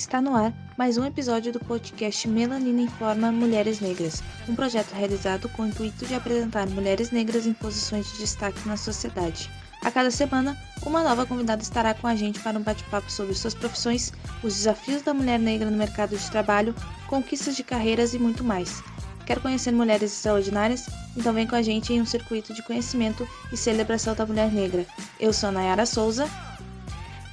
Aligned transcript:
Está 0.00 0.18
no 0.18 0.34
ar 0.34 0.50
mais 0.78 0.96
um 0.96 1.04
episódio 1.04 1.52
do 1.52 1.60
podcast 1.60 2.26
Melanina 2.26 2.80
Informa 2.80 3.30
Mulheres 3.30 3.80
Negras, 3.80 4.22
um 4.48 4.54
projeto 4.54 4.92
realizado 4.94 5.46
com 5.50 5.60
o 5.60 5.66
intuito 5.66 6.06
de 6.06 6.14
apresentar 6.14 6.66
mulheres 6.70 7.10
negras 7.10 7.44
em 7.44 7.52
posições 7.52 8.10
de 8.10 8.16
destaque 8.20 8.66
na 8.66 8.78
sociedade. 8.78 9.50
A 9.84 9.90
cada 9.90 10.10
semana, 10.10 10.56
uma 10.86 11.02
nova 11.02 11.26
convidada 11.26 11.60
estará 11.60 11.92
com 11.92 12.06
a 12.06 12.16
gente 12.16 12.40
para 12.40 12.58
um 12.58 12.62
bate-papo 12.62 13.12
sobre 13.12 13.34
suas 13.34 13.52
profissões, 13.52 14.10
os 14.42 14.54
desafios 14.54 15.02
da 15.02 15.12
mulher 15.12 15.38
negra 15.38 15.70
no 15.70 15.76
mercado 15.76 16.16
de 16.16 16.30
trabalho, 16.30 16.74
conquistas 17.06 17.54
de 17.54 17.62
carreiras 17.62 18.14
e 18.14 18.18
muito 18.18 18.42
mais. 18.42 18.82
Quer 19.26 19.38
conhecer 19.38 19.70
mulheres 19.70 20.14
extraordinárias? 20.14 20.86
Então 21.14 21.34
vem 21.34 21.46
com 21.46 21.56
a 21.56 21.62
gente 21.62 21.92
em 21.92 22.00
um 22.00 22.06
circuito 22.06 22.54
de 22.54 22.62
conhecimento 22.62 23.28
e 23.52 23.56
celebração 23.56 24.14
da 24.14 24.24
mulher 24.24 24.50
negra. 24.50 24.86
Eu 25.20 25.34
sou 25.34 25.50
a 25.50 25.52
Nayara 25.52 25.84
Souza. 25.84 26.26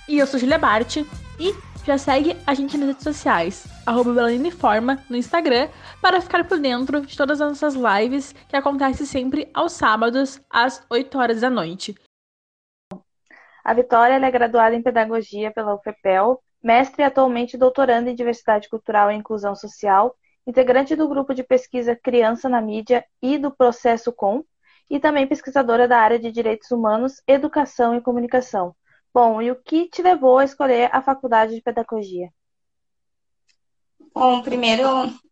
E 0.06 0.18
eu 0.18 0.28
sou 0.28 0.38
Julia 0.38 0.58
Bart. 0.58 0.98
E 1.40 1.54
já 1.88 1.98
segue 1.98 2.36
a 2.46 2.54
gente 2.54 2.78
nas 2.78 2.90
redes 2.90 3.04
sociais, 3.04 3.66
arroba 3.86 4.12
no 4.12 5.16
Instagram, 5.16 5.70
para 6.02 6.20
ficar 6.20 6.46
por 6.46 6.60
dentro 6.60 7.00
de 7.00 7.16
todas 7.16 7.40
as 7.40 7.62
nossas 7.62 7.76
lives 7.76 8.34
que 8.50 8.58
acontecem 8.58 9.06
sempre 9.06 9.50
aos 9.54 9.72
sábados, 9.72 10.42
às 10.50 10.86
8 10.90 11.18
horas 11.18 11.40
da 11.40 11.50
noite. 11.50 11.96
A 13.64 13.74
Vitória 13.74 14.16
é 14.16 14.32
graduada 14.32 14.76
em 14.76 14.82
Pedagogia 14.82 15.50
pela 15.50 15.76
UFPEL, 15.76 16.44
mestre 16.62 17.04
e 17.04 17.06
atualmente 17.06 17.58
doutoranda 17.58 18.10
em 18.10 18.16
Diversidade 18.16 18.68
Cultural 18.68 19.10
e 19.10 19.16
Inclusão 19.16 19.56
Social, 19.56 20.14
integrante 20.46 20.94
do 20.94 21.08
grupo 21.08 21.34
de 21.34 21.42
pesquisa 21.42 21.96
Criança 21.96 22.50
na 22.50 22.62
Mídia 22.62 23.06
e 23.22 23.38
do 23.38 23.50
Processo 23.50 24.12
Com, 24.12 24.44
e 24.90 25.00
também 25.00 25.26
pesquisadora 25.26 25.88
da 25.88 25.98
área 26.00 26.20
de 26.20 26.34
Direitos 26.34 26.70
Humanos, 26.70 27.22
Educação 27.26 27.96
e 27.96 28.02
Comunicação. 28.02 28.76
Bom, 29.14 29.42
e 29.42 29.52
o 29.52 29.56
que 29.56 29.88
te 29.88 30.02
levou 30.02 30.38
a 30.38 30.46
escolher 30.46 30.90
a 30.94 31.02
faculdade 31.02 31.56
de 31.56 31.62
pedagogia? 31.62 32.30
Bom, 34.14 34.42
primeiro, 34.42 34.84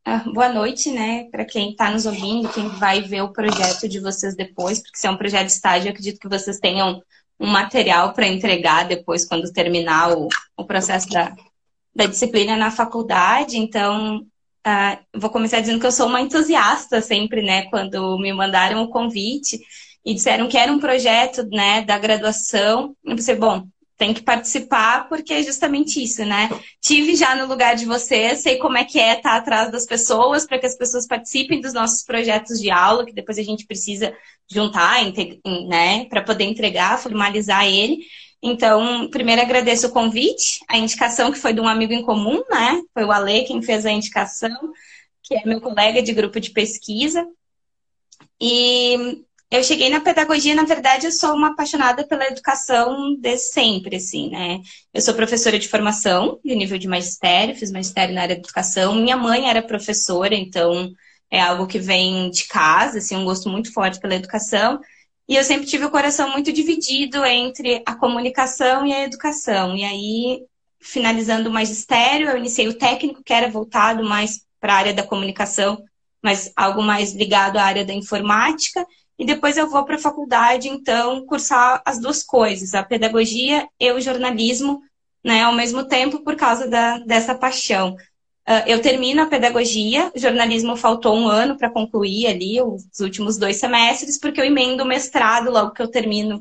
ah, 0.06 0.24
boa 0.32 0.50
noite, 0.50 0.92
né, 0.92 1.28
para 1.32 1.44
quem 1.44 1.72
está 1.72 1.90
nos 1.90 2.06
ouvindo, 2.06 2.50
quem 2.50 2.68
vai 2.68 3.02
ver 3.02 3.22
o 3.22 3.34
projeto 3.34 3.88
de 3.88 4.00
vocês 4.00 4.36
depois, 4.36 4.80
porque 4.80 4.98
se 4.98 5.08
é 5.08 5.10
um 5.10 5.18
projeto 5.18 5.48
de 5.48 5.54
estágio, 5.54 5.90
acredito 5.90 6.20
que 6.20 6.30
vocês 6.30 6.60
tenham 6.60 7.02
um 7.40 7.48
material 7.48 8.14
para 8.14 8.28
entregar 8.28 8.88
depois, 8.88 9.26
quando 9.26 9.52
terminar 9.52 10.16
o, 10.16 10.28
o 10.56 10.66
processo 10.66 11.10
da, 11.10 11.36
da 11.96 12.06
disciplina 12.06 12.56
na 12.56 12.72
faculdade. 12.72 13.58
Então, 13.58 14.20
uh, 14.20 15.20
vou 15.20 15.30
começar 15.30 15.60
dizendo 15.60 15.80
que 15.80 15.88
eu 15.88 15.92
sou 15.92 16.08
uma 16.08 16.22
entusiasta 16.22 17.02
sempre, 17.02 17.42
né, 17.42 17.64
quando 17.70 18.18
me 18.20 18.32
mandaram 18.32 18.84
o 18.84 18.90
convite 18.90 19.60
e 20.06 20.14
disseram 20.14 20.48
que 20.48 20.58
era 20.58 20.72
um 20.72 20.80
projeto, 20.80 21.44
né, 21.50 21.82
da 21.82 21.98
graduação. 21.98 22.96
Eu 23.04 23.16
pensei, 23.16 23.36
bom, 23.36 23.68
tem 23.98 24.14
que 24.14 24.22
participar, 24.22 25.08
porque 25.08 25.34
é 25.34 25.42
justamente 25.42 26.04
isso, 26.04 26.24
né? 26.26 26.50
Tive 26.82 27.16
já 27.16 27.34
no 27.36 27.48
lugar 27.48 27.76
de 27.76 27.86
você, 27.86 28.36
sei 28.36 28.58
como 28.58 28.78
é 28.78 28.84
que 28.84 29.00
é 29.00 29.16
estar 29.16 29.36
atrás 29.36 29.72
das 29.72 29.86
pessoas, 29.86 30.46
para 30.46 30.60
que 30.60 30.66
as 30.66 30.78
pessoas 30.78 31.08
participem 31.08 31.62
dos 31.62 31.74
nossos 31.74 32.04
projetos 32.04 32.60
de 32.60 32.70
aula, 32.70 33.06
que 33.06 33.14
depois 33.14 33.38
a 33.40 33.44
gente 33.44 33.66
precisa 33.66 34.14
juntar, 34.52 34.98
né, 35.68 36.06
para 36.06 36.22
poder 36.22 36.44
entregar, 36.44 37.00
formalizar 37.00 37.66
ele. 37.66 38.06
Então, 38.44 39.10
primeiro 39.10 39.42
agradeço 39.42 39.88
o 39.88 39.92
convite, 39.92 40.60
a 40.68 40.78
indicação 40.78 41.32
que 41.32 41.40
foi 41.40 41.54
de 41.54 41.62
um 41.62 41.68
amigo 41.68 41.94
em 41.94 42.04
comum, 42.04 42.44
né? 42.50 42.80
Foi 42.94 43.04
o 43.04 43.12
Ale 43.12 43.44
quem 43.46 43.62
fez 43.62 43.86
a 43.88 43.92
indicação, 43.92 44.56
que 45.24 45.34
é 45.34 45.44
meu 45.46 45.60
colega 45.60 46.04
de 46.04 46.14
grupo 46.14 46.40
de 46.40 46.52
pesquisa. 46.52 47.26
E 48.40 49.24
eu 49.58 49.64
cheguei 49.64 49.90
na 49.90 50.00
pedagogia, 50.00 50.56
na 50.56 50.64
verdade, 50.64 51.08
eu 51.08 51.12
sou 51.12 51.34
uma 51.34 51.50
apaixonada 51.50 52.06
pela 52.08 52.28
educação 52.28 53.16
desde 53.20 53.48
sempre, 53.48 53.98
assim, 53.98 54.30
né? 54.30 54.62
Eu 54.94 55.02
sou 55.02 55.14
professora 55.14 55.60
de 55.60 55.68
formação, 55.68 56.40
de 56.44 56.56
nível 56.56 56.78
de 56.78 56.88
magistério, 56.88 57.56
fiz 57.56 57.72
magistério 57.72 58.14
na 58.14 58.22
área 58.22 58.36
de 58.36 58.42
educação. 58.42 58.96
Minha 58.96 59.18
mãe 59.18 59.50
era 59.50 59.62
professora, 59.62 60.36
então 60.36 60.92
é 61.30 61.42
algo 61.42 61.68
que 61.68 61.80
vem 61.80 62.30
de 62.30 62.48
casa, 62.48 63.00
assim, 63.00 63.16
um 63.16 63.26
gosto 63.26 63.50
muito 63.50 63.74
forte 63.74 64.00
pela 64.00 64.16
educação. 64.16 64.80
E 65.28 65.36
eu 65.36 65.44
sempre 65.44 65.66
tive 65.66 65.86
o 65.86 65.92
coração 65.92 66.32
muito 66.32 66.52
dividido 66.54 67.26
entre 67.26 67.82
a 67.86 67.96
comunicação 67.96 68.86
e 68.86 68.94
a 68.94 69.04
educação. 69.04 69.76
E 69.76 69.84
aí, 69.84 70.44
finalizando 70.80 71.50
o 71.50 71.54
magistério, 71.54 72.30
eu 72.30 72.38
iniciei 72.38 72.68
o 72.68 72.78
técnico, 72.78 73.24
que 73.24 73.34
era 73.34 73.50
voltado 73.50 74.04
mais 74.04 74.42
para 74.60 74.74
a 74.74 74.78
área 74.78 74.94
da 74.94 75.04
comunicação, 75.04 75.84
mas 76.24 76.52
algo 76.56 76.82
mais 76.82 77.14
ligado 77.14 77.58
à 77.58 77.64
área 77.64 77.86
da 77.86 77.94
informática 77.94 78.86
e 79.18 79.26
depois 79.26 79.58
eu 79.58 79.70
vou 79.70 79.84
para 79.86 79.96
a 79.96 80.00
faculdade, 80.00 80.68
então, 80.68 81.26
cursar 81.26 81.82
as 81.86 82.00
duas 82.00 82.22
coisas, 82.24 82.74
a 82.74 82.84
pedagogia 82.84 83.68
e 83.80 83.92
o 83.92 84.02
jornalismo, 84.02 84.82
né, 85.24 85.44
ao 85.44 85.54
mesmo 85.54 85.86
tempo, 85.86 86.20
por 86.24 86.36
causa 86.36 86.68
da, 86.68 87.00
dessa 87.00 87.34
paixão. 87.34 87.96
Uh, 88.48 88.62
eu 88.68 88.80
termino 88.80 89.24
a 89.24 89.26
pedagogia, 89.26 90.12
jornalismo 90.16 90.76
faltou 90.76 91.16
um 91.16 91.28
ano 91.28 91.58
para 91.58 91.70
concluir 91.70 92.28
ali, 92.28 92.62
os 92.62 93.00
últimos 93.00 93.38
dois 93.38 93.56
semestres, 93.56 94.20
porque 94.20 94.40
eu 94.40 94.46
emendo 94.46 94.84
o 94.84 94.88
mestrado 94.88 95.50
logo 95.50 95.72
que 95.72 95.82
eu 95.82 95.88
termino 95.88 96.38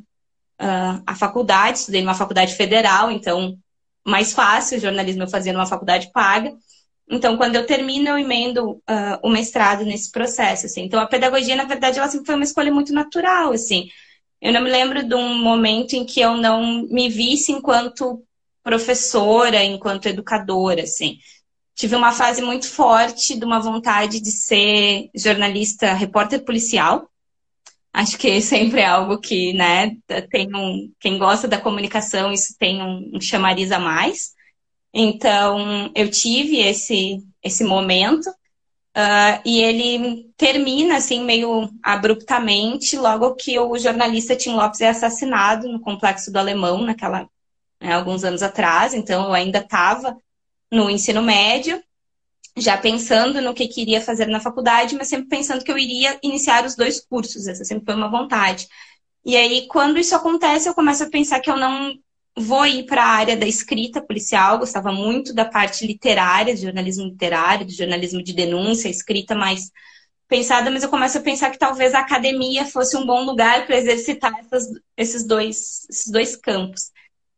uh, 0.61 1.03
a 1.06 1.15
faculdade, 1.15 1.79
estudei 1.79 2.03
numa 2.03 2.15
faculdade 2.15 2.55
federal, 2.55 3.11
então 3.11 3.56
mais 4.05 4.35
fácil, 4.35 4.81
jornalismo 4.81 5.23
eu 5.23 5.31
fazia 5.31 5.53
numa 5.53 5.65
faculdade 5.65 6.11
paga. 6.12 6.53
Então, 7.09 7.37
quando 7.37 7.56
eu 7.56 7.66
termino, 7.66 8.09
eu 8.09 8.19
emendo 8.19 8.72
uh, 8.72 9.19
o 9.22 9.28
mestrado 9.28 9.84
nesse 9.84 10.10
processo, 10.10 10.66
assim. 10.66 10.84
Então, 10.84 11.00
a 11.00 11.06
pedagogia, 11.06 11.54
na 11.54 11.65
verdade, 11.65 11.98
ela 11.98 12.09
sempre 12.09 12.26
foi 12.26 12.34
uma 12.34 12.44
escolha 12.44 12.72
muito 12.72 12.92
natural, 12.92 13.53
assim. 13.53 13.88
Eu 14.41 14.53
não 14.53 14.62
me 14.62 14.70
lembro 14.70 15.03
de 15.03 15.14
um 15.14 15.38
momento 15.38 15.94
em 15.94 16.04
que 16.04 16.20
eu 16.20 16.37
não 16.37 16.82
me 16.91 17.09
visse 17.09 17.53
enquanto 17.53 18.22
professora, 18.62 19.62
enquanto 19.62 20.06
educadora, 20.06 20.82
assim. 20.82 21.19
Tive 21.75 21.97
uma 21.97 22.12
fase 22.12 22.41
muito 22.41 22.69
forte 22.69 23.38
de 23.38 23.44
uma 23.44 23.60
vontade 23.60 24.20
de 24.20 24.31
ser 24.31 25.10
jornalista, 25.14 25.93
repórter 25.93 26.44
policial. 26.44 27.10
Acho 27.93 28.16
que 28.16 28.41
sempre 28.41 28.81
é 28.81 28.87
algo 28.87 29.19
que, 29.19 29.53
né, 29.53 29.97
tem 30.31 30.48
um, 30.54 30.93
quem 30.98 31.19
gosta 31.19 31.47
da 31.47 31.60
comunicação, 31.60 32.32
isso 32.32 32.56
tem 32.59 32.82
um, 32.82 33.12
um 33.14 33.20
chamariz 33.20 33.70
a 33.70 33.78
mais. 33.78 34.32
Então, 34.94 35.91
eu 35.93 36.09
tive 36.09 36.60
esse, 36.60 37.21
esse 37.43 37.65
momento 37.65 38.28
uh, 38.31 39.43
e 39.44 39.60
ele 39.60 40.32
termina, 40.37 40.97
assim, 40.97 41.25
meio 41.25 41.69
abruptamente, 41.82 42.97
logo 42.97 43.34
que 43.34 43.59
o 43.59 43.77
jornalista 43.77 44.37
Tim 44.37 44.55
Lopes 44.55 44.81
é 44.81 44.88
assassinado 44.88 45.69
no 45.69 45.81
Complexo 45.81 46.31
do 46.31 46.38
Alemão, 46.38 46.81
naquela, 46.81 47.28
né, 47.81 47.93
alguns 47.93 48.22
anos 48.22 48.41
atrás. 48.41 48.94
Então, 48.94 49.25
eu 49.25 49.32
ainda 49.32 49.59
estava 49.59 50.16
no 50.71 50.88
ensino 50.88 51.22
médio, 51.22 51.82
já 52.56 52.76
pensando 52.76 53.43
no 53.43 53.53
que 53.53 53.66
queria 53.66 54.00
fazer 54.00 54.26
na 54.28 54.38
faculdade, 54.38 54.94
mas 54.94 55.09
sempre 55.09 55.26
pensando 55.26 55.65
que 55.65 55.72
eu 55.72 55.78
iria 55.78 56.16
iniciar 56.22 56.65
os 56.65 56.76
dois 56.76 57.00
cursos. 57.00 57.49
Essa 57.49 57.65
sempre 57.65 57.84
foi 57.84 57.97
uma 57.97 58.09
vontade. 58.09 58.69
E 59.25 59.37
aí, 59.37 59.66
quando 59.66 59.99
isso 59.99 60.15
acontece, 60.15 60.69
eu 60.69 60.75
começo 60.75 61.03
a 61.03 61.11
pensar 61.11 61.41
que 61.41 61.50
eu 61.50 61.56
não 61.56 61.99
vou 62.37 62.67
ir 62.67 62.84
para 62.84 63.03
a 63.03 63.09
área 63.09 63.37
da 63.37 63.47
escrita 63.47 64.03
policial, 64.03 64.59
gostava 64.59 64.93
muito 64.93 65.33
da 65.33 65.45
parte 65.45 65.87
literária, 65.87 66.55
de 66.55 66.62
jornalismo 66.62 67.05
literário, 67.05 67.65
de 67.65 67.75
jornalismo 67.75 68.22
de 68.22 68.33
denúncia, 68.33 68.89
escrita 68.89 69.34
mais 69.34 69.71
pensada, 70.28 70.71
mas 70.71 70.83
eu 70.83 70.89
começo 70.89 71.19
a 71.19 71.23
pensar 71.23 71.50
que 71.50 71.59
talvez 71.59 71.94
a 71.94 72.00
academia 72.00 72.65
fosse 72.65 72.97
um 72.97 73.06
bom 73.06 73.25
lugar 73.25 73.67
para 73.67 73.77
exercitar 73.77 74.33
essas, 74.41 74.67
esses, 74.97 75.25
dois, 75.25 75.87
esses 75.89 76.11
dois 76.11 76.34
campos. 76.34 76.91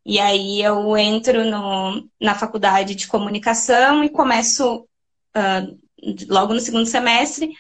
E 0.05 0.19
aí 0.19 0.63
eu 0.63 0.97
entro 0.97 1.45
no, 1.45 2.09
na 2.21 2.35
faculdade 2.35 2.95
de 2.95 3.09
comunicação 3.09 4.05
e 4.05 4.09
começo, 4.09 4.87
uh, 5.37 5.79
logo 6.29 6.55
no 6.55 6.61
segundo 6.61 6.87
semestre, 6.87 7.51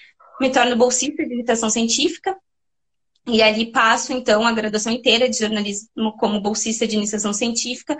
me 0.40 0.50
torno 0.50 0.76
bolsista 0.76 1.26
de 1.26 1.34
imitação 1.34 1.68
científica, 1.68 2.36
e 3.26 3.42
ali 3.42 3.72
passo, 3.72 4.12
então, 4.12 4.46
a 4.46 4.52
graduação 4.52 4.92
inteira 4.92 5.28
de 5.28 5.38
jornalismo 5.38 6.16
como 6.18 6.40
bolsista 6.40 6.86
de 6.86 6.96
iniciação 6.96 7.32
científica, 7.32 7.98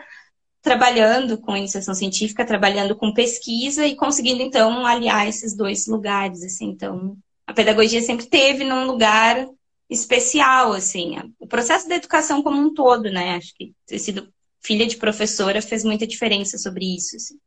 trabalhando 0.62 1.38
com 1.38 1.56
iniciação 1.56 1.94
científica, 1.94 2.46
trabalhando 2.46 2.94
com 2.96 3.12
pesquisa 3.12 3.86
e 3.86 3.96
conseguindo, 3.96 4.42
então, 4.42 4.86
aliar 4.86 5.28
esses 5.28 5.56
dois 5.56 5.86
lugares, 5.86 6.42
assim. 6.44 6.66
Então, 6.66 7.16
a 7.46 7.52
pedagogia 7.52 8.00
sempre 8.02 8.26
teve 8.26 8.64
num 8.64 8.86
lugar 8.86 9.48
especial, 9.90 10.72
assim. 10.72 11.16
O 11.38 11.46
processo 11.46 11.88
da 11.88 11.96
educação 11.96 12.42
como 12.42 12.60
um 12.60 12.72
todo, 12.72 13.10
né? 13.10 13.36
Acho 13.36 13.54
que 13.54 13.74
ter 13.86 13.98
sido 13.98 14.32
filha 14.62 14.86
de 14.86 14.96
professora 14.96 15.62
fez 15.62 15.84
muita 15.84 16.06
diferença 16.06 16.56
sobre 16.58 16.84
isso, 16.96 17.16
assim. 17.16 17.38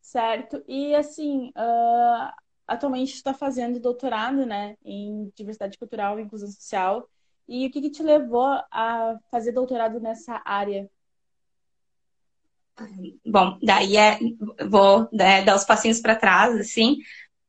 Certo. 0.00 0.62
E, 0.66 0.94
assim, 0.94 1.50
uh, 1.50 2.32
atualmente 2.70 3.14
está 3.14 3.34
fazendo 3.34 3.80
doutorado, 3.80 4.46
né, 4.46 4.76
em 4.84 5.30
diversidade 5.34 5.76
cultural 5.76 6.18
e 6.18 6.22
inclusão 6.22 6.48
social. 6.48 7.08
E 7.48 7.66
o 7.66 7.70
que, 7.70 7.80
que 7.80 7.90
te 7.90 8.02
levou 8.02 8.46
a 8.70 9.18
fazer 9.28 9.50
doutorado 9.50 9.98
nessa 9.98 10.40
área? 10.44 10.88
Bom, 13.26 13.58
daí 13.60 13.96
é, 13.96 14.18
vou 14.68 15.08
né, 15.12 15.42
dar 15.42 15.56
os 15.56 15.64
passinhos 15.64 16.00
para 16.00 16.14
trás, 16.14 16.58
assim. 16.58 16.98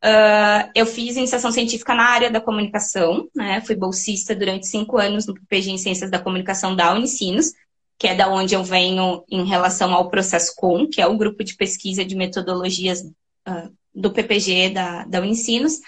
Uh, 0.03 0.71
eu 0.73 0.87
fiz 0.87 1.15
iniciação 1.15 1.51
científica 1.51 1.93
na 1.93 2.03
área 2.03 2.31
da 2.31 2.41
comunicação, 2.41 3.29
né? 3.35 3.61
Fui 3.61 3.75
bolsista 3.75 4.35
durante 4.35 4.65
cinco 4.65 4.97
anos 4.97 5.27
no 5.27 5.35
PG 5.47 5.69
em 5.69 5.77
Ciências 5.77 6.09
da 6.09 6.17
Comunicação 6.17 6.75
da 6.75 6.91
Unicinos, 6.91 7.53
que 7.99 8.07
é 8.07 8.15
da 8.15 8.27
onde 8.27 8.55
eu 8.55 8.63
venho 8.63 9.23
em 9.29 9.45
relação 9.45 9.93
ao 9.93 10.09
processo 10.09 10.53
com, 10.57 10.87
que 10.87 10.99
é 10.99 11.05
o 11.05 11.15
grupo 11.15 11.43
de 11.43 11.55
pesquisa 11.55 12.03
de 12.03 12.15
metodologias 12.15 13.01
uh, 13.47 13.71
do 13.93 14.11
PPG 14.11 14.69
da, 14.69 15.03
da 15.05 15.19
Unicinos. 15.19 15.79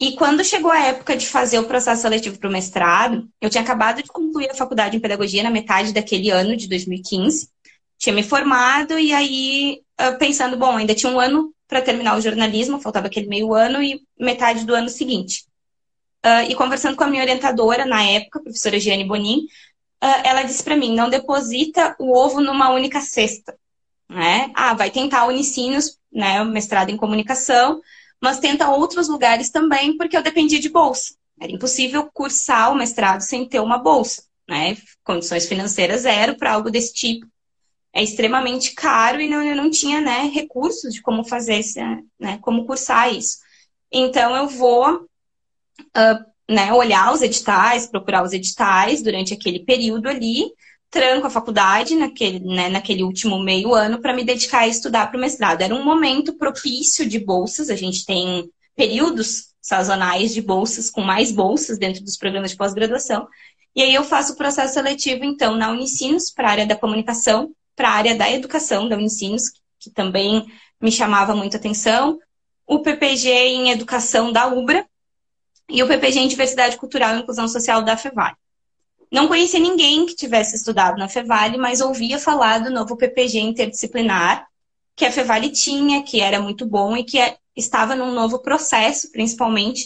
E 0.00 0.16
quando 0.16 0.44
chegou 0.44 0.70
a 0.70 0.86
época 0.86 1.16
de 1.16 1.26
fazer 1.26 1.58
o 1.58 1.66
processo 1.66 2.02
seletivo 2.02 2.38
para 2.38 2.48
o 2.48 2.52
mestrado, 2.52 3.28
eu 3.40 3.48
tinha 3.48 3.62
acabado 3.62 4.02
de 4.02 4.08
concluir 4.08 4.50
a 4.50 4.54
faculdade 4.54 4.96
em 4.96 5.00
pedagogia 5.00 5.42
na 5.42 5.50
metade 5.50 5.92
daquele 5.92 6.30
ano 6.30 6.56
de 6.56 6.68
2015. 6.68 7.48
Tinha 7.98 8.14
me 8.14 8.22
formado 8.22 8.98
e 8.98 9.12
aí 9.12 9.80
pensando, 10.18 10.56
bom, 10.56 10.76
ainda 10.76 10.94
tinha 10.94 11.10
um 11.10 11.20
ano 11.20 11.54
para 11.68 11.80
terminar 11.80 12.16
o 12.16 12.20
jornalismo, 12.20 12.80
faltava 12.80 13.06
aquele 13.06 13.28
meio 13.28 13.54
ano 13.54 13.82
e 13.82 14.00
metade 14.18 14.64
do 14.64 14.74
ano 14.74 14.88
seguinte. 14.88 15.44
Uh, 16.24 16.48
e 16.48 16.54
conversando 16.54 16.96
com 16.96 17.04
a 17.04 17.06
minha 17.06 17.22
orientadora 17.22 17.84
na 17.84 18.02
época, 18.02 18.38
a 18.38 18.42
professora 18.42 18.80
Giane 18.80 19.04
Bonin, 19.04 19.40
uh, 20.02 20.20
ela 20.24 20.42
disse 20.42 20.62
para 20.62 20.76
mim: 20.76 20.94
não 20.94 21.10
deposita 21.10 21.94
o 21.98 22.16
ovo 22.16 22.40
numa 22.40 22.70
única 22.70 23.00
cesta. 23.00 23.54
Né? 24.14 24.50
Ah, 24.54 24.74
vai 24.74 24.90
tentar 24.90 25.26
Unicinos, 25.26 25.98
né, 26.12 26.40
o 26.40 26.44
mestrado 26.44 26.90
em 26.90 26.96
comunicação, 26.96 27.80
mas 28.22 28.38
tenta 28.38 28.70
outros 28.70 29.08
lugares 29.08 29.50
também, 29.50 29.96
porque 29.96 30.16
eu 30.16 30.22
dependia 30.22 30.60
de 30.60 30.68
bolsa. 30.68 31.14
Era 31.40 31.50
impossível 31.50 32.08
cursar 32.12 32.70
o 32.70 32.76
mestrado 32.76 33.22
sem 33.22 33.48
ter 33.48 33.58
uma 33.58 33.76
bolsa, 33.76 34.22
né? 34.48 34.76
Condições 35.02 35.46
financeiras 35.46 36.02
zero 36.02 36.36
para 36.36 36.52
algo 36.52 36.70
desse 36.70 36.94
tipo 36.94 37.26
é 37.94 38.02
extremamente 38.02 38.72
caro 38.74 39.20
e 39.20 39.28
não, 39.28 39.42
eu 39.42 39.54
não 39.54 39.70
tinha 39.70 40.00
né, 40.00 40.28
recursos 40.34 40.92
de 40.92 41.00
como 41.00 41.24
fazer 41.24 41.54
esse, 41.60 41.80
né, 42.18 42.38
como 42.42 42.66
cursar 42.66 43.14
isso. 43.14 43.38
Então 43.90 44.34
eu 44.34 44.48
vou 44.48 44.96
uh, 44.96 46.24
né, 46.50 46.72
olhar 46.72 47.12
os 47.14 47.22
editais, 47.22 47.86
procurar 47.86 48.24
os 48.24 48.32
editais 48.32 49.00
durante 49.00 49.32
aquele 49.32 49.60
período 49.60 50.08
ali, 50.08 50.52
tranco 50.94 51.26
a 51.26 51.30
faculdade 51.30 51.96
naquele, 51.96 52.38
né, 52.38 52.68
naquele 52.68 53.02
último 53.02 53.42
meio 53.42 53.74
ano 53.74 54.00
para 54.00 54.12
me 54.12 54.22
dedicar 54.22 54.60
a 54.60 54.68
estudar 54.68 55.08
para 55.08 55.18
o 55.18 55.20
mestrado. 55.20 55.60
Era 55.60 55.74
um 55.74 55.84
momento 55.84 56.34
propício 56.34 57.04
de 57.04 57.18
bolsas, 57.18 57.68
a 57.68 57.74
gente 57.74 58.06
tem 58.06 58.48
períodos 58.76 59.48
sazonais 59.60 60.32
de 60.32 60.40
bolsas, 60.40 60.88
com 60.88 61.00
mais 61.00 61.32
bolsas 61.32 61.78
dentro 61.78 62.04
dos 62.04 62.16
programas 62.16 62.52
de 62.52 62.56
pós-graduação. 62.56 63.26
E 63.74 63.82
aí 63.82 63.92
eu 63.92 64.04
faço 64.04 64.34
o 64.34 64.36
processo 64.36 64.74
seletivo, 64.74 65.24
então, 65.24 65.56
na 65.56 65.72
Unicinos, 65.72 66.30
para 66.30 66.46
a 66.46 66.50
área 66.52 66.66
da 66.66 66.76
comunicação, 66.76 67.52
para 67.74 67.88
a 67.88 67.92
área 67.92 68.14
da 68.14 68.30
educação, 68.30 68.88
da 68.88 68.96
Unicinos, 68.96 69.50
que 69.80 69.90
também 69.90 70.46
me 70.80 70.92
chamava 70.92 71.34
muita 71.34 71.56
atenção, 71.56 72.20
o 72.64 72.78
PPG 72.78 73.30
em 73.30 73.70
educação 73.72 74.30
da 74.30 74.46
UBRA 74.46 74.86
e 75.68 75.82
o 75.82 75.88
PPG 75.88 76.20
em 76.20 76.28
diversidade 76.28 76.76
cultural 76.76 77.16
e 77.16 77.20
inclusão 77.20 77.48
social 77.48 77.82
da 77.82 77.96
FEVALE. 77.96 78.36
Não 79.14 79.28
conhecia 79.28 79.60
ninguém 79.60 80.06
que 80.06 80.16
tivesse 80.16 80.56
estudado 80.56 80.98
na 80.98 81.08
FEVALE, 81.08 81.56
mas 81.56 81.80
ouvia 81.80 82.18
falar 82.18 82.58
do 82.58 82.68
novo 82.68 82.96
PPG 82.96 83.38
interdisciplinar 83.38 84.44
que 84.96 85.04
a 85.04 85.12
FEVALE 85.12 85.50
tinha, 85.50 86.02
que 86.02 86.20
era 86.20 86.40
muito 86.40 86.66
bom 86.66 86.96
e 86.96 87.04
que 87.04 87.20
é, 87.20 87.36
estava 87.54 87.94
num 87.94 88.10
novo 88.10 88.40
processo, 88.40 89.12
principalmente 89.12 89.84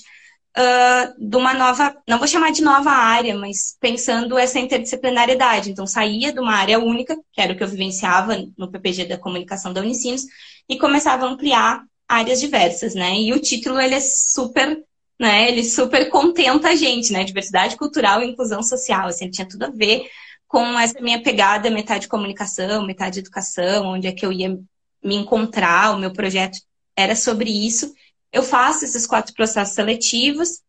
uh, 0.56 1.28
de 1.28 1.36
uma 1.36 1.52
nova, 1.52 1.94
não 2.08 2.16
vou 2.16 2.26
chamar 2.26 2.52
de 2.52 2.62
nova 2.62 2.90
área, 2.90 3.36
mas 3.36 3.76
pensando 3.78 4.38
essa 4.38 4.58
interdisciplinariedade. 4.58 5.70
Então, 5.70 5.86
saía 5.86 6.32
de 6.32 6.40
uma 6.40 6.54
área 6.54 6.78
única, 6.78 7.14
que 7.30 7.42
era 7.42 7.52
o 7.52 7.56
que 7.56 7.62
eu 7.62 7.68
vivenciava 7.68 8.34
no 8.56 8.70
PPG 8.70 9.04
da 9.04 9.18
comunicação 9.18 9.74
da 9.74 9.82
Unicinos, 9.82 10.22
e 10.66 10.78
começava 10.78 11.26
a 11.26 11.28
ampliar 11.28 11.84
áreas 12.08 12.40
diversas, 12.40 12.94
né? 12.94 13.20
E 13.20 13.34
o 13.34 13.38
título, 13.38 13.78
ele 13.78 13.94
é 13.94 14.00
super, 14.00 14.82
né? 15.18 15.48
Ele 15.48 15.64
super 15.64 16.08
contenta 16.10 16.68
a 16.68 16.74
gente, 16.74 17.12
né? 17.12 17.24
Diversidade 17.24 17.76
cultural 17.76 18.22
e 18.22 18.26
inclusão 18.26 18.62
social, 18.62 19.08
assim, 19.08 19.24
ele 19.24 19.32
tinha 19.32 19.48
tudo 19.48 19.64
a 19.64 19.70
ver 19.70 20.08
com 20.46 20.78
essa 20.78 21.00
minha 21.00 21.22
pegada, 21.22 21.70
metade 21.70 22.08
comunicação, 22.08 22.86
metade 22.86 23.18
educação, 23.18 23.86
onde 23.86 24.06
é 24.06 24.12
que 24.12 24.24
eu 24.24 24.32
ia 24.32 24.58
me 25.04 25.14
encontrar, 25.14 25.94
o 25.94 25.98
meu 25.98 26.12
projeto 26.12 26.58
era 26.96 27.14
sobre 27.14 27.50
isso 27.50 27.92
eu 28.32 28.42
faço 28.42 28.84
esses 28.84 29.06
quatro 29.06 29.34
processos 29.34 29.74
seletivos 29.74 30.60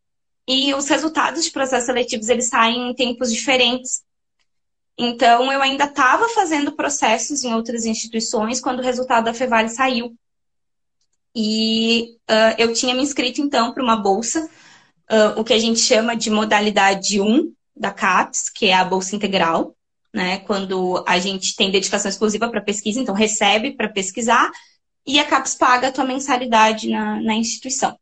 e 0.48 0.74
os 0.74 0.88
resultados 0.88 1.44
de 1.44 1.50
processos 1.50 1.86
seletivos 1.86 2.28
eles 2.28 2.48
saem 2.48 2.90
em 2.90 2.94
tempos 2.94 3.32
diferentes. 3.32 4.02
Então, 4.98 5.50
eu 5.52 5.62
ainda 5.62 5.84
estava 5.84 6.28
fazendo 6.30 6.72
processos 6.72 7.44
em 7.44 7.54
outras 7.54 7.86
instituições 7.86 8.60
quando 8.60 8.80
o 8.80 8.82
resultado 8.82 9.24
da 9.24 9.34
Fevale 9.34 9.68
saiu. 9.68 10.14
E 11.34 12.16
uh, 12.28 12.54
eu 12.58 12.72
tinha 12.72 12.94
me 12.94 13.02
inscrito, 13.02 13.40
então, 13.40 13.72
para 13.72 13.82
uma 13.82 13.96
bolsa, 13.96 14.48
uh, 15.10 15.40
o 15.40 15.44
que 15.44 15.52
a 15.52 15.58
gente 15.58 15.80
chama 15.80 16.16
de 16.16 16.30
modalidade 16.30 17.20
1 17.20 17.52
da 17.76 17.92
CAPES, 17.92 18.50
que 18.50 18.66
é 18.66 18.74
a 18.74 18.84
bolsa 18.84 19.14
integral, 19.14 19.74
né? 20.12 20.38
Quando 20.40 21.04
a 21.06 21.18
gente 21.18 21.54
tem 21.54 21.70
dedicação 21.70 22.08
exclusiva 22.08 22.48
para 22.48 22.60
pesquisa, 22.60 23.00
então 23.00 23.14
recebe 23.14 23.72
para 23.72 23.88
pesquisar 23.88 24.50
e 25.06 25.18
a 25.18 25.24
CAPES 25.24 25.54
paga 25.54 25.88
a 25.88 25.92
tua 25.92 26.04
mensalidade 26.04 26.88
na, 26.88 27.20
na 27.20 27.34
instituição. 27.34 27.98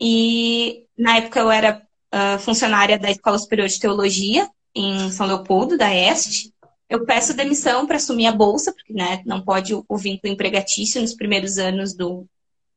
E 0.00 0.86
na 0.96 1.18
época 1.18 1.40
eu 1.40 1.50
era 1.50 1.82
uh, 2.14 2.38
funcionária 2.38 2.98
da 2.98 3.10
Escola 3.10 3.38
Superior 3.38 3.68
de 3.68 3.78
Teologia, 3.78 4.48
em 4.74 5.10
São 5.10 5.26
Leopoldo, 5.26 5.76
da 5.76 5.94
Este. 5.94 6.52
Eu 6.88 7.04
peço 7.04 7.34
demissão 7.34 7.86
para 7.86 7.96
assumir 7.96 8.26
a 8.26 8.32
bolsa, 8.32 8.72
porque 8.72 8.92
né, 8.92 9.22
não 9.24 9.42
pode 9.42 9.74
o, 9.74 9.96
vínculo 9.96 10.32
empregatício 10.32 11.00
nos 11.00 11.14
primeiros 11.14 11.58
anos 11.58 11.94
do, 11.94 12.26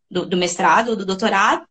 do, 0.10 0.26
do 0.26 0.38
mestrado 0.38 0.96
do 0.96 1.06
doutorado. 1.06 1.66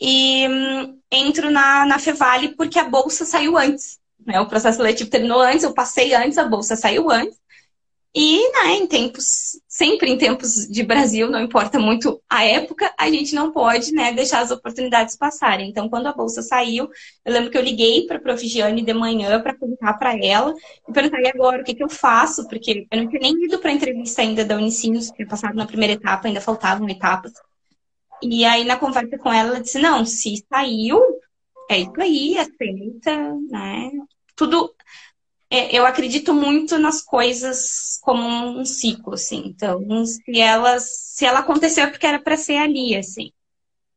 E 0.00 0.48
hum, 0.48 0.98
entro 1.10 1.50
na, 1.50 1.84
na 1.84 1.98
Fevale 1.98 2.54
porque 2.56 2.78
a 2.78 2.88
bolsa 2.88 3.24
saiu 3.24 3.58
antes. 3.58 3.98
Né? 4.26 4.40
O 4.40 4.48
processo 4.48 4.78
seletivo 4.78 5.10
terminou 5.10 5.40
antes, 5.40 5.64
eu 5.64 5.74
passei 5.74 6.14
antes, 6.14 6.38
a 6.38 6.44
bolsa 6.44 6.76
saiu 6.76 7.10
antes. 7.10 7.38
E, 8.12 8.38
né, 8.52 8.74
em 8.74 8.88
tempos, 8.88 9.60
sempre 9.68 10.10
em 10.10 10.18
tempos 10.18 10.66
de 10.66 10.82
Brasil, 10.82 11.30
não 11.30 11.40
importa 11.40 11.78
muito 11.78 12.20
a 12.28 12.44
época, 12.44 12.92
a 12.98 13.08
gente 13.08 13.36
não 13.36 13.52
pode, 13.52 13.92
né, 13.92 14.12
deixar 14.12 14.40
as 14.40 14.50
oportunidades 14.50 15.16
passarem. 15.16 15.70
Então, 15.70 15.88
quando 15.88 16.08
a 16.08 16.12
bolsa 16.12 16.42
saiu, 16.42 16.90
eu 17.24 17.32
lembro 17.32 17.50
que 17.52 17.56
eu 17.56 17.62
liguei 17.62 18.06
para 18.08 18.16
a 18.16 18.20
Prof. 18.20 18.44
Giane 18.48 18.82
de 18.82 18.92
manhã 18.92 19.40
para 19.40 19.54
contar 19.56 19.94
para 19.94 20.18
ela 20.18 20.52
e 20.88 20.92
perguntar, 20.92 21.20
e 21.20 21.28
agora, 21.28 21.62
o 21.62 21.64
que, 21.64 21.74
que 21.74 21.84
eu 21.84 21.88
faço? 21.88 22.48
Porque 22.48 22.84
eu 22.90 22.98
não 22.98 23.08
tinha 23.08 23.20
nem 23.20 23.44
ido 23.44 23.60
para 23.60 23.70
a 23.70 23.74
entrevista 23.74 24.22
ainda 24.22 24.44
da 24.44 24.56
Unicinos, 24.56 25.10
tinha 25.12 25.28
passado 25.28 25.54
na 25.54 25.66
primeira 25.66 25.92
etapa, 25.92 26.26
ainda 26.26 26.40
faltavam 26.40 26.88
etapas. 26.88 27.32
E 28.22 28.44
aí, 28.44 28.64
na 28.64 28.76
conversa 28.76 29.18
com 29.18 29.32
ela, 29.32 29.50
ela 29.50 29.60
disse, 29.60 29.78
não, 29.78 30.04
se 30.04 30.44
saiu, 30.48 31.00
é 31.70 31.78
isso 31.78 32.00
aí, 32.00 32.38
aceita, 32.38 33.34
né? 33.50 33.90
Tudo, 34.36 34.74
é, 35.50 35.76
eu 35.76 35.84
acredito 35.86 36.32
muito 36.34 36.78
nas 36.78 37.02
coisas 37.02 37.98
como 38.02 38.22
um 38.60 38.64
ciclo, 38.64 39.14
assim. 39.14 39.42
Então, 39.46 39.80
se 40.06 40.40
ela, 40.40 40.78
se 40.80 41.24
ela 41.26 41.40
aconteceu 41.40 41.84
é 41.84 41.90
porque 41.90 42.06
era 42.06 42.20
para 42.20 42.36
ser 42.36 42.56
ali, 42.56 42.96
assim. 42.96 43.32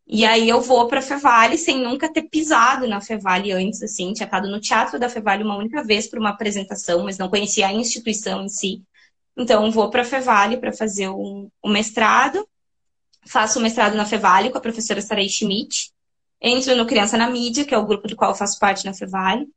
E 0.06 0.26
aí 0.26 0.50
eu 0.50 0.62
vou 0.62 0.88
para 0.88 1.02
Fevale 1.02 1.58
sem 1.58 1.82
nunca 1.82 2.12
ter 2.12 2.24
pisado 2.24 2.88
na 2.88 3.00
Fevale 3.02 3.52
antes, 3.52 3.82
assim. 3.84 4.14
Tinha 4.14 4.26
estado 4.26 4.50
no 4.50 4.60
teatro 4.60 5.00
da 5.00 5.10
Fevale 5.10 5.44
uma 5.44 5.58
única 5.58 5.84
vez 5.84 6.08
para 6.08 6.20
uma 6.20 6.32
apresentação, 6.32 7.04
mas 7.04 7.18
não 7.18 7.30
conhecia 7.30 7.68
a 7.68 7.74
instituição 7.74 8.44
em 8.44 8.50
si. 8.50 8.84
Então, 9.38 9.72
vou 9.72 9.90
para 9.90 10.04
Fevale 10.04 10.58
para 10.58 10.74
fazer 10.74 11.10
o, 11.10 11.50
o 11.62 11.70
mestrado. 11.70 12.48
Faço 13.26 13.60
mestrado 13.60 13.96
na 13.96 14.06
Fevale 14.06 14.50
com 14.50 14.58
a 14.58 14.62
professora 14.62 15.02
Sarai 15.02 15.30
Schmidt. 15.30 15.92
Entro 16.42 16.76
no 16.76 16.86
Criança 16.86 17.18
na 17.18 17.30
Mídia, 17.30 17.66
que 17.66 17.74
é 17.74 17.78
o 17.78 17.86
grupo 17.86 18.08
do 18.08 18.16
qual 18.16 18.36
faço 18.36 18.60
parte 18.60 18.86
na 18.86 18.94
Fevale. 18.94 19.48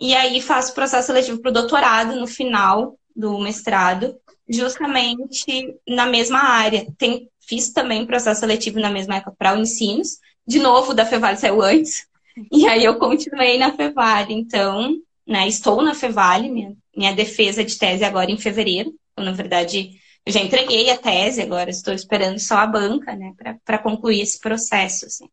E 0.00 0.14
aí 0.14 0.40
faço 0.40 0.74
processo 0.74 1.08
seletivo 1.08 1.40
para 1.40 1.50
o 1.50 1.54
doutorado 1.54 2.14
no 2.14 2.26
final 2.26 2.96
do 3.14 3.36
mestrado, 3.40 4.16
justamente 4.48 5.74
na 5.88 6.06
mesma 6.06 6.38
área. 6.38 6.86
Tem, 6.96 7.28
fiz 7.40 7.70
também 7.70 8.06
processo 8.06 8.40
seletivo 8.40 8.78
na 8.78 8.90
mesma 8.90 9.16
época 9.16 9.34
para 9.36 9.54
o 9.54 9.58
Ensinos. 9.58 10.18
De 10.46 10.60
novo, 10.60 10.94
da 10.94 11.04
Fevale 11.04 11.36
saiu 11.36 11.60
antes. 11.60 12.06
E 12.52 12.68
aí 12.68 12.84
eu 12.84 12.98
continuei 12.98 13.58
na 13.58 13.72
Fevale. 13.74 14.32
Então, 14.32 14.94
né, 15.26 15.48
estou 15.48 15.82
na 15.82 15.94
Fevale, 15.94 16.48
minha, 16.48 16.72
minha 16.96 17.12
defesa 17.12 17.64
de 17.64 17.76
tese 17.76 18.04
agora 18.04 18.30
em 18.30 18.38
fevereiro. 18.38 18.94
Então, 19.12 19.24
na 19.24 19.32
verdade, 19.32 19.98
eu 20.28 20.32
já 20.32 20.40
entreguei 20.40 20.90
a 20.90 20.98
tese, 20.98 21.40
agora 21.40 21.70
estou 21.70 21.94
esperando 21.94 22.38
só 22.38 22.56
a 22.58 22.66
banca, 22.66 23.16
né, 23.16 23.32
para 23.64 23.78
concluir 23.78 24.20
esse 24.20 24.38
processo. 24.38 25.06
Assim. 25.06 25.28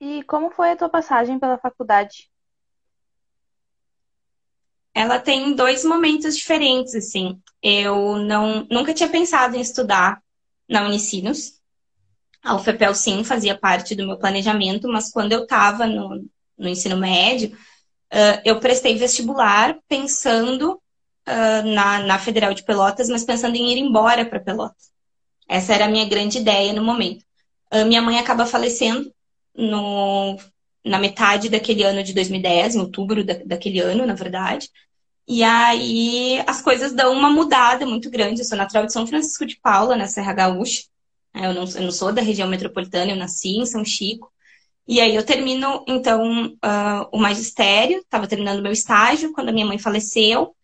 E 0.00 0.22
como 0.24 0.50
foi 0.50 0.72
a 0.72 0.76
tua 0.76 0.88
passagem 0.88 1.38
pela 1.38 1.56
faculdade? 1.56 2.30
ela 4.94 5.18
tem 5.18 5.54
dois 5.54 5.84
momentos 5.84 6.36
diferentes, 6.36 6.94
assim. 6.94 7.40
Eu 7.60 8.16
não, 8.16 8.64
nunca 8.70 8.94
tinha 8.94 9.08
pensado 9.08 9.56
em 9.56 9.60
estudar 9.60 10.22
na 10.68 10.86
Unicinos. 10.86 11.54
A 12.40 12.54
UFPEL, 12.54 12.94
sim, 12.94 13.24
fazia 13.24 13.58
parte 13.58 13.96
do 13.96 14.06
meu 14.06 14.16
planejamento, 14.16 14.86
mas 14.86 15.10
quando 15.10 15.32
eu 15.32 15.42
estava 15.42 15.86
no, 15.86 16.24
no 16.56 16.68
ensino 16.68 16.96
médio, 16.96 17.56
eu 18.44 18.60
prestei 18.60 18.96
vestibular 18.96 19.76
pensando 19.88 20.80
uh, 21.28 21.66
na, 21.66 22.00
na 22.00 22.18
Federal 22.18 22.54
de 22.54 22.64
Pelotas, 22.64 23.08
mas 23.08 23.24
pensando 23.24 23.56
em 23.56 23.72
ir 23.72 23.78
embora 23.78 24.24
para 24.24 24.40
Pelotas. 24.40 24.92
Essa 25.48 25.74
era 25.74 25.86
a 25.86 25.88
minha 25.88 26.08
grande 26.08 26.38
ideia 26.38 26.72
no 26.72 26.82
momento. 26.82 27.24
Uh, 27.72 27.84
minha 27.86 28.02
mãe 28.02 28.18
acaba 28.18 28.46
falecendo 28.46 29.12
no 29.54 30.38
na 30.84 30.98
metade 30.98 31.48
daquele 31.48 31.82
ano 31.82 32.02
de 32.02 32.12
2010, 32.12 32.74
em 32.74 32.80
outubro 32.80 33.24
da, 33.24 33.34
daquele 33.46 33.80
ano, 33.80 34.04
na 34.04 34.14
verdade. 34.14 34.68
E 35.26 35.42
aí 35.42 36.42
as 36.46 36.60
coisas 36.60 36.92
dão 36.92 37.12
uma 37.12 37.30
mudada 37.30 37.86
muito 37.86 38.10
grande. 38.10 38.40
Eu 38.40 38.44
sou 38.44 38.58
natural 38.58 38.84
de 38.84 38.92
São 38.92 39.06
Francisco 39.06 39.46
de 39.46 39.56
Paula, 39.56 39.96
na 39.96 40.06
Serra 40.06 40.34
Gaúcha. 40.34 40.84
Eu 41.34 41.54
não, 41.54 41.64
eu 41.64 41.82
não 41.82 41.90
sou 41.90 42.12
da 42.12 42.20
região 42.22 42.46
metropolitana, 42.48 43.10
eu 43.10 43.16
nasci 43.16 43.56
em 43.56 43.66
São 43.66 43.84
Chico. 43.84 44.30
E 44.86 45.00
aí 45.00 45.14
eu 45.14 45.24
termino, 45.24 45.82
então, 45.88 46.46
uh, 46.46 47.08
o 47.10 47.18
magistério, 47.18 48.00
estava 48.00 48.28
terminando 48.28 48.62
meu 48.62 48.72
estágio 48.72 49.32
quando 49.32 49.48
a 49.48 49.52
minha 49.52 49.66
mãe 49.66 49.78
faleceu. 49.78 50.54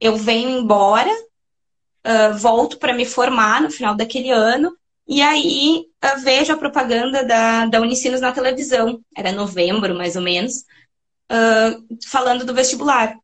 Eu 0.00 0.16
venho 0.16 0.50
embora, 0.50 1.10
uh, 2.06 2.36
volto 2.38 2.78
para 2.78 2.92
me 2.92 3.04
formar 3.04 3.60
no 3.60 3.70
final 3.70 3.94
daquele 3.94 4.30
ano, 4.30 4.76
e 5.08 5.22
aí 5.22 5.86
uh, 6.04 6.20
vejo 6.20 6.52
a 6.52 6.56
propaganda 6.56 7.24
da, 7.24 7.66
da 7.66 7.80
Unicinos 7.80 8.20
na 8.20 8.32
televisão, 8.32 9.00
era 9.16 9.32
novembro 9.32 9.94
mais 9.94 10.16
ou 10.16 10.22
menos, 10.22 10.64
falando 12.08 12.44
do 12.44 12.54
vestibular. 12.54 13.16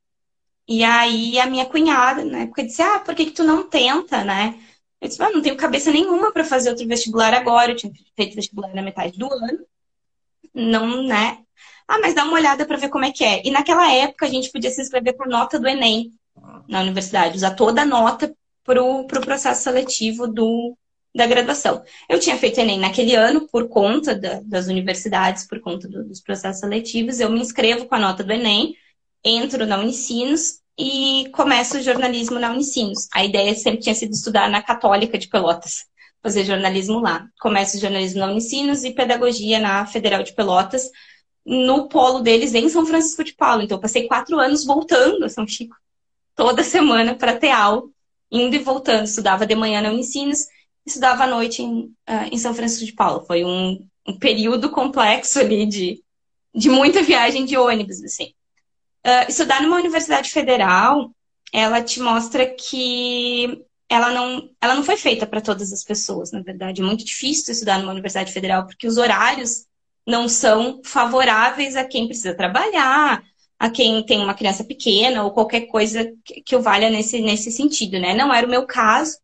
E 0.68 0.82
aí 0.84 1.38
a 1.38 1.46
minha 1.46 1.66
cunhada, 1.66 2.24
na 2.24 2.40
época, 2.40 2.64
disse: 2.64 2.82
Ah, 2.82 2.98
por 3.00 3.14
que, 3.14 3.26
que 3.26 3.32
tu 3.32 3.44
não 3.44 3.68
tenta, 3.68 4.24
né? 4.24 4.58
Eu 5.00 5.08
disse: 5.08 5.22
ah, 5.22 5.30
não 5.30 5.42
tenho 5.42 5.56
cabeça 5.56 5.92
nenhuma 5.92 6.32
para 6.32 6.44
fazer 6.44 6.70
outro 6.70 6.86
vestibular 6.86 7.34
agora. 7.34 7.72
Eu 7.72 7.76
tinha 7.76 7.92
feito 8.16 8.34
vestibular 8.34 8.74
na 8.74 8.82
metade 8.82 9.18
do 9.18 9.32
ano 9.32 9.66
não, 10.54 11.02
né? 11.02 11.38
Ah, 11.88 11.98
mas 11.98 12.14
dá 12.14 12.24
uma 12.24 12.34
olhada 12.34 12.66
para 12.66 12.76
ver 12.76 12.88
como 12.88 13.04
é 13.04 13.12
que 13.12 13.24
é. 13.24 13.42
E 13.44 13.50
naquela 13.50 13.92
época 13.92 14.26
a 14.26 14.28
gente 14.28 14.50
podia 14.50 14.70
se 14.70 14.80
inscrever 14.80 15.16
por 15.16 15.26
nota 15.28 15.58
do 15.58 15.68
Enem 15.68 16.12
na 16.68 16.80
universidade, 16.80 17.36
usar 17.36 17.52
toda 17.52 17.82
a 17.82 17.86
nota 17.86 18.34
para 18.64 18.82
o 18.82 19.06
pro 19.06 19.20
processo 19.20 19.62
seletivo 19.62 20.26
do, 20.26 20.76
da 21.14 21.26
graduação. 21.26 21.82
Eu 22.08 22.18
tinha 22.18 22.36
feito 22.36 22.60
Enem 22.60 22.78
naquele 22.78 23.14
ano 23.14 23.48
por 23.48 23.68
conta 23.68 24.14
da, 24.14 24.40
das 24.44 24.66
universidades, 24.66 25.46
por 25.46 25.60
conta 25.60 25.88
do, 25.88 26.04
dos 26.04 26.20
processos 26.20 26.60
seletivos. 26.60 27.20
Eu 27.20 27.30
me 27.30 27.40
inscrevo 27.40 27.86
com 27.86 27.94
a 27.94 27.98
nota 27.98 28.22
do 28.22 28.32
Enem, 28.32 28.74
entro 29.24 29.66
na 29.66 29.78
Unicinos 29.78 30.60
e 30.78 31.28
começo 31.34 31.82
jornalismo 31.82 32.38
na 32.38 32.50
Unicinos. 32.50 33.08
A 33.12 33.24
ideia 33.24 33.54
sempre 33.54 33.80
tinha 33.80 33.94
sido 33.94 34.12
estudar 34.12 34.48
na 34.48 34.62
Católica 34.62 35.18
de 35.18 35.28
Pelotas 35.28 35.90
fazer 36.22 36.44
jornalismo 36.44 37.00
lá. 37.00 37.26
Começo 37.40 37.78
jornalismo 37.78 38.20
na 38.20 38.30
Unicinos 38.30 38.84
e 38.84 38.92
pedagogia 38.92 39.58
na 39.58 39.84
Federal 39.84 40.22
de 40.22 40.32
Pelotas, 40.32 40.88
no 41.44 41.88
polo 41.88 42.20
deles 42.20 42.54
em 42.54 42.68
São 42.68 42.86
Francisco 42.86 43.24
de 43.24 43.34
Paulo. 43.34 43.62
Então, 43.62 43.80
passei 43.80 44.06
quatro 44.06 44.38
anos 44.38 44.64
voltando 44.64 45.24
a 45.24 45.28
São 45.28 45.46
Chico, 45.46 45.76
toda 46.34 46.62
semana 46.62 47.14
para 47.14 47.36
ter 47.36 47.50
aula, 47.50 47.82
indo 48.30 48.56
e 48.56 48.58
voltando. 48.58 49.04
Estudava 49.04 49.46
de 49.46 49.54
manhã 49.54 49.80
na 49.80 49.90
Unicinos, 49.90 50.46
estudava 50.86 51.24
à 51.24 51.26
noite 51.26 51.62
em, 51.62 51.84
uh, 52.08 52.28
em 52.30 52.38
São 52.38 52.54
Francisco 52.54 52.86
de 52.86 52.92
Paulo. 52.92 53.24
Foi 53.26 53.44
um, 53.44 53.86
um, 54.06 54.18
período 54.18 54.70
complexo 54.70 55.38
ali 55.38 55.66
de, 55.66 56.02
de 56.54 56.68
muita 56.68 57.02
viagem 57.02 57.44
de 57.44 57.56
ônibus, 57.56 58.02
assim. 58.02 58.32
Uh, 59.04 59.28
estudar 59.28 59.62
numa 59.62 59.76
universidade 59.76 60.30
federal, 60.30 61.10
ela 61.52 61.82
te 61.82 62.00
mostra 62.00 62.46
que 62.46 63.64
ela 63.88 64.10
não, 64.10 64.48
ela 64.60 64.74
não 64.74 64.82
foi 64.82 64.96
feita 64.96 65.26
para 65.26 65.40
todas 65.40 65.72
as 65.72 65.84
pessoas, 65.84 66.32
na 66.32 66.40
verdade. 66.40 66.80
É 66.80 66.84
muito 66.84 67.04
difícil 67.04 67.52
estudar 67.52 67.78
numa 67.78 67.92
universidade 67.92 68.32
federal, 68.32 68.66
porque 68.66 68.86
os 68.86 68.96
horários 68.96 69.66
não 70.06 70.28
são 70.28 70.80
favoráveis 70.82 71.76
a 71.76 71.84
quem 71.84 72.06
precisa 72.06 72.34
trabalhar, 72.34 73.22
a 73.62 73.70
quem 73.70 74.04
tem 74.04 74.18
uma 74.18 74.34
criança 74.34 74.64
pequena 74.64 75.22
ou 75.22 75.30
qualquer 75.30 75.68
coisa 75.68 76.12
que, 76.24 76.52
eu 76.52 76.60
valha 76.60 76.90
nesse, 76.90 77.20
nesse 77.20 77.52
sentido, 77.52 77.96
né? 77.96 78.12
Não 78.12 78.34
era 78.34 78.44
o 78.44 78.50
meu 78.50 78.66
caso, 78.66 79.18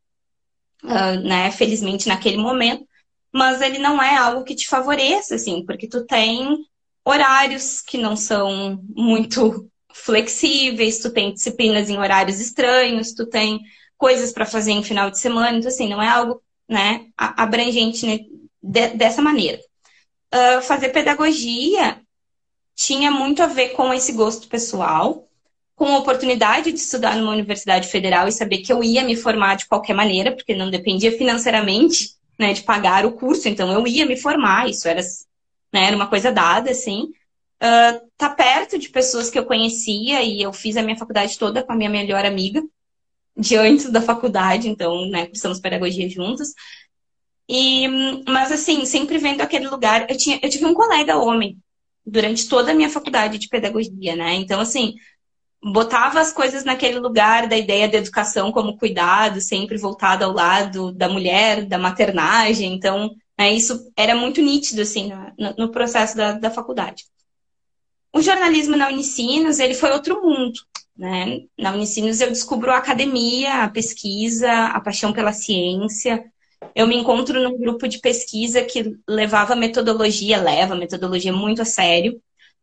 uh, 0.85 1.21
né? 1.26 1.50
Felizmente 1.50 2.07
naquele 2.07 2.37
momento, 2.37 2.87
mas 3.33 3.61
ele 3.61 3.78
não 3.78 4.00
é 4.00 4.16
algo 4.16 4.45
que 4.45 4.54
te 4.54 4.68
favoreça, 4.68 5.35
assim, 5.35 5.66
porque 5.66 5.88
tu 5.88 6.07
tem 6.07 6.57
horários 7.04 7.80
que 7.80 7.99
não 7.99 8.14
são 8.14 8.80
muito 8.95 9.68
flexíveis, 9.92 11.00
tu 11.00 11.11
tem 11.11 11.35
disciplinas 11.35 11.90
em 11.90 11.99
horários 11.99 12.38
estranhos, 12.38 13.12
tu 13.12 13.26
tem 13.26 13.59
coisas 13.97 14.30
para 14.30 14.47
fazer 14.47 14.71
em 14.71 14.85
final 14.85 15.11
de 15.11 15.18
semana. 15.18 15.59
Então, 15.59 15.68
assim, 15.68 15.88
não 15.88 16.00
é 16.00 16.07
algo 16.07 16.40
né, 16.68 17.07
abrangente 17.16 18.07
né, 18.07 18.21
de, 18.62 18.90
dessa 18.90 19.21
maneira. 19.21 19.59
Uh, 20.33 20.62
fazer 20.62 20.90
pedagogia 20.90 22.00
tinha 22.79 23.11
muito 23.11 23.43
a 23.43 23.47
ver 23.49 23.71
com 23.71 23.93
esse 23.93 24.13
gosto 24.13 24.47
pessoal, 24.47 25.29
com 25.75 25.87
a 25.87 25.99
oportunidade 25.99 26.71
de 26.71 26.79
estudar 26.79 27.17
numa 27.17 27.33
universidade 27.33 27.89
federal 27.89 28.29
e 28.29 28.33
saber 28.33 28.59
que 28.59 28.73
eu 28.73 28.85
ia 28.85 29.03
me 29.03 29.17
formar 29.17 29.57
de 29.57 29.67
qualquer 29.67 29.95
maneira, 29.95 30.31
porque 30.31 30.55
não 30.55 30.71
dependia 30.71 31.11
financeiramente 31.11 32.11
né, 32.39 32.53
de 32.53 32.63
pagar 32.63 33.05
o 33.05 33.13
curso, 33.13 33.49
então 33.49 33.73
eu 33.73 33.85
ia 33.85 34.07
me 34.07 34.17
formar, 34.17 34.71
isso 34.71 34.87
era, 34.87 35.01
né, 35.73 35.87
era 35.87 35.97
uma 35.97 36.07
coisa 36.07 36.31
dada, 36.31 36.71
assim. 36.71 37.11
Uh, 37.61 38.09
tá 38.17 38.31
perto 38.31 38.79
de 38.79 38.89
pessoas 38.91 39.29
que 39.29 39.37
eu 39.37 39.45
conhecia 39.45 40.23
e 40.23 40.41
eu 40.41 40.53
fiz 40.53 40.77
a 40.77 40.83
minha 40.83 40.97
faculdade 40.97 41.37
toda 41.37 41.65
com 41.65 41.73
a 41.73 41.77
minha 41.77 41.91
melhor 41.91 42.25
amiga 42.25 42.63
de 43.37 43.57
antes 43.57 43.91
da 43.91 44.01
faculdade, 44.01 44.69
então, 44.69 45.11
né, 45.11 45.27
cursamos 45.27 45.59
pedagogia 45.59 46.09
juntos. 46.09 46.55
E, 47.49 47.89
mas 48.29 48.53
assim, 48.53 48.85
sempre 48.85 49.19
vendo 49.19 49.41
aquele 49.41 49.67
lugar, 49.67 50.09
eu, 50.09 50.17
tinha, 50.17 50.39
eu 50.41 50.49
tive 50.49 50.65
um 50.65 50.75
colega 50.75 51.19
homem 51.19 51.59
durante 52.09 52.49
toda 52.49 52.73
a 52.73 52.75
minha 52.75 52.91
faculdade 52.91 53.38
de 53.38 53.49
pedagogia, 53.49 54.17
né? 54.17 54.35
Então, 54.35 54.61
assim, 54.61 54.95
botava 55.62 56.21
as 56.21 56.33
coisas 56.33 56.65
naquele 56.65 56.99
lugar 56.99 57.49
da 57.49 57.57
ideia 57.57 57.88
da 57.88 57.99
educação 57.99 58.53
como 58.53 58.77
cuidado, 58.77 59.41
sempre 59.41 59.77
voltado 59.77 60.25
ao 60.25 60.33
lado 60.33 60.93
da 60.93 61.09
mulher, 61.09 61.67
da 61.67 61.79
maternagem. 61.79 62.73
Então, 62.73 63.15
né, 63.38 63.53
isso 63.53 63.91
era 63.97 64.15
muito 64.15 64.41
nítido, 64.41 64.83
assim, 64.83 65.12
no, 65.38 65.55
no 65.57 65.71
processo 65.71 66.17
da, 66.17 66.33
da 66.33 66.50
faculdade. 66.50 67.05
O 68.12 68.23
jornalismo 68.23 68.77
na 68.77 68.88
Unicinos, 68.88 69.59
ele 69.59 69.75
foi 69.75 69.91
outro 69.91 70.23
mundo. 70.23 70.59
Né? 70.97 71.43
Na 71.57 71.73
Unicinos 71.73 72.21
eu 72.21 72.29
descubro 72.29 72.73
a 72.73 72.79
academia, 72.79 73.62
a 73.62 73.69
pesquisa, 73.69 74.50
a 74.50 74.81
paixão 74.81 75.12
pela 75.12 75.33
ciência. 75.33 76.25
Eu 76.75 76.87
me 76.87 76.97
encontro 76.97 77.43
num 77.43 77.59
grupo 77.59 77.88
de 77.88 77.99
pesquisa 77.99 78.62
que 78.62 78.97
levava 79.09 79.57
metodologia, 79.57 80.41
leva 80.41 80.75
metodologia 80.75 81.33
muito 81.33 81.62
a 81.62 81.65
sério, 81.65 82.21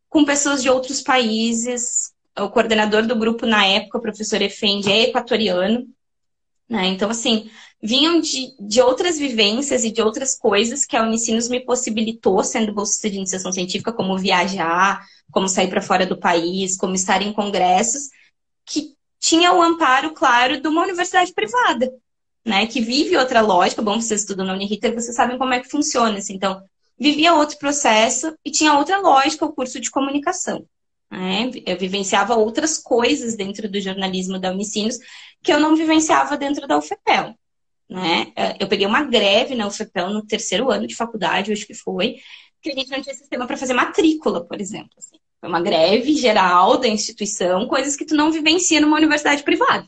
com 0.08 0.24
pessoas 0.24 0.62
de 0.62 0.68
outros 0.68 1.02
países. 1.02 2.12
O 2.38 2.48
coordenador 2.48 3.06
do 3.06 3.16
grupo 3.16 3.46
na 3.46 3.66
época, 3.66 3.98
o 3.98 4.02
professor 4.02 4.40
Efendi, 4.42 4.90
é 4.90 5.02
equatoriano. 5.02 5.86
Né? 6.68 6.86
Então, 6.86 7.10
assim, 7.10 7.50
vinham 7.82 8.20
de, 8.20 8.54
de 8.58 8.80
outras 8.80 9.18
vivências 9.18 9.84
e 9.84 9.90
de 9.90 10.02
outras 10.02 10.36
coisas 10.36 10.84
que 10.84 10.96
a 10.96 11.02
Unicinos 11.02 11.48
me 11.48 11.60
possibilitou, 11.60 12.42
sendo 12.42 12.72
bolsista 12.72 13.08
de 13.08 13.16
iniciação 13.16 13.52
científica, 13.52 13.92
como 13.92 14.18
viajar, 14.18 15.04
como 15.30 15.48
sair 15.48 15.68
para 15.68 15.82
fora 15.82 16.06
do 16.06 16.18
país, 16.18 16.76
como 16.76 16.94
estar 16.94 17.22
em 17.22 17.32
congressos, 17.32 18.10
que 18.64 18.94
tinha 19.18 19.52
o 19.52 19.62
amparo, 19.62 20.12
claro, 20.12 20.60
de 20.60 20.68
uma 20.68 20.82
universidade 20.82 21.32
privada, 21.32 21.92
né? 22.46 22.66
Que 22.66 22.80
vive 22.80 23.16
outra 23.16 23.40
lógica. 23.40 23.82
Bom, 23.82 24.00
vocês 24.00 24.20
estudam 24.20 24.46
na 24.46 24.54
Uniriter, 24.54 24.94
vocês 24.94 25.16
sabem 25.16 25.36
como 25.36 25.52
é 25.52 25.60
que 25.60 25.68
funciona. 25.68 26.18
Assim. 26.18 26.34
Então, 26.34 26.62
vivia 26.96 27.34
outro 27.34 27.58
processo 27.58 28.34
e 28.44 28.50
tinha 28.52 28.74
outra 28.74 28.98
lógica 28.98 29.44
o 29.44 29.52
curso 29.52 29.80
de 29.80 29.90
comunicação. 29.90 30.64
Né? 31.10 31.50
Eu 31.66 31.76
vivenciava 31.76 32.36
outras 32.36 32.78
coisas 32.78 33.36
dentro 33.36 33.68
do 33.68 33.80
jornalismo 33.80 34.38
da 34.38 34.52
Unicinos 34.52 34.96
que 35.42 35.52
eu 35.52 35.58
não 35.58 35.74
vivenciava 35.74 36.36
dentro 36.36 36.66
da 36.68 36.78
UFPEL. 36.78 37.34
Né? 37.90 38.32
Eu 38.58 38.68
peguei 38.68 38.86
uma 38.86 39.02
greve 39.02 39.54
na 39.54 39.66
UFPEL 39.66 40.10
no 40.10 40.24
terceiro 40.24 40.70
ano 40.70 40.86
de 40.86 40.94
faculdade, 40.94 41.52
acho 41.52 41.66
que 41.66 41.74
foi, 41.74 42.16
que 42.62 42.70
a 42.70 42.74
gente 42.74 42.90
não 42.90 43.00
tinha 43.00 43.14
sistema 43.14 43.46
para 43.46 43.56
fazer 43.56 43.74
matrícula, 43.74 44.44
por 44.44 44.60
exemplo. 44.60 44.90
Assim. 44.98 45.16
Foi 45.40 45.48
uma 45.48 45.60
greve 45.60 46.14
geral 46.14 46.78
da 46.78 46.88
instituição, 46.88 47.68
coisas 47.68 47.94
que 47.94 48.04
tu 48.04 48.16
não 48.16 48.32
vivencia 48.32 48.80
numa 48.80 48.96
universidade 48.96 49.42
privada. 49.42 49.86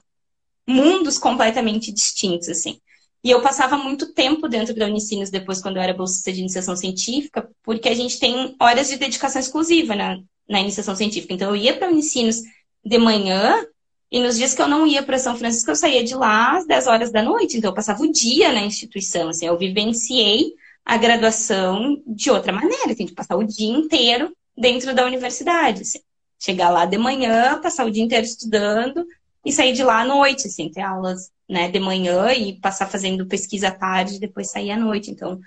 Mundos 0.68 1.18
completamente 1.18 1.90
distintos, 1.90 2.48
assim. 2.48 2.78
E 3.24 3.30
eu 3.30 3.42
passava 3.42 3.76
muito 3.76 4.12
tempo 4.12 4.48
dentro 4.48 4.74
da 4.74 4.86
Unicinos 4.86 5.30
depois, 5.30 5.60
quando 5.60 5.76
eu 5.76 5.82
era 5.82 5.94
bolsista 5.94 6.32
de 6.32 6.40
iniciação 6.40 6.76
científica, 6.76 7.48
porque 7.62 7.88
a 7.88 7.94
gente 7.94 8.18
tem 8.18 8.54
horas 8.60 8.88
de 8.88 8.96
dedicação 8.96 9.40
exclusiva 9.40 9.96
na, 9.96 10.18
na 10.48 10.60
iniciação 10.60 10.94
científica. 10.94 11.34
Então, 11.34 11.50
eu 11.50 11.56
ia 11.56 11.76
para 11.76 11.88
a 11.88 11.90
Unicinos 11.90 12.42
de 12.84 12.98
manhã, 12.98 13.66
e 14.10 14.20
nos 14.20 14.36
dias 14.36 14.54
que 14.54 14.62
eu 14.62 14.68
não 14.68 14.86
ia 14.86 15.02
para 15.02 15.18
São 15.18 15.36
Francisco, 15.36 15.70
eu 15.70 15.76
saía 15.76 16.02
de 16.04 16.14
lá 16.14 16.56
às 16.56 16.66
10 16.66 16.86
horas 16.86 17.12
da 17.12 17.22
noite. 17.22 17.58
Então, 17.58 17.70
eu 17.70 17.74
passava 17.74 18.02
o 18.02 18.10
dia 18.10 18.52
na 18.52 18.62
instituição. 18.62 19.28
Assim, 19.28 19.46
eu 19.46 19.58
vivenciei 19.58 20.52
a 20.84 20.96
graduação 20.96 22.00
de 22.06 22.30
outra 22.30 22.52
maneira. 22.52 22.94
Tem 22.94 23.06
que 23.06 23.14
passar 23.14 23.36
o 23.36 23.44
dia 23.44 23.70
inteiro 23.70 24.32
dentro 24.56 24.94
da 24.94 25.04
universidade. 25.04 25.82
Assim. 25.82 26.00
Chegar 26.38 26.70
lá 26.70 26.86
de 26.86 26.96
manhã, 26.96 27.60
passar 27.60 27.84
o 27.84 27.90
dia 27.90 28.02
inteiro 28.02 28.24
estudando 28.24 29.04
e 29.48 29.52
sair 29.52 29.72
de 29.72 29.82
lá 29.82 30.02
à 30.02 30.04
noite, 30.04 30.46
assim, 30.46 30.70
ter 30.70 30.82
aulas 30.82 31.30
né, 31.48 31.70
de 31.70 31.80
manhã 31.80 32.30
e 32.32 32.60
passar 32.60 32.86
fazendo 32.86 33.26
pesquisa 33.26 33.68
à 33.68 33.70
tarde 33.70 34.16
e 34.16 34.20
depois 34.20 34.50
sair 34.50 34.70
à 34.70 34.76
noite. 34.76 35.10
Então, 35.10 35.40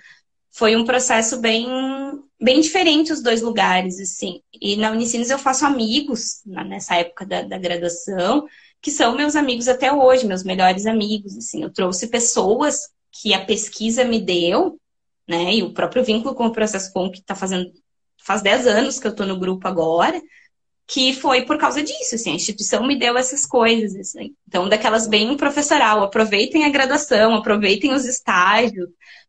foi 0.50 0.74
um 0.74 0.84
processo 0.84 1.40
bem, 1.40 1.64
bem 2.40 2.60
diferente 2.60 3.12
os 3.12 3.22
dois 3.22 3.40
lugares, 3.40 4.00
assim. 4.00 4.42
E 4.60 4.74
na 4.74 4.90
Unicinos 4.90 5.30
eu 5.30 5.38
faço 5.38 5.64
amigos 5.64 6.42
nessa 6.44 6.96
época 6.96 7.24
da, 7.24 7.42
da 7.42 7.56
graduação, 7.58 8.44
que 8.80 8.90
são 8.90 9.16
meus 9.16 9.36
amigos 9.36 9.68
até 9.68 9.92
hoje, 9.92 10.26
meus 10.26 10.42
melhores 10.42 10.84
amigos, 10.84 11.36
assim. 11.36 11.62
Eu 11.62 11.72
trouxe 11.72 12.08
pessoas 12.08 12.90
que 13.12 13.32
a 13.32 13.44
pesquisa 13.44 14.04
me 14.04 14.20
deu, 14.20 14.80
né, 15.28 15.54
e 15.54 15.62
o 15.62 15.72
próprio 15.72 16.02
vínculo 16.02 16.34
com 16.34 16.46
o 16.46 16.52
processo 16.52 16.92
com 16.92 17.08
que 17.08 17.20
está 17.20 17.36
fazendo 17.36 17.70
faz 18.24 18.42
10 18.42 18.66
anos 18.66 18.98
que 18.98 19.06
eu 19.06 19.12
estou 19.12 19.26
no 19.26 19.38
grupo 19.38 19.68
agora, 19.68 20.20
que 20.86 21.12
foi 21.12 21.42
por 21.42 21.58
causa 21.58 21.82
disso, 21.82 22.14
assim, 22.14 22.32
a 22.32 22.34
instituição 22.34 22.86
me 22.86 22.98
deu 22.98 23.16
essas 23.16 23.46
coisas, 23.46 23.94
assim. 23.96 24.34
Então, 24.46 24.68
daquelas 24.68 25.06
bem 25.06 25.36
professoral, 25.36 26.02
aproveitem 26.02 26.64
a 26.64 26.68
graduação, 26.68 27.34
aproveitem 27.34 27.92
os 27.92 28.04
estágios, 28.04 28.88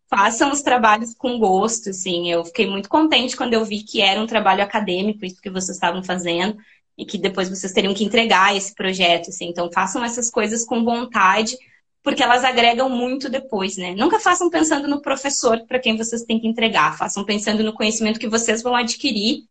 façam 0.10 0.52
os 0.52 0.62
trabalhos 0.62 1.14
com 1.16 1.40
gosto, 1.40 1.90
assim. 1.90 2.30
Eu 2.32 2.44
fiquei 2.46 2.68
muito 2.68 2.90
contente 2.90 3.38
quando 3.38 3.54
eu 3.54 3.64
vi 3.64 3.84
que 3.84 4.02
era 4.02 4.20
um 4.20 4.28
trabalho 4.28 4.64
acadêmico, 4.64 5.26
isso 5.26 5.42
que 5.42 5.50
vocês 5.50 5.78
estavam 5.78 6.04
fazendo, 6.04 6.58
e 6.98 7.06
que 7.06 7.18
depois 7.18 7.50
vocês 7.50 7.72
teriam 7.72 7.94
que 7.94 8.04
entregar 8.04 8.56
esse 8.56 8.74
projeto, 8.76 9.30
assim. 9.30 9.48
Então, 9.48 9.72
façam 9.72 10.04
essas 10.04 10.30
coisas 10.30 10.66
com 10.66 10.84
vontade, 10.84 11.58
porque 12.04 12.22
elas 12.22 12.44
agregam 12.44 12.90
muito 12.90 13.30
depois, 13.30 13.78
né? 13.78 13.96
Nunca 13.96 14.20
façam 14.20 14.50
pensando 14.50 14.88
no 14.88 15.02
professor 15.02 15.66
para 15.66 15.80
quem 15.80 15.96
vocês 15.96 16.24
têm 16.24 16.40
que 16.40 16.48
entregar, 16.48 16.98
façam 16.98 17.24
pensando 17.24 17.64
no 17.64 17.74
conhecimento 17.74 18.20
que 18.20 18.28
vocês 18.28 18.62
vão 18.62 18.76
adquirir 18.76 19.46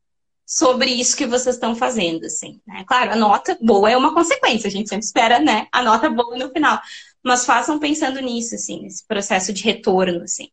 sobre 0.46 0.90
isso 0.90 1.16
que 1.16 1.26
vocês 1.26 1.56
estão 1.56 1.74
fazendo, 1.74 2.26
assim. 2.26 2.60
Né? 2.66 2.84
Claro, 2.86 3.12
a 3.12 3.16
nota 3.16 3.56
boa 3.60 3.90
é 3.90 3.96
uma 3.96 4.14
consequência, 4.14 4.68
a 4.68 4.70
gente 4.70 4.88
sempre 4.88 5.04
espera, 5.04 5.38
né, 5.38 5.66
a 5.72 5.82
nota 5.82 6.10
boa 6.10 6.36
no 6.36 6.50
final, 6.50 6.80
mas 7.22 7.46
façam 7.46 7.78
pensando 7.78 8.20
nisso, 8.20 8.54
assim, 8.54 8.82
nesse 8.82 9.06
processo 9.06 9.52
de 9.52 9.62
retorno, 9.62 10.22
assim. 10.22 10.48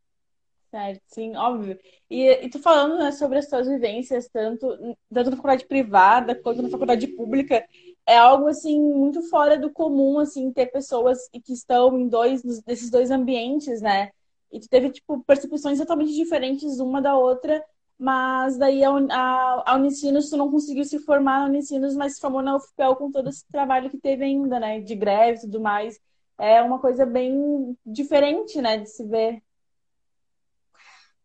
Certo, 0.69 1.01
sim, 1.08 1.36
óbvio. 1.36 1.79
E, 2.10 2.46
e 2.46 2.50
tu 2.50 2.60
falando 2.60 3.00
né, 3.00 3.12
sobre 3.12 3.39
as 3.39 3.48
tuas 3.48 3.67
vivências, 3.67 4.29
tanto, 4.31 4.67
tanto 5.12 5.31
na 5.31 5.36
faculdade 5.36 5.65
privada 5.65 6.36
quanto 6.36 6.62
na 6.62 6.69
faculdade 6.69 7.08
pública, 7.08 7.65
é 8.05 8.17
algo 8.17 8.48
assim 8.48 8.79
muito 8.79 9.22
fora 9.29 9.58
do 9.58 9.72
comum, 9.72 10.19
assim, 10.19 10.51
ter 10.51 10.67
pessoas 10.67 11.27
que 11.29 11.53
estão 11.53 11.98
em 12.00 12.08
dois 12.08 12.43
desses 12.63 12.89
dois 12.89 13.10
ambientes, 13.12 13.81
né? 13.81 14.12
E 14.51 14.60
tu 14.60 14.67
teve 14.67 14.91
tipo 14.91 15.24
percepções 15.24 15.77
totalmente 15.77 16.13
diferentes 16.13 16.79
uma 16.79 17.01
da 17.01 17.17
outra, 17.17 17.63
mas 18.00 18.58
daí 18.58 18.82
a, 18.84 18.89
a, 18.89 19.63
a 19.72 19.75
Unicinos, 19.75 20.29
tu 20.29 20.38
não 20.38 20.50
conseguiu 20.50 20.86
se 20.86 21.00
formar 21.00 21.41
na 21.41 21.46
Unicinos, 21.48 21.96
mas 21.96 22.15
se 22.15 22.22
formou 22.22 22.41
na 22.41 22.56
UFPEL 22.56 22.96
com 22.96 23.12
todo 23.12 23.27
esse 23.27 23.46
trabalho 23.48 23.89
que 23.89 23.98
teve 23.98 24.24
ainda, 24.24 24.58
né? 24.58 24.79
De 24.79 24.96
greve 24.96 25.39
e 25.39 25.41
tudo 25.41 25.60
mais. 25.60 26.00
É 26.38 26.62
uma 26.62 26.79
coisa 26.79 27.06
bem 27.06 27.77
diferente, 27.86 28.62
né? 28.62 28.77
De 28.77 28.89
se 28.89 29.03
ver. 29.03 29.44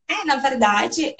É, 0.09 0.25
na 0.25 0.37
verdade, 0.37 1.15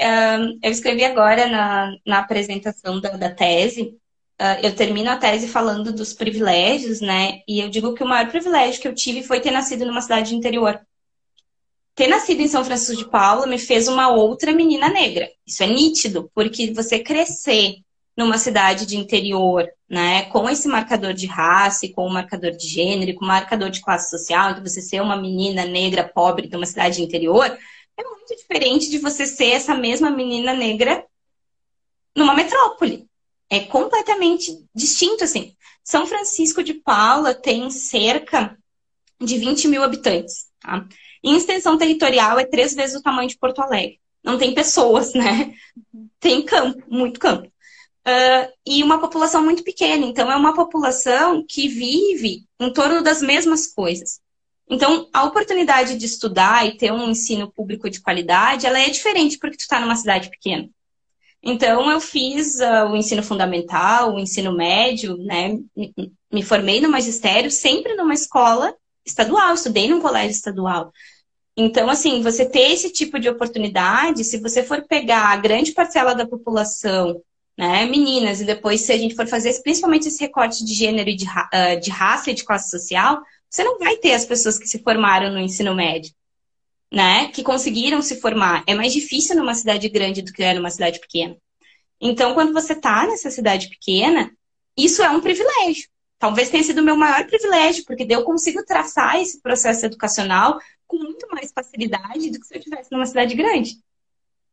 eu 0.63 0.71
escrevi 0.71 1.05
agora 1.05 1.47
na, 1.49 1.97
na 2.05 2.19
apresentação 2.19 3.01
da, 3.01 3.11
da 3.11 3.31
tese, 3.31 3.97
ah, 4.39 4.61
eu 4.61 4.75
termino 4.75 5.11
a 5.11 5.17
tese 5.17 5.49
falando 5.49 5.93
dos 5.93 6.13
privilégios, 6.13 7.01
né? 7.01 7.43
E 7.47 7.61
eu 7.61 7.71
digo 7.71 7.95
que 7.95 8.03
o 8.03 8.07
maior 8.07 8.29
privilégio 8.29 8.83
que 8.83 8.89
eu 8.89 8.95
tive 8.95 9.23
foi 9.23 9.41
ter 9.41 9.53
nascido 9.53 9.87
numa 9.87 10.03
cidade 10.03 10.35
interior 10.35 10.85
ter 11.95 12.09
nascido 12.09 12.41
em 12.41 12.49
São 12.49 12.65
Francisco 12.65 13.05
de 13.05 13.11
Paula 13.11 13.47
me 13.47 13.59
fez 13.59 13.87
uma 13.89 14.09
outra 14.09 14.53
menina 14.53 14.89
negra. 14.89 15.31
Isso 15.47 15.63
é 15.63 15.67
nítido, 15.67 16.31
porque 16.35 16.73
você 16.73 16.99
crescer 16.99 17.77
numa 18.17 18.39
cidade 18.39 18.87
de 18.87 18.97
interior, 18.97 19.69
né, 19.89 20.23
com 20.27 20.49
esse 20.49 20.69
marcador 20.69 21.13
de 21.13 21.27
raça, 21.27 21.89
com 21.89 22.07
o 22.07 22.13
marcador 22.13 22.53
de 22.53 22.67
gênero, 22.67 23.15
com 23.15 23.25
o 23.25 23.29
marcador 23.29 23.71
de 23.71 23.81
classe 23.81 24.11
social, 24.11 24.51
então 24.51 24.63
você 24.63 24.81
ser 24.81 25.01
uma 25.01 25.17
menina 25.17 25.65
negra 25.65 26.05
pobre 26.05 26.47
de 26.47 26.57
uma 26.57 26.67
cidade 26.67 26.97
de 26.97 27.03
interior, 27.03 27.47
é 27.97 28.05
muito 28.05 28.37
diferente 28.37 28.91
de 28.91 28.99
você 28.99 29.27
ser 29.27 29.51
essa 29.51 29.75
mesma 29.75 30.11
menina 30.11 30.53
negra 30.53 31.05
numa 32.15 32.35
metrópole. 32.35 33.09
É 33.51 33.61
completamente 33.61 34.65
distinto, 34.75 35.25
assim. 35.25 35.55
São 35.83 36.07
Francisco 36.07 36.63
de 36.63 36.75
Paula 36.75 37.35
tem 37.35 37.71
cerca 37.71 38.57
de 39.21 39.39
20 39.39 39.69
mil 39.69 39.83
habitantes. 39.83 40.47
Tá? 40.61 40.87
Em 41.23 41.37
extensão 41.37 41.79
territorial 41.79 42.39
é 42.39 42.45
três 42.45 42.75
vezes 42.75 42.97
o 42.97 43.03
tamanho 43.03 43.29
de 43.29 43.39
Porto 43.39 43.61
Alegre. 43.61 43.99
Não 44.23 44.39
tem 44.39 44.55
pessoas, 44.55 45.13
né? 45.15 45.55
Tem 46.19 46.43
campo, 46.43 46.83
muito 46.89 47.21
campo. 47.21 47.47
Uh, 48.07 48.53
e 48.67 48.83
uma 48.83 48.99
população 48.99 49.43
muito 49.43 49.63
pequena. 49.63 50.05
Então, 50.05 50.31
é 50.31 50.37
uma 50.37 50.55
população 50.55 51.45
que 51.47 51.69
vive 51.69 52.45
em 52.61 52.73
torno 52.73 53.03
das 53.03 53.23
mesmas 53.23 53.67
coisas. 53.67 54.21
Então, 54.69 55.09
a 55.13 55.25
oportunidade 55.25 55.97
de 55.97 56.07
estudar 56.07 56.67
e 56.67 56.77
ter 56.77 56.93
um 56.93 57.11
ensino 57.11 57.51
público 57.51 57.89
de 57.89 58.01
qualidade, 58.01 58.67
ela 58.67 58.79
é 58.79 58.89
diferente 58.89 59.39
porque 59.39 59.57
tu 59.57 59.61
está 59.61 59.81
numa 59.81 59.97
cidade 59.97 60.31
pequena. 60.31 60.69
Então, 61.43 61.91
eu 61.91 62.01
fiz 62.01 62.61
uh, 62.61 62.91
o 62.91 62.97
ensino 62.97 63.23
fundamental, 63.23 64.15
o 64.15 64.19
ensino 64.19 64.53
médio, 64.55 65.17
né? 65.19 65.59
Me 66.33 66.43
formei 66.43 66.81
no 66.81 66.91
magistério, 66.91 67.51
sempre 67.51 67.95
numa 67.95 68.15
escola 68.15 68.75
estadual, 69.05 69.55
estudei 69.55 69.89
num 69.89 70.01
colégio 70.01 70.33
estadual. 70.33 70.93
Então, 71.57 71.89
assim, 71.89 72.21
você 72.23 72.45
ter 72.45 72.73
esse 72.73 72.91
tipo 72.91 73.19
de 73.19 73.29
oportunidade, 73.29 74.25
se 74.25 74.39
você 74.39 74.63
for 74.63 74.83
pegar 74.89 75.29
a 75.29 75.37
grande 75.37 75.73
parcela 75.73 76.15
da 76.15 76.27
população, 76.27 77.21
né, 77.57 77.87
meninas, 77.87 78.41
e 78.41 78.45
depois 78.45 78.81
se 78.81 78.93
a 78.93 78.99
gente 78.99 79.15
for 79.15 79.27
fazer 79.29 79.63
principalmente 79.63 80.09
esse 80.09 80.21
recorte 80.21 80.65
de 80.65 80.75
gênero 80.75 81.09
e 81.09 81.15
de, 81.15 81.25
uh, 81.25 81.81
de 81.81 81.91
raça 81.91 82.31
e 82.31 82.35
de 82.35 82.45
classe 82.45 82.69
social, 82.71 83.23
você 83.49 83.63
não 83.63 83.79
vai 83.79 83.97
ter 83.97 84.13
as 84.13 84.25
pessoas 84.25 84.59
que 84.59 84.67
se 84.67 84.81
formaram 84.81 85.31
no 85.31 85.39
ensino 85.39 85.75
médio, 85.75 86.13
né, 86.93 87.29
que 87.29 87.45
conseguiram 87.45 88.03
se 88.03 88.21
formar. 88.21 88.65
É 88.67 88.75
mais 88.75 88.93
difícil 88.93 89.37
numa 89.37 89.55
cidade 89.55 89.89
grande 89.89 90.23
do 90.23 90.33
que 90.33 90.43
é 90.43 90.55
numa 90.55 90.71
cidade 90.71 90.99
pequena. 90.99 91.37
Então, 92.01 92.35
quando 92.35 92.53
você 92.53 92.73
está 92.73 93.07
nessa 93.07 93.31
cidade 93.31 93.69
pequena, 93.69 94.33
isso 94.77 95.03
é 95.03 95.11
um 95.11 95.21
privilégio. 95.21 95.89
Talvez 96.25 96.49
tenha 96.49 96.65
sido 96.65 96.81
o 96.81 96.83
meu 96.83 96.97
maior 96.97 97.27
privilégio, 97.27 97.85
porque 97.85 98.07
eu 98.09 98.25
consigo 98.25 98.65
traçar 98.65 99.21
esse 99.21 99.43
processo 99.43 99.85
educacional 99.85 100.59
com 100.87 100.97
muito 100.97 101.29
mais 101.31 101.53
facilidade 101.53 102.31
do 102.31 102.41
que 102.41 102.47
se 102.47 102.55
eu 102.55 102.59
estivesse 102.61 102.91
numa 102.91 103.05
cidade 103.05 103.35
grande. 103.35 103.77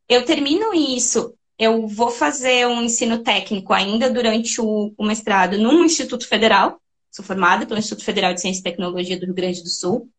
Eu 0.09 0.25
termino 0.25 0.73
isso, 0.73 1.33
eu 1.57 1.87
vou 1.87 2.11
fazer 2.11 2.67
um 2.67 2.81
ensino 2.81 3.19
técnico 3.19 3.71
ainda 3.71 4.09
durante 4.09 4.59
o, 4.59 4.93
o 4.97 5.05
mestrado 5.05 5.57
num 5.57 5.85
Instituto 5.85 6.27
Federal, 6.27 6.77
sou 7.09 7.23
formada 7.23 7.65
pelo 7.65 7.79
Instituto 7.79 8.03
Federal 8.03 8.33
de 8.33 8.41
Ciência 8.41 8.59
e 8.59 8.63
Tecnologia 8.63 9.17
do 9.17 9.27
Rio 9.27 9.33
Grande 9.33 9.63
do 9.63 9.69
Sul. 9.69 10.09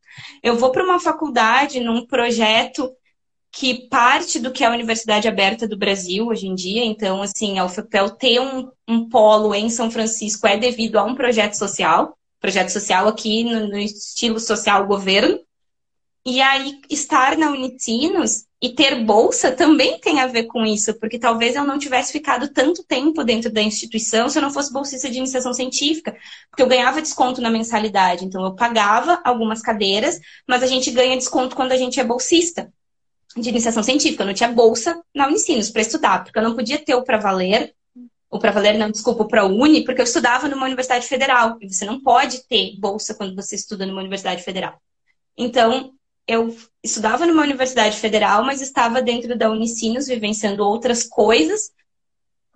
Eu 0.43 0.57
vou 0.57 0.73
para 0.73 0.83
uma 0.83 0.99
faculdade 0.99 1.81
num 1.81 2.07
projeto 2.07 2.91
que 3.53 3.87
parte 3.89 4.41
do 4.41 4.51
que 4.51 4.65
é 4.65 4.67
a 4.67 4.73
Universidade 4.73 5.29
Aberta 5.29 5.69
do 5.69 5.77
Brasil 5.77 6.27
hoje 6.27 6.47
em 6.47 6.55
dia. 6.55 6.83
Então, 6.85 7.21
assim, 7.21 7.59
a 7.59 7.65
UFPEL 7.67 8.11
ter 8.11 8.41
um, 8.41 8.71
um 8.89 9.09
polo 9.11 9.55
em 9.55 9.69
São 9.69 9.91
Francisco 9.91 10.47
é 10.47 10.57
devido 10.57 10.97
a 10.97 11.05
um 11.05 11.15
projeto 11.15 11.53
social, 11.53 12.17
projeto 12.41 12.71
social 12.71 13.07
aqui 13.07 13.45
no, 13.45 13.69
no 13.69 13.79
estilo 13.79 14.41
social 14.41 14.87
governo, 14.87 15.39
e 16.25 16.41
aí, 16.41 16.81
estar 16.89 17.37
na 17.37 17.51
Unicinos 17.51 18.45
e 18.61 18.71
ter 18.71 19.05
bolsa 19.05 19.51
também 19.51 19.99
tem 19.99 20.21
a 20.21 20.29
ver 20.29 20.45
com 20.45 20.65
isso, 20.65 20.95
porque 21.01 21.19
talvez 21.19 21.57
eu 21.57 21.65
não 21.65 21.81
tivesse 21.81 22.13
ficado 22.13 22.49
tanto 22.49 22.85
tempo 22.85 23.25
dentro 23.25 23.53
da 23.53 23.61
instituição 23.61 24.29
se 24.29 24.39
eu 24.39 24.43
não 24.43 24.53
fosse 24.53 24.73
bolsista 24.73 25.11
de 25.11 25.19
iniciação 25.19 25.53
científica, 25.53 26.17
porque 26.49 26.63
eu 26.63 26.69
ganhava 26.69 27.03
desconto 27.03 27.41
na 27.41 27.51
mensalidade. 27.51 28.25
Então, 28.25 28.45
eu 28.45 28.55
pagava 28.55 29.21
algumas 29.25 29.61
cadeiras, 29.61 30.21
mas 30.47 30.63
a 30.63 30.67
gente 30.67 30.93
ganha 30.93 31.17
desconto 31.17 31.57
quando 31.57 31.73
a 31.73 31.77
gente 31.77 31.99
é 31.99 32.05
bolsista 32.05 32.73
de 33.37 33.49
iniciação 33.49 33.83
científica. 33.83 34.23
Eu 34.23 34.27
não 34.27 34.35
tinha 34.35 34.51
bolsa 34.51 35.01
na 35.15 35.27
Unicinos 35.27 35.71
para 35.71 35.83
estudar, 35.83 36.25
porque 36.25 36.39
eu 36.39 36.43
não 36.43 36.55
podia 36.55 36.79
ter 36.79 36.95
o 36.95 37.03
para 37.03 37.19
valer, 37.19 37.75
o 38.31 38.39
para 38.39 38.51
valer, 38.51 38.79
não, 38.79 38.91
desculpa, 38.91 39.25
o 39.25 39.29
para 39.29 39.45
uni, 39.45 39.85
porque 39.85 40.01
eu 40.01 40.05
estudava 40.05 40.49
numa 40.49 40.67
universidade 40.67 41.07
federal. 41.07 41.59
E 41.61 41.73
você 41.73 41.85
não 41.85 42.01
pode 42.01 42.47
ter 42.47 42.77
bolsa 42.79 43.15
quando 43.15 43.35
você 43.35 43.55
estuda 43.55 43.87
numa 43.87 44.01
universidade 44.01 44.43
federal. 44.43 44.81
Então, 45.37 45.93
eu 46.27 46.57
estudava 46.83 47.27
numa 47.27 47.43
universidade 47.43 47.99
federal, 47.99 48.45
mas 48.45 48.61
estava 48.61 49.03
dentro 49.03 49.37
da 49.37 49.51
Unicinos, 49.51 50.07
vivenciando 50.07 50.65
outras 50.65 51.05
coisas, 51.05 51.71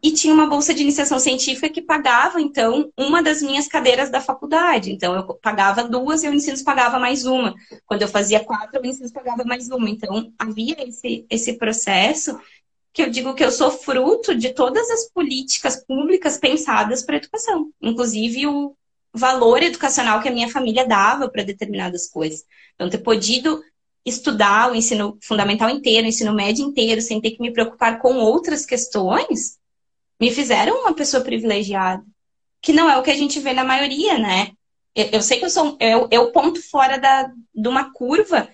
e 0.02 0.12
tinha 0.12 0.32
uma 0.32 0.46
bolsa 0.46 0.74
de 0.74 0.82
iniciação 0.82 1.18
científica 1.18 1.68
que 1.68 1.82
pagava, 1.82 2.40
então, 2.40 2.92
uma 2.96 3.22
das 3.22 3.42
minhas 3.42 3.66
cadeiras 3.66 4.10
da 4.10 4.20
faculdade. 4.20 4.92
Então, 4.92 5.14
eu 5.14 5.34
pagava 5.34 5.84
duas 5.84 6.22
e 6.22 6.28
o 6.28 6.30
Unicinos 6.30 6.62
pagava 6.62 6.98
mais 6.98 7.24
uma. 7.24 7.54
Quando 7.86 8.02
eu 8.02 8.08
fazia 8.08 8.44
quatro, 8.44 8.78
o 8.78 8.82
Unicinos 8.82 9.10
pagava 9.10 9.42
mais 9.44 9.68
uma. 9.70 9.88
Então, 9.88 10.32
havia 10.38 10.76
esse, 10.86 11.26
esse 11.30 11.54
processo 11.54 12.38
que 12.92 13.02
eu 13.02 13.10
digo 13.10 13.34
que 13.34 13.44
eu 13.44 13.50
sou 13.50 13.70
fruto 13.70 14.34
de 14.34 14.54
todas 14.54 14.88
as 14.90 15.10
políticas 15.10 15.84
públicas 15.84 16.38
pensadas 16.38 17.02
para 17.02 17.16
a 17.16 17.18
educação, 17.18 17.70
inclusive 17.82 18.46
o, 18.46 18.74
valor 19.16 19.62
educacional 19.62 20.20
que 20.20 20.28
a 20.28 20.32
minha 20.32 20.48
família 20.48 20.86
dava 20.86 21.28
para 21.28 21.42
determinadas 21.42 22.08
coisas. 22.08 22.44
Então, 22.74 22.90
ter 22.90 22.98
podido 22.98 23.62
estudar 24.04 24.70
o 24.70 24.74
ensino 24.74 25.18
fundamental 25.22 25.70
inteiro, 25.70 26.04
o 26.06 26.08
ensino 26.08 26.34
médio 26.34 26.64
inteiro, 26.64 27.00
sem 27.00 27.20
ter 27.20 27.32
que 27.32 27.40
me 27.40 27.52
preocupar 27.52 27.98
com 27.98 28.16
outras 28.16 28.64
questões, 28.64 29.58
me 30.20 30.30
fizeram 30.30 30.80
uma 30.80 30.94
pessoa 30.94 31.22
privilegiada. 31.22 32.02
Que 32.60 32.72
não 32.72 32.90
é 32.90 32.96
o 32.96 33.02
que 33.02 33.10
a 33.10 33.16
gente 33.16 33.38
vê 33.38 33.52
na 33.52 33.64
maioria, 33.64 34.18
né? 34.18 34.50
Eu, 34.94 35.06
eu 35.12 35.22
sei 35.22 35.38
que 35.38 35.44
eu 35.44 35.50
sou 35.50 35.76
eu, 35.78 36.08
eu 36.10 36.32
ponto 36.32 36.60
fora 36.70 36.98
da, 36.98 37.30
de 37.54 37.68
uma 37.68 37.92
curva 37.92 38.48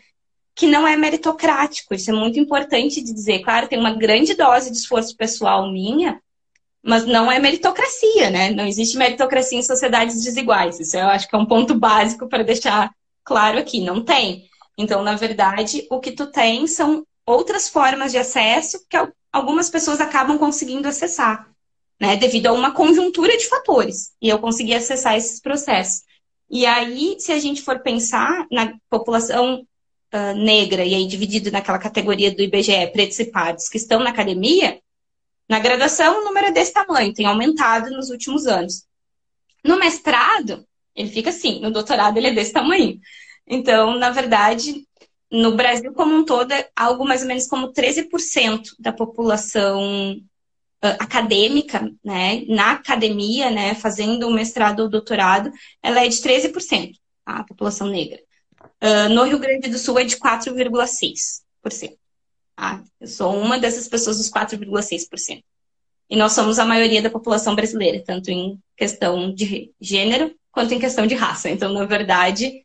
que 0.54 0.66
não 0.66 0.86
é 0.86 0.96
meritocrático. 0.96 1.94
Isso 1.94 2.10
é 2.10 2.14
muito 2.14 2.38
importante 2.38 3.00
de 3.02 3.12
dizer. 3.12 3.40
Claro, 3.40 3.68
tem 3.68 3.78
uma 3.78 3.94
grande 3.94 4.34
dose 4.34 4.70
de 4.70 4.76
esforço 4.76 5.16
pessoal 5.16 5.70
minha, 5.72 6.20
mas 6.82 7.06
não 7.06 7.30
é 7.30 7.38
meritocracia, 7.38 8.28
né? 8.30 8.50
Não 8.50 8.66
existe 8.66 8.98
meritocracia 8.98 9.58
em 9.58 9.62
sociedades 9.62 10.22
desiguais. 10.22 10.80
Isso 10.80 10.96
eu 10.96 11.06
acho 11.06 11.28
que 11.28 11.34
é 11.34 11.38
um 11.38 11.46
ponto 11.46 11.74
básico 11.74 12.28
para 12.28 12.42
deixar 12.42 12.90
claro 13.24 13.58
aqui. 13.58 13.80
Não 13.80 14.04
tem. 14.04 14.44
Então, 14.76 15.02
na 15.02 15.14
verdade, 15.14 15.86
o 15.90 16.00
que 16.00 16.12
tu 16.12 16.26
tem 16.26 16.66
são 16.66 17.06
outras 17.24 17.68
formas 17.68 18.10
de 18.10 18.18
acesso 18.18 18.84
que 18.90 18.96
algumas 19.32 19.70
pessoas 19.70 20.00
acabam 20.00 20.38
conseguindo 20.38 20.88
acessar. 20.88 21.48
Né? 22.02 22.16
Devido 22.16 22.48
a 22.48 22.52
uma 22.52 22.72
conjuntura 22.72 23.38
de 23.38 23.46
fatores. 23.46 24.10
E 24.20 24.28
eu 24.28 24.40
consegui 24.40 24.74
acessar 24.74 25.16
esses 25.16 25.40
processos. 25.40 26.02
E 26.50 26.66
aí, 26.66 27.14
se 27.20 27.30
a 27.30 27.38
gente 27.38 27.62
for 27.62 27.78
pensar 27.78 28.44
na 28.50 28.74
população 28.90 29.64
uh, 30.12 30.34
negra, 30.36 30.84
e 30.84 30.96
aí 30.96 31.06
dividido 31.06 31.52
naquela 31.52 31.78
categoria 31.78 32.34
do 32.34 32.42
IBGE, 32.42 32.88
pretos 32.92 33.20
e 33.20 33.26
pardos, 33.26 33.68
que 33.68 33.76
estão 33.76 34.00
na 34.00 34.10
academia, 34.10 34.80
na 35.48 35.60
graduação 35.60 36.20
o 36.20 36.24
número 36.24 36.48
é 36.48 36.50
desse 36.50 36.72
tamanho, 36.72 37.14
tem 37.14 37.24
aumentado 37.24 37.88
nos 37.92 38.10
últimos 38.10 38.48
anos. 38.48 38.84
No 39.64 39.78
mestrado, 39.78 40.66
ele 40.96 41.08
fica 41.08 41.30
assim, 41.30 41.60
no 41.60 41.70
doutorado 41.70 42.16
ele 42.16 42.26
é 42.26 42.34
desse 42.34 42.52
tamanho. 42.52 42.98
Então, 43.46 43.96
na 43.96 44.10
verdade, 44.10 44.84
no 45.30 45.54
Brasil 45.54 45.92
como 45.92 46.16
um 46.16 46.24
todo, 46.24 46.50
é 46.50 46.68
algo 46.74 47.04
mais 47.04 47.22
ou 47.22 47.28
menos 47.28 47.46
como 47.46 47.72
13% 47.72 48.74
da 48.80 48.92
população 48.92 50.20
acadêmica, 50.98 51.90
né, 52.04 52.44
na 52.48 52.72
academia, 52.72 53.50
né, 53.50 53.74
fazendo 53.74 54.26
o 54.26 54.32
mestrado 54.32 54.80
ou 54.80 54.88
doutorado, 54.88 55.50
ela 55.82 56.04
é 56.04 56.08
de 56.08 56.16
13%, 56.16 56.94
tá, 57.24 57.36
a 57.38 57.44
população 57.44 57.88
negra. 57.88 58.18
Uh, 58.82 59.08
no 59.10 59.24
Rio 59.24 59.38
Grande 59.38 59.68
do 59.68 59.78
Sul 59.78 59.98
é 59.98 60.04
de 60.04 60.16
4,6%. 60.16 61.96
Tá? 62.56 62.82
Eu 63.00 63.06
sou 63.06 63.36
uma 63.36 63.58
dessas 63.58 63.88
pessoas 63.88 64.18
dos 64.18 64.30
4,6%. 64.30 65.42
E 66.10 66.16
nós 66.16 66.32
somos 66.32 66.58
a 66.58 66.64
maioria 66.64 67.00
da 67.00 67.08
população 67.08 67.54
brasileira, 67.54 68.02
tanto 68.04 68.30
em 68.30 68.58
questão 68.76 69.32
de 69.32 69.72
gênero 69.80 70.34
quanto 70.50 70.74
em 70.74 70.78
questão 70.78 71.06
de 71.06 71.14
raça. 71.14 71.48
Então, 71.48 71.72
na 71.72 71.86
verdade, 71.86 72.64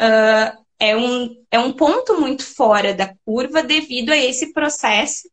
uh, 0.00 0.64
é, 0.78 0.96
um, 0.96 1.44
é 1.50 1.58
um 1.58 1.72
ponto 1.72 2.18
muito 2.20 2.44
fora 2.44 2.92
da 2.92 3.14
curva 3.24 3.62
devido 3.62 4.10
a 4.10 4.16
esse 4.16 4.52
processo, 4.52 5.28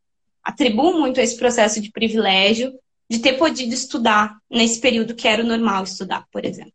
atribuo 0.47 0.97
muito 0.97 1.19
a 1.19 1.23
esse 1.23 1.35
processo 1.35 1.81
de 1.81 1.91
privilégio 1.91 2.71
de 3.09 3.19
ter 3.19 3.33
podido 3.33 3.73
estudar 3.73 4.37
nesse 4.49 4.79
período 4.79 5.13
que 5.13 5.27
era 5.27 5.43
o 5.43 5.45
normal 5.45 5.83
estudar, 5.83 6.25
por 6.31 6.45
exemplo. 6.45 6.71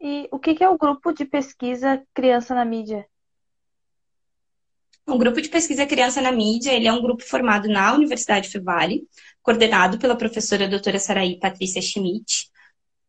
E 0.00 0.26
o 0.32 0.38
que 0.38 0.64
é 0.64 0.68
o 0.68 0.78
grupo 0.78 1.12
de 1.12 1.26
pesquisa 1.26 2.02
Criança 2.14 2.54
na 2.54 2.64
Mídia? 2.64 3.06
O 5.06 5.18
grupo 5.18 5.42
de 5.42 5.50
pesquisa 5.50 5.86
Criança 5.86 6.22
na 6.22 6.32
Mídia, 6.32 6.72
ele 6.72 6.88
é 6.88 6.92
um 6.92 7.02
grupo 7.02 7.22
formado 7.24 7.68
na 7.68 7.92
Universidade 7.92 8.48
Fevale, 8.48 9.06
coordenado 9.42 9.98
pela 9.98 10.16
professora 10.16 10.66
doutora 10.66 10.98
Saraí 10.98 11.38
Patrícia 11.38 11.82
Schmidt. 11.82 12.48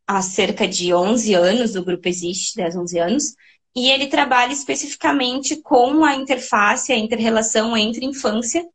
Há 0.06 0.20
cerca 0.20 0.68
de 0.68 0.92
11 0.92 1.32
anos 1.32 1.74
o 1.74 1.82
grupo 1.82 2.06
existe, 2.06 2.56
10, 2.56 2.76
11 2.76 2.98
anos, 2.98 3.24
e 3.74 3.90
ele 3.90 4.06
trabalha 4.06 4.52
especificamente 4.52 5.56
com 5.56 6.04
a 6.04 6.14
interface, 6.14 6.92
a 6.92 6.98
interrelação 6.98 7.76
entre 7.76 8.04
infância 8.04 8.66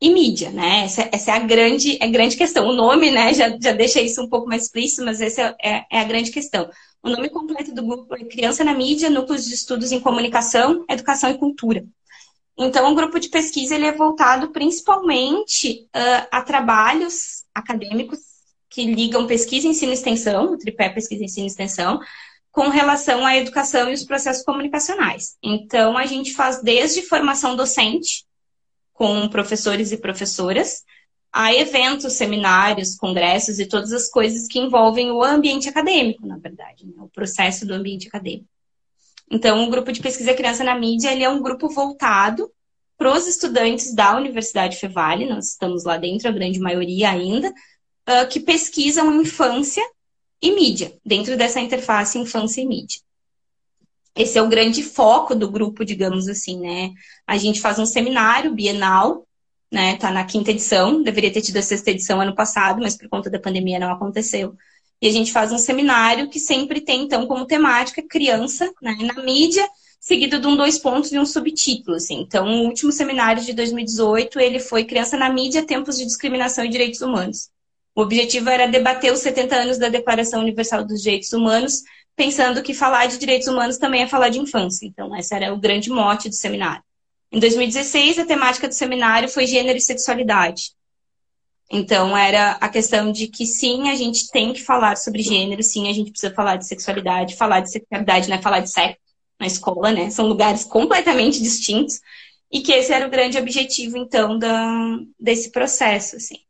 e 0.00 0.10
mídia, 0.10 0.50
né? 0.50 0.84
Essa, 0.84 1.08
essa 1.12 1.30
é 1.32 1.34
a 1.34 1.38
grande, 1.40 1.98
é 2.00 2.06
a 2.06 2.10
grande 2.10 2.36
questão. 2.36 2.66
O 2.68 2.72
nome, 2.72 3.10
né, 3.10 3.34
já, 3.34 3.56
já 3.60 3.72
deixa 3.72 4.00
isso 4.00 4.22
um 4.22 4.28
pouco 4.28 4.48
mais 4.48 4.64
explícito, 4.64 5.04
mas 5.04 5.20
essa 5.20 5.54
é, 5.62 5.84
é 5.90 6.00
a 6.00 6.04
grande 6.04 6.30
questão. 6.30 6.68
O 7.02 7.08
nome 7.08 7.28
completo 7.28 7.74
do 7.74 7.84
grupo 7.84 8.14
é 8.14 8.24
Criança 8.24 8.64
na 8.64 8.74
Mídia, 8.74 9.10
Núcleos 9.10 9.44
de 9.44 9.54
Estudos 9.54 9.92
em 9.92 10.00
Comunicação, 10.00 10.84
Educação 10.88 11.30
e 11.30 11.38
Cultura. 11.38 11.84
Então, 12.58 12.90
o 12.90 12.94
grupo 12.94 13.18
de 13.18 13.28
pesquisa 13.28 13.74
ele 13.74 13.86
é 13.86 13.92
voltado 13.92 14.50
principalmente 14.50 15.88
uh, 15.96 16.28
a 16.30 16.42
trabalhos 16.42 17.44
acadêmicos 17.54 18.18
que 18.68 18.84
ligam 18.84 19.26
pesquisa, 19.26 19.66
ensino 19.66 19.92
e 19.92 19.94
extensão, 19.94 20.52
o 20.52 20.58
tripé 20.58 20.90
pesquisa, 20.90 21.24
ensino 21.24 21.46
e 21.46 21.48
extensão, 21.48 22.00
com 22.50 22.68
relação 22.68 23.24
à 23.24 23.36
educação 23.36 23.88
e 23.88 23.94
os 23.94 24.04
processos 24.04 24.44
comunicacionais. 24.44 25.36
Então, 25.42 25.96
a 25.96 26.04
gente 26.06 26.32
faz 26.32 26.62
desde 26.62 27.02
formação 27.02 27.54
docente, 27.54 28.24
com 28.92 29.28
professores 29.28 29.92
e 29.92 29.96
professoras, 29.96 30.82
a 31.32 31.54
eventos, 31.54 32.14
seminários, 32.14 32.96
congressos 32.96 33.58
e 33.58 33.66
todas 33.66 33.92
as 33.92 34.08
coisas 34.08 34.48
que 34.48 34.58
envolvem 34.58 35.10
o 35.10 35.22
ambiente 35.22 35.68
acadêmico, 35.68 36.26
na 36.26 36.36
verdade, 36.36 36.84
né? 36.84 36.94
o 36.98 37.08
processo 37.08 37.64
do 37.64 37.72
ambiente 37.72 38.08
acadêmico. 38.08 38.48
Então, 39.30 39.64
o 39.64 39.70
grupo 39.70 39.92
de 39.92 40.00
pesquisa 40.00 40.34
Criança 40.34 40.64
na 40.64 40.74
Mídia, 40.74 41.12
ele 41.12 41.22
é 41.22 41.30
um 41.30 41.40
grupo 41.40 41.68
voltado 41.68 42.50
para 42.98 43.12
os 43.12 43.28
estudantes 43.28 43.94
da 43.94 44.16
Universidade 44.16 44.76
Fevale, 44.76 45.24
nós 45.24 45.52
estamos 45.52 45.84
lá 45.84 45.96
dentro, 45.96 46.28
a 46.28 46.32
grande 46.32 46.58
maioria 46.58 47.10
ainda, 47.10 47.48
uh, 47.48 48.28
que 48.28 48.40
pesquisam 48.40 49.22
infância 49.22 49.82
e 50.42 50.52
mídia, 50.52 50.96
dentro 51.04 51.36
dessa 51.36 51.60
interface 51.60 52.18
infância 52.18 52.60
e 52.60 52.66
mídia. 52.66 53.00
Esse 54.14 54.38
é 54.38 54.42
o 54.42 54.48
grande 54.48 54.82
foco 54.82 55.34
do 55.34 55.50
grupo, 55.50 55.84
digamos 55.84 56.28
assim, 56.28 56.58
né? 56.58 56.92
A 57.26 57.36
gente 57.36 57.60
faz 57.60 57.78
um 57.78 57.86
seminário 57.86 58.52
bienal, 58.52 59.26
né? 59.70 59.96
Tá 59.96 60.10
na 60.10 60.24
quinta 60.24 60.50
edição, 60.50 61.02
deveria 61.02 61.32
ter 61.32 61.42
tido 61.42 61.58
a 61.58 61.62
sexta 61.62 61.90
edição 61.90 62.20
ano 62.20 62.34
passado, 62.34 62.80
mas 62.82 62.96
por 62.96 63.08
conta 63.08 63.30
da 63.30 63.38
pandemia 63.38 63.78
não 63.78 63.92
aconteceu. 63.92 64.54
E 65.00 65.08
a 65.08 65.12
gente 65.12 65.32
faz 65.32 65.52
um 65.52 65.58
seminário 65.58 66.28
que 66.28 66.38
sempre 66.38 66.80
tem, 66.80 67.02
então, 67.02 67.26
como 67.26 67.46
temática 67.46 68.02
criança 68.02 68.70
né, 68.82 68.96
na 69.00 69.22
mídia, 69.22 69.66
seguido 69.98 70.40
de 70.40 70.46
um 70.46 70.56
dois 70.56 70.78
pontos 70.78 71.12
e 71.12 71.18
um 71.18 71.24
subtítulo. 71.24 71.96
Assim. 71.96 72.20
Então, 72.20 72.46
o 72.46 72.66
último 72.66 72.90
seminário 72.92 73.42
de 73.42 73.52
2018, 73.52 74.40
ele 74.40 74.58
foi 74.58 74.84
Criança 74.84 75.16
na 75.16 75.30
Mídia, 75.30 75.64
Tempos 75.64 75.96
de 75.96 76.04
Discriminação 76.04 76.64
e 76.64 76.68
Direitos 76.68 77.00
Humanos. 77.00 77.48
O 77.94 78.02
objetivo 78.02 78.48
era 78.48 78.66
debater 78.66 79.12
os 79.12 79.20
70 79.20 79.56
anos 79.56 79.78
da 79.78 79.88
Declaração 79.88 80.40
Universal 80.40 80.84
dos 80.84 81.02
Direitos 81.02 81.32
Humanos, 81.32 81.82
pensando 82.16 82.62
que 82.62 82.74
falar 82.74 83.06
de 83.06 83.18
direitos 83.18 83.48
humanos 83.48 83.78
também 83.78 84.02
é 84.02 84.06
falar 84.06 84.28
de 84.28 84.38
infância. 84.38 84.86
Então, 84.86 85.16
esse 85.16 85.34
era 85.34 85.52
o 85.52 85.58
grande 85.58 85.90
mote 85.90 86.28
do 86.28 86.34
seminário. 86.34 86.82
Em 87.32 87.38
2016, 87.38 88.18
a 88.18 88.26
temática 88.26 88.68
do 88.68 88.74
seminário 88.74 89.28
foi 89.28 89.46
gênero 89.46 89.78
e 89.78 89.80
sexualidade. 89.80 90.72
Então, 91.72 92.16
era 92.16 92.52
a 92.60 92.68
questão 92.68 93.12
de 93.12 93.28
que 93.28 93.46
sim, 93.46 93.88
a 93.88 93.94
gente 93.94 94.28
tem 94.30 94.52
que 94.52 94.62
falar 94.62 94.96
sobre 94.96 95.22
gênero, 95.22 95.62
sim, 95.62 95.88
a 95.88 95.92
gente 95.92 96.10
precisa 96.10 96.34
falar 96.34 96.56
de 96.56 96.66
sexualidade. 96.66 97.36
Falar 97.36 97.60
de 97.60 97.70
sexualidade 97.70 98.28
não 98.28 98.36
é 98.36 98.42
falar 98.42 98.60
de 98.60 98.70
sexo 98.70 98.98
na 99.38 99.46
escola, 99.46 99.92
né? 99.92 100.10
São 100.10 100.26
lugares 100.26 100.64
completamente 100.64 101.40
distintos. 101.40 102.00
E 102.52 102.60
que 102.60 102.72
esse 102.72 102.92
era 102.92 103.06
o 103.06 103.10
grande 103.10 103.38
objetivo, 103.38 103.96
então, 103.96 104.36
da, 104.36 104.98
desse 105.18 105.52
processo, 105.52 106.16
assim. 106.16 106.40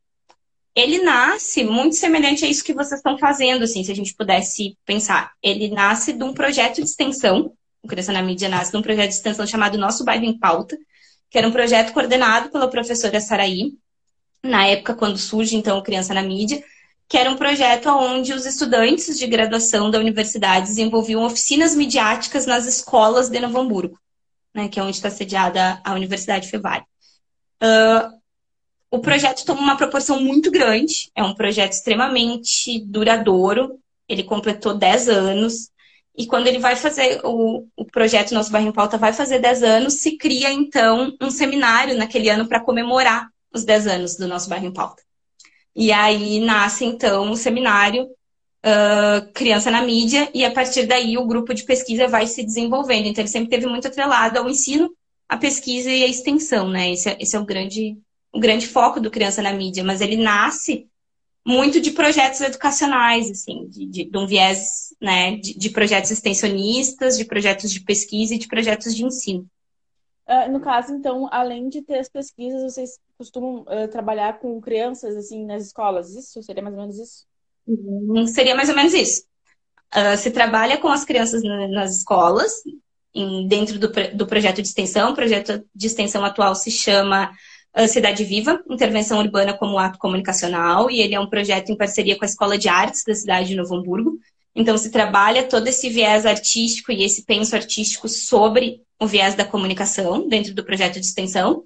Ele 0.74 1.02
nasce 1.02 1.64
muito 1.64 1.96
semelhante 1.96 2.44
a 2.44 2.48
isso 2.48 2.64
que 2.64 2.72
vocês 2.72 3.00
estão 3.00 3.18
fazendo, 3.18 3.64
assim, 3.64 3.82
se 3.82 3.90
a 3.90 3.94
gente 3.94 4.14
pudesse 4.14 4.76
pensar. 4.84 5.32
Ele 5.42 5.68
nasce 5.68 6.12
de 6.12 6.22
um 6.22 6.32
projeto 6.32 6.76
de 6.76 6.88
extensão, 6.88 7.52
o 7.82 7.88
Criança 7.88 8.12
na 8.12 8.22
Mídia 8.22 8.48
nasce 8.48 8.70
de 8.70 8.76
um 8.76 8.82
projeto 8.82 9.08
de 9.08 9.14
extensão 9.14 9.46
chamado 9.46 9.78
Nosso 9.78 10.04
Bairro 10.04 10.24
em 10.24 10.38
Pauta, 10.38 10.76
que 11.28 11.38
era 11.38 11.48
um 11.48 11.52
projeto 11.52 11.92
coordenado 11.92 12.50
pela 12.50 12.68
professora 12.68 13.20
Saraí, 13.20 13.72
na 14.42 14.66
época 14.66 14.94
quando 14.94 15.18
surge 15.18 15.56
então 15.56 15.78
o 15.78 15.82
Criança 15.82 16.14
na 16.14 16.22
Mídia, 16.22 16.62
que 17.08 17.18
era 17.18 17.30
um 17.30 17.36
projeto 17.36 17.88
onde 17.88 18.32
os 18.32 18.46
estudantes 18.46 19.18
de 19.18 19.26
graduação 19.26 19.90
da 19.90 19.98
universidade 19.98 20.68
desenvolviam 20.68 21.24
oficinas 21.24 21.74
midiáticas 21.74 22.46
nas 22.46 22.66
escolas 22.66 23.28
de 23.28 23.40
Novo 23.40 23.58
Hamburgo, 23.58 23.98
né, 24.54 24.68
que 24.68 24.78
é 24.78 24.82
onde 24.82 24.96
está 24.96 25.10
sediada 25.10 25.80
a 25.84 25.92
Universidade 25.92 26.48
Fevale. 26.48 26.84
Uh, 27.62 28.19
o 28.90 28.98
projeto 28.98 29.44
toma 29.44 29.60
uma 29.60 29.76
proporção 29.76 30.20
muito 30.20 30.50
grande, 30.50 31.10
é 31.14 31.22
um 31.22 31.34
projeto 31.34 31.72
extremamente 31.72 32.80
duradouro, 32.80 33.78
ele 34.08 34.24
completou 34.24 34.74
10 34.74 35.08
anos, 35.08 35.70
e 36.16 36.26
quando 36.26 36.48
ele 36.48 36.58
vai 36.58 36.74
fazer 36.74 37.20
o, 37.24 37.66
o 37.76 37.84
projeto 37.84 38.34
Nosso 38.34 38.50
Bairro 38.50 38.68
em 38.68 38.72
Pauta 38.72 38.98
vai 38.98 39.12
fazer 39.12 39.38
10 39.38 39.62
anos, 39.62 39.94
se 39.94 40.16
cria 40.16 40.52
então 40.52 41.16
um 41.20 41.30
seminário 41.30 41.96
naquele 41.96 42.28
ano 42.28 42.48
para 42.48 42.60
comemorar 42.60 43.28
os 43.52 43.64
10 43.64 43.86
anos 43.86 44.16
do 44.16 44.28
nosso 44.28 44.48
bairro 44.48 44.66
em 44.66 44.72
pauta. 44.72 45.02
E 45.74 45.92
aí 45.92 46.40
nasce, 46.40 46.84
então, 46.84 47.30
o 47.30 47.36
seminário 47.36 48.04
uh, 48.04 49.32
Criança 49.32 49.70
na 49.70 49.82
Mídia, 49.82 50.28
e 50.34 50.44
a 50.44 50.50
partir 50.50 50.86
daí 50.86 51.16
o 51.16 51.26
grupo 51.26 51.54
de 51.54 51.64
pesquisa 51.64 52.08
vai 52.08 52.26
se 52.26 52.44
desenvolvendo. 52.44 53.06
Então, 53.06 53.22
ele 53.22 53.30
sempre 53.30 53.48
teve 53.48 53.66
muito 53.66 53.88
atrelado 53.88 54.38
ao 54.38 54.48
ensino, 54.48 54.90
a 55.28 55.36
pesquisa 55.36 55.90
e 55.90 56.02
a 56.02 56.08
extensão, 56.08 56.68
né? 56.68 56.92
Esse 56.92 57.08
é, 57.08 57.16
esse 57.20 57.36
é 57.36 57.38
o, 57.38 57.44
grande, 57.44 57.96
o 58.32 58.40
grande 58.40 58.66
foco 58.66 59.00
do 59.00 59.10
Criança 59.10 59.42
na 59.42 59.52
Mídia, 59.52 59.82
mas 59.82 60.00
ele 60.00 60.16
nasce 60.16 60.88
muito 61.46 61.80
de 61.80 61.90
projetos 61.90 62.40
educacionais, 62.40 63.30
assim, 63.30 63.66
de, 63.68 63.86
de, 63.86 64.04
de 64.04 64.18
um 64.18 64.26
viés, 64.26 64.94
né, 65.00 65.36
de, 65.36 65.58
de 65.58 65.70
projetos 65.70 66.10
extensionistas, 66.10 67.16
de 67.16 67.24
projetos 67.24 67.70
de 67.70 67.80
pesquisa 67.80 68.34
e 68.34 68.38
de 68.38 68.46
projetos 68.46 68.94
de 68.94 69.04
ensino. 69.04 69.46
Uh, 70.28 70.52
no 70.52 70.60
caso, 70.60 70.92
então, 70.92 71.28
além 71.32 71.68
de 71.68 71.82
ter 71.82 71.98
as 71.98 72.08
pesquisas, 72.08 72.62
vocês 72.62 72.98
costumam 73.18 73.62
uh, 73.62 73.88
trabalhar 73.90 74.38
com 74.38 74.60
crianças, 74.60 75.16
assim, 75.16 75.44
nas 75.44 75.66
escolas? 75.66 76.14
Isso? 76.14 76.42
Seria 76.42 76.62
mais 76.62 76.74
ou 76.74 76.80
menos 76.80 76.98
isso? 76.98 77.24
Uhum. 77.66 78.26
Seria 78.26 78.54
mais 78.54 78.68
ou 78.68 78.76
menos 78.76 78.94
isso. 78.94 79.22
Uh, 79.92 80.16
se 80.16 80.30
trabalha 80.30 80.78
com 80.78 80.86
as 80.88 81.04
crianças 81.04 81.42
nas 81.42 81.96
escolas, 81.96 82.52
em, 83.12 83.48
dentro 83.48 83.76
do, 83.76 83.90
do 84.14 84.26
projeto 84.26 84.62
de 84.62 84.68
extensão. 84.68 85.10
O 85.10 85.14
projeto 85.16 85.64
de 85.74 85.86
extensão 85.86 86.24
atual 86.24 86.54
se 86.54 86.70
chama 86.70 87.32
Cidade 87.88 88.24
Viva, 88.24 88.62
Intervenção 88.68 89.18
Urbana 89.18 89.52
como 89.54 89.78
Ato 89.78 89.98
Comunicacional, 89.98 90.90
e 90.90 91.00
ele 91.00 91.14
é 91.14 91.20
um 91.20 91.28
projeto 91.28 91.70
em 91.70 91.76
parceria 91.76 92.16
com 92.16 92.24
a 92.24 92.28
Escola 92.28 92.58
de 92.58 92.68
Artes 92.68 93.04
da 93.04 93.14
cidade 93.14 93.48
de 93.48 93.54
Novo 93.54 93.74
Hamburgo. 93.74 94.18
Então, 94.54 94.76
se 94.76 94.90
trabalha 94.90 95.44
todo 95.44 95.68
esse 95.68 95.88
viés 95.88 96.26
artístico 96.26 96.90
e 96.90 97.04
esse 97.04 97.24
penso 97.24 97.54
artístico 97.54 98.08
sobre 98.08 98.82
o 98.98 99.06
viés 99.06 99.34
da 99.34 99.44
comunicação 99.44 100.28
dentro 100.28 100.52
do 100.52 100.64
projeto 100.64 101.00
de 101.00 101.06
extensão. 101.06 101.64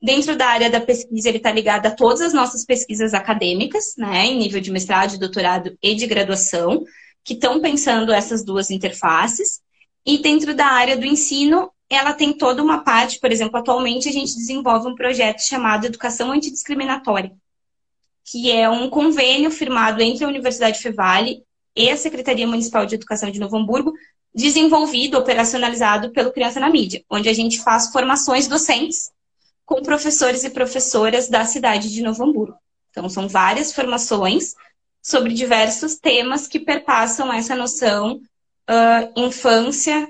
Dentro 0.00 0.36
da 0.36 0.46
área 0.46 0.70
da 0.70 0.80
pesquisa, 0.80 1.28
ele 1.28 1.38
está 1.38 1.50
ligado 1.50 1.86
a 1.86 1.90
todas 1.90 2.20
as 2.20 2.34
nossas 2.34 2.64
pesquisas 2.64 3.14
acadêmicas, 3.14 3.94
né, 3.96 4.26
em 4.26 4.38
nível 4.38 4.60
de 4.60 4.70
mestrado, 4.70 5.12
de 5.12 5.18
doutorado 5.18 5.76
e 5.82 5.94
de 5.94 6.06
graduação, 6.06 6.84
que 7.24 7.32
estão 7.32 7.60
pensando 7.60 8.12
essas 8.12 8.44
duas 8.44 8.70
interfaces. 8.70 9.60
E 10.04 10.18
dentro 10.18 10.54
da 10.54 10.66
área 10.66 10.96
do 10.96 11.06
ensino, 11.06 11.70
ela 11.88 12.12
tem 12.12 12.32
toda 12.32 12.62
uma 12.62 12.82
parte, 12.82 13.20
por 13.20 13.30
exemplo, 13.30 13.58
atualmente 13.58 14.08
a 14.08 14.12
gente 14.12 14.34
desenvolve 14.34 14.88
um 14.88 14.94
projeto 14.94 15.40
chamado 15.40 15.86
Educação 15.86 16.32
Antidiscriminatória, 16.32 17.32
que 18.24 18.50
é 18.50 18.68
um 18.68 18.90
convênio 18.90 19.50
firmado 19.50 20.02
entre 20.02 20.24
a 20.24 20.28
Universidade 20.28 20.80
Fevale 20.80 21.44
e 21.76 21.88
a 21.88 21.96
Secretaria 21.96 22.46
Municipal 22.46 22.84
de 22.86 22.96
Educação 22.96 23.30
de 23.30 23.38
Novo 23.38 23.56
Hamburgo, 23.56 23.92
desenvolvido, 24.34 25.16
operacionalizado 25.16 26.10
pelo 26.10 26.32
Criança 26.32 26.58
na 26.58 26.68
Mídia, 26.68 27.04
onde 27.08 27.28
a 27.28 27.32
gente 27.32 27.62
faz 27.62 27.90
formações 27.90 28.48
docentes 28.48 29.10
com 29.64 29.82
professores 29.82 30.44
e 30.44 30.50
professoras 30.50 31.28
da 31.28 31.44
cidade 31.44 31.90
de 31.90 32.02
Novo 32.02 32.24
Hamburgo. 32.24 32.58
Então, 32.90 33.08
são 33.08 33.28
várias 33.28 33.72
formações 33.72 34.54
sobre 35.02 35.32
diversos 35.32 35.96
temas 35.96 36.48
que 36.48 36.58
perpassam 36.58 37.32
essa 37.32 37.54
noção 37.54 38.20
uh, 38.68 39.20
infância, 39.20 40.08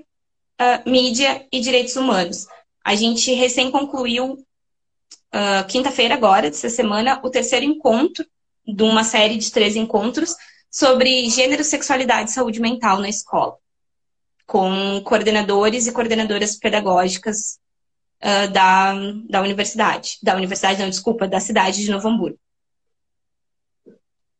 uh, 0.60 0.88
mídia 0.88 1.46
e 1.52 1.60
direitos 1.60 1.96
humanos. 1.96 2.46
A 2.84 2.94
gente 2.94 3.32
recém 3.32 3.70
concluiu, 3.70 4.34
uh, 4.34 5.66
quinta-feira 5.68 6.14
agora, 6.14 6.50
dessa 6.50 6.68
semana, 6.68 7.20
o 7.22 7.30
terceiro 7.30 7.64
encontro 7.64 8.26
de 8.66 8.82
uma 8.82 9.04
série 9.04 9.36
de 9.36 9.50
três 9.50 9.76
encontros 9.76 10.34
sobre 10.70 11.28
gênero, 11.30 11.64
sexualidade 11.64 12.30
e 12.30 12.32
saúde 12.32 12.60
mental 12.60 12.98
na 12.98 13.08
escola, 13.08 13.56
com 14.46 15.00
coordenadores 15.04 15.86
e 15.86 15.92
coordenadoras 15.92 16.56
pedagógicas 16.56 17.58
uh, 18.22 18.50
da, 18.52 18.94
da 19.28 19.40
universidade. 19.40 20.18
Da 20.22 20.34
universidade, 20.34 20.80
não, 20.80 20.90
desculpa, 20.90 21.28
da 21.28 21.40
cidade 21.40 21.82
de 21.82 21.90
Novo 21.90 22.08
Hamburgo. 22.08 22.38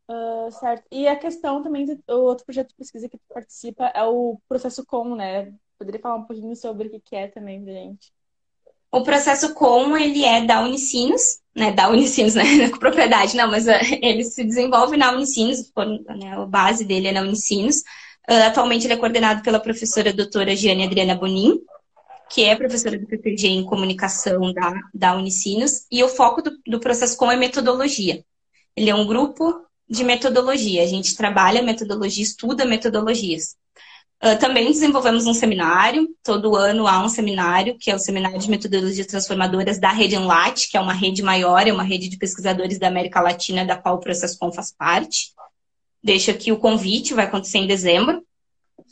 Uh, 0.09 0.51
certo. 0.53 0.85
E 0.91 1.09
a 1.09 1.17
questão 1.17 1.63
também 1.63 1.85
do 1.85 2.01
outro 2.09 2.45
projeto 2.45 2.69
de 2.69 2.77
pesquisa 2.77 3.09
que 3.09 3.19
tu 3.19 3.25
participa 3.29 3.87
é 3.87 4.05
o 4.05 4.39
processo 4.49 4.87
com, 4.87 5.17
né? 5.17 5.53
Poderia 5.79 6.01
falar 6.01 6.17
um 6.17 6.25
pouquinho 6.25 6.57
sobre 6.57 6.89
o 6.89 7.01
que 7.01 7.15
é 7.15 7.29
também, 7.29 7.65
gente? 7.65 8.13
O 8.91 9.03
processo 9.03 9.53
com, 9.53 9.97
ele 9.97 10.25
é 10.25 10.45
da 10.45 10.63
Unicinos, 10.63 11.41
né? 11.55 11.71
Da 11.71 11.89
Unicinos, 11.91 12.35
né? 12.35 12.45
Com 12.71 12.79
propriedade, 12.79 13.37
não, 13.37 13.51
mas 13.51 13.67
uh, 13.67 13.73
ele 14.01 14.25
se 14.25 14.43
desenvolve 14.43 14.97
na 14.97 15.13
Unicinos, 15.13 15.71
né? 16.19 16.33
a 16.35 16.47
base 16.47 16.85
dele 16.85 17.09
é 17.09 17.13
na 17.13 17.21
Unicinos. 17.21 17.81
Uh, 18.29 18.47
atualmente 18.47 18.87
ele 18.87 18.95
é 18.95 18.97
coordenado 18.97 19.43
pela 19.43 19.61
professora 19.61 20.13
doutora 20.13 20.57
Giane 20.57 20.85
Adriana 20.85 21.15
Bonin, 21.15 21.61
que 22.31 22.45
é 22.45 22.57
professora 22.57 22.99
do 22.99 23.07
PPG 23.07 23.49
em 23.49 23.65
comunicação 23.65 24.53
da, 24.53 24.81
da 24.95 25.17
Unicinos, 25.17 25.87
e 25.91 26.03
o 26.03 26.09
foco 26.09 26.41
do, 26.43 26.51
do 26.67 26.81
processo 26.81 27.17
com 27.17 27.31
é 27.31 27.37
metodologia. 27.37 28.25
Ele 28.75 28.91
é 28.91 28.95
um 28.95 29.07
grupo 29.07 29.63
de 29.89 30.05
metodologia. 30.05 30.83
A 30.83 30.87
gente 30.87 31.17
trabalha 31.17 31.63
metodologia, 31.63 32.23
estuda 32.23 32.65
metodologias. 32.65 33.57
Uh, 34.23 34.39
também 34.39 34.67
desenvolvemos 34.67 35.27
um 35.27 35.35
seminário, 35.35 36.09
todo 36.25 36.57
ano 36.57 36.87
há 36.87 37.05
um 37.05 37.09
seminário, 37.09 37.77
que 37.79 37.91
é 37.91 37.95
o 37.95 37.99
Seminário 37.99 38.39
de 38.39 38.49
Metodologias 38.49 39.07
Transformadoras 39.07 39.79
da 39.79 39.91
Rede 39.91 40.17
Anlat, 40.17 40.71
que 40.71 40.77
é 40.77 40.81
uma 40.81 40.95
rede 40.95 41.23
maior, 41.23 41.67
é 41.67 41.73
uma 41.73 41.83
rede 41.83 42.09
de 42.09 42.17
pesquisadores 42.17 42.79
da 42.79 42.89
América 42.89 43.21
Latina, 43.21 43.65
da 43.65 43.77
qual 43.77 43.97
o 43.97 44.01
Processcom 44.01 44.51
faz 44.51 44.73
parte. 44.73 45.33
Deixo 46.03 46.31
aqui 46.31 46.51
o 46.51 46.57
convite, 46.57 47.13
vai 47.13 47.27
acontecer 47.27 47.59
em 47.59 47.67
dezembro. 47.67 48.25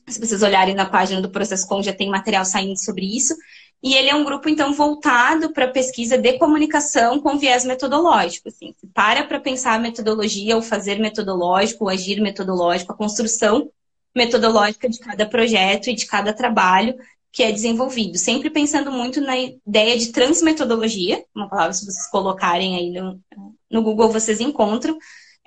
Se 0.06 0.20
vocês 0.20 0.42
olharem 0.42 0.74
na 0.74 0.84
página 0.84 1.22
do 1.22 1.30
Processcom, 1.30 1.82
já 1.82 1.92
tem 1.94 2.10
material 2.10 2.44
saindo 2.44 2.78
sobre 2.78 3.06
isso. 3.06 3.34
E 3.82 3.94
ele 3.94 4.10
é 4.10 4.14
um 4.14 4.24
grupo, 4.24 4.48
então, 4.48 4.74
voltado 4.74 5.52
para 5.52 5.68
pesquisa 5.68 6.18
de 6.18 6.38
comunicação 6.38 7.18
com 7.20 7.38
viés 7.38 7.64
metodológico. 7.64 8.48
Assim. 8.48 8.74
Para 8.92 9.24
para 9.24 9.40
pensar 9.40 9.80
metodologia, 9.80 10.56
o 10.56 10.62
fazer 10.62 10.98
metodológico, 10.98 11.86
o 11.86 11.88
agir 11.88 12.20
metodológico, 12.20 12.92
a 12.92 12.96
construção 12.96 13.70
metodológica 14.14 14.88
de 14.88 14.98
cada 14.98 15.26
projeto 15.26 15.88
e 15.88 15.94
de 15.94 16.06
cada 16.06 16.32
trabalho 16.32 16.94
que 17.34 17.42
é 17.42 17.50
desenvolvido. 17.50 18.16
Sempre 18.16 18.48
pensando 18.48 18.92
muito 18.92 19.20
na 19.20 19.36
ideia 19.36 19.98
de 19.98 20.12
transmetodologia, 20.12 21.24
uma 21.34 21.48
palavra, 21.48 21.72
se 21.72 21.84
vocês 21.84 22.08
colocarem 22.08 22.76
aí 22.76 22.90
no, 22.92 23.20
no 23.68 23.82
Google, 23.82 24.08
vocês 24.08 24.40
encontram. 24.40 24.96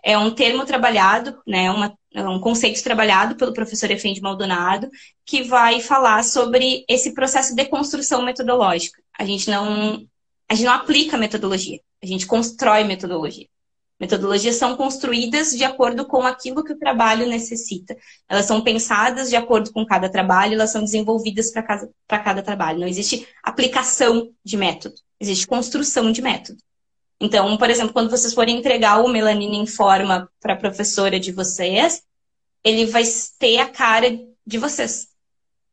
É 0.03 0.17
um 0.17 0.31
termo 0.31 0.65
trabalhado, 0.65 1.41
né, 1.47 1.71
uma, 1.71 1.97
é 2.13 2.27
um 2.27 2.41
conceito 2.41 2.83
trabalhado 2.83 3.35
pelo 3.35 3.53
professor 3.53 3.89
Efendi 3.89 4.21
Maldonado, 4.21 4.89
que 5.25 5.43
vai 5.43 5.79
falar 5.79 6.23
sobre 6.23 6.83
esse 6.89 7.13
processo 7.13 7.55
de 7.55 7.65
construção 7.65 8.21
metodológica. 8.21 9.01
A 9.17 9.25
gente 9.25 9.49
não, 9.49 10.05
a 10.49 10.55
gente 10.55 10.65
não 10.65 10.73
aplica 10.73 11.17
metodologia, 11.17 11.79
a 12.03 12.05
gente 12.05 12.27
constrói 12.27 12.83
metodologia. 12.83 13.47
Metodologias 13.99 14.55
são 14.55 14.75
construídas 14.75 15.49
de 15.51 15.63
acordo 15.63 16.05
com 16.05 16.21
aquilo 16.21 16.63
que 16.63 16.73
o 16.73 16.77
trabalho 16.77 17.27
necessita. 17.27 17.97
Elas 18.29 18.45
são 18.45 18.61
pensadas 18.61 19.29
de 19.29 19.35
acordo 19.35 19.71
com 19.71 19.85
cada 19.85 20.07
trabalho, 20.07 20.53
elas 20.53 20.71
são 20.71 20.83
desenvolvidas 20.83 21.51
para 21.51 21.63
cada, 21.63 21.89
cada 22.07 22.41
trabalho. 22.43 22.79
Não 22.79 22.87
existe 22.87 23.27
aplicação 23.41 24.31
de 24.43 24.55
método, 24.55 24.95
existe 25.19 25.47
construção 25.47 26.11
de 26.11 26.21
método. 26.21 26.59
Então, 27.19 27.57
por 27.57 27.69
exemplo, 27.69 27.91
quando 27.91 28.11
vocês 28.11 28.33
forem 28.33 28.59
entregar 28.59 29.03
o 29.03 29.07
melanina 29.07 29.55
em 29.55 29.65
forma 29.65 30.29
para 30.39 30.53
a 30.53 30.57
professora 30.57 31.19
de 31.19 31.31
vocês, 31.31 32.03
ele 32.63 32.85
vai 32.85 33.03
ter 33.39 33.57
a 33.57 33.67
cara 33.67 34.07
de 34.45 34.57
vocês. 34.59 35.07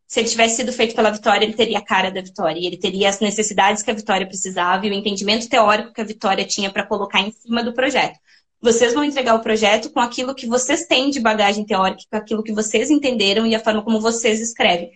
Se 0.06 0.20
ele 0.20 0.28
tivesse 0.28 0.56
sido 0.56 0.72
feito 0.72 0.94
pela 0.94 1.10
Vitória, 1.10 1.44
ele 1.44 1.54
teria 1.54 1.78
a 1.78 1.84
cara 1.84 2.10
da 2.10 2.20
Vitória. 2.20 2.64
Ele 2.64 2.76
teria 2.76 3.08
as 3.08 3.20
necessidades 3.20 3.82
que 3.82 3.90
a 3.90 3.94
Vitória 3.94 4.26
precisava 4.26 4.86
e 4.86 4.90
o 4.90 4.94
entendimento 4.94 5.48
teórico 5.48 5.92
que 5.92 6.00
a 6.00 6.04
Vitória 6.04 6.44
tinha 6.44 6.70
para 6.70 6.86
colocar 6.86 7.20
em 7.20 7.32
cima 7.32 7.62
do 7.62 7.72
projeto. 7.72 8.18
Vocês 8.60 8.94
vão 8.94 9.04
entregar 9.04 9.34
o 9.34 9.40
projeto 9.40 9.90
com 9.90 10.00
aquilo 10.00 10.34
que 10.34 10.46
vocês 10.46 10.86
têm 10.86 11.10
de 11.10 11.20
bagagem 11.20 11.66
teórica, 11.66 12.02
com 12.10 12.16
aquilo 12.16 12.42
que 12.42 12.52
vocês 12.52 12.90
entenderam 12.90 13.46
e 13.46 13.54
a 13.54 13.60
forma 13.60 13.82
como 13.82 14.00
vocês 14.00 14.40
escrevem. 14.40 14.90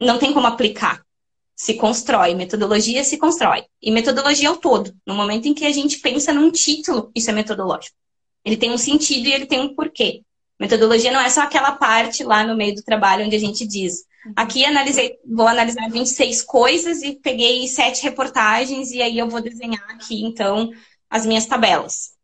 Não 0.00 0.18
tem 0.18 0.32
como 0.32 0.46
aplicar. 0.46 1.02
Se 1.56 1.74
constrói. 1.74 2.34
Metodologia 2.34 3.02
se 3.02 3.16
constrói. 3.16 3.64
E 3.80 3.90
metodologia 3.90 4.48
é 4.48 4.50
o 4.50 4.56
todo. 4.56 4.94
No 5.06 5.14
momento 5.14 5.46
em 5.46 5.54
que 5.54 5.64
a 5.64 5.72
gente 5.72 5.98
pensa 5.98 6.32
num 6.32 6.50
título, 6.50 7.10
isso 7.14 7.30
é 7.30 7.32
metodológico. 7.32 7.96
Ele 8.44 8.56
tem 8.56 8.70
um 8.70 8.78
sentido 8.78 9.26
e 9.26 9.32
ele 9.32 9.46
tem 9.46 9.60
um 9.60 9.74
porquê. 9.74 10.22
Metodologia 10.60 11.10
não 11.10 11.20
é 11.20 11.28
só 11.30 11.42
aquela 11.42 11.72
parte 11.72 12.22
lá 12.22 12.44
no 12.44 12.56
meio 12.56 12.74
do 12.74 12.82
trabalho 12.82 13.24
onde 13.24 13.34
a 13.34 13.40
gente 13.40 13.66
diz. 13.66 14.04
Aqui 14.34 14.64
analisei, 14.64 15.18
vou 15.26 15.46
analisar 15.46 15.90
26 15.90 16.42
coisas 16.42 17.02
e 17.02 17.16
peguei 17.16 17.66
sete 17.68 18.02
reportagens 18.02 18.90
e 18.90 19.02
aí 19.02 19.18
eu 19.18 19.28
vou 19.28 19.40
desenhar 19.40 19.84
aqui, 19.90 20.24
então, 20.24 20.70
as 21.10 21.26
minhas 21.26 21.46
tabelas. 21.46 22.14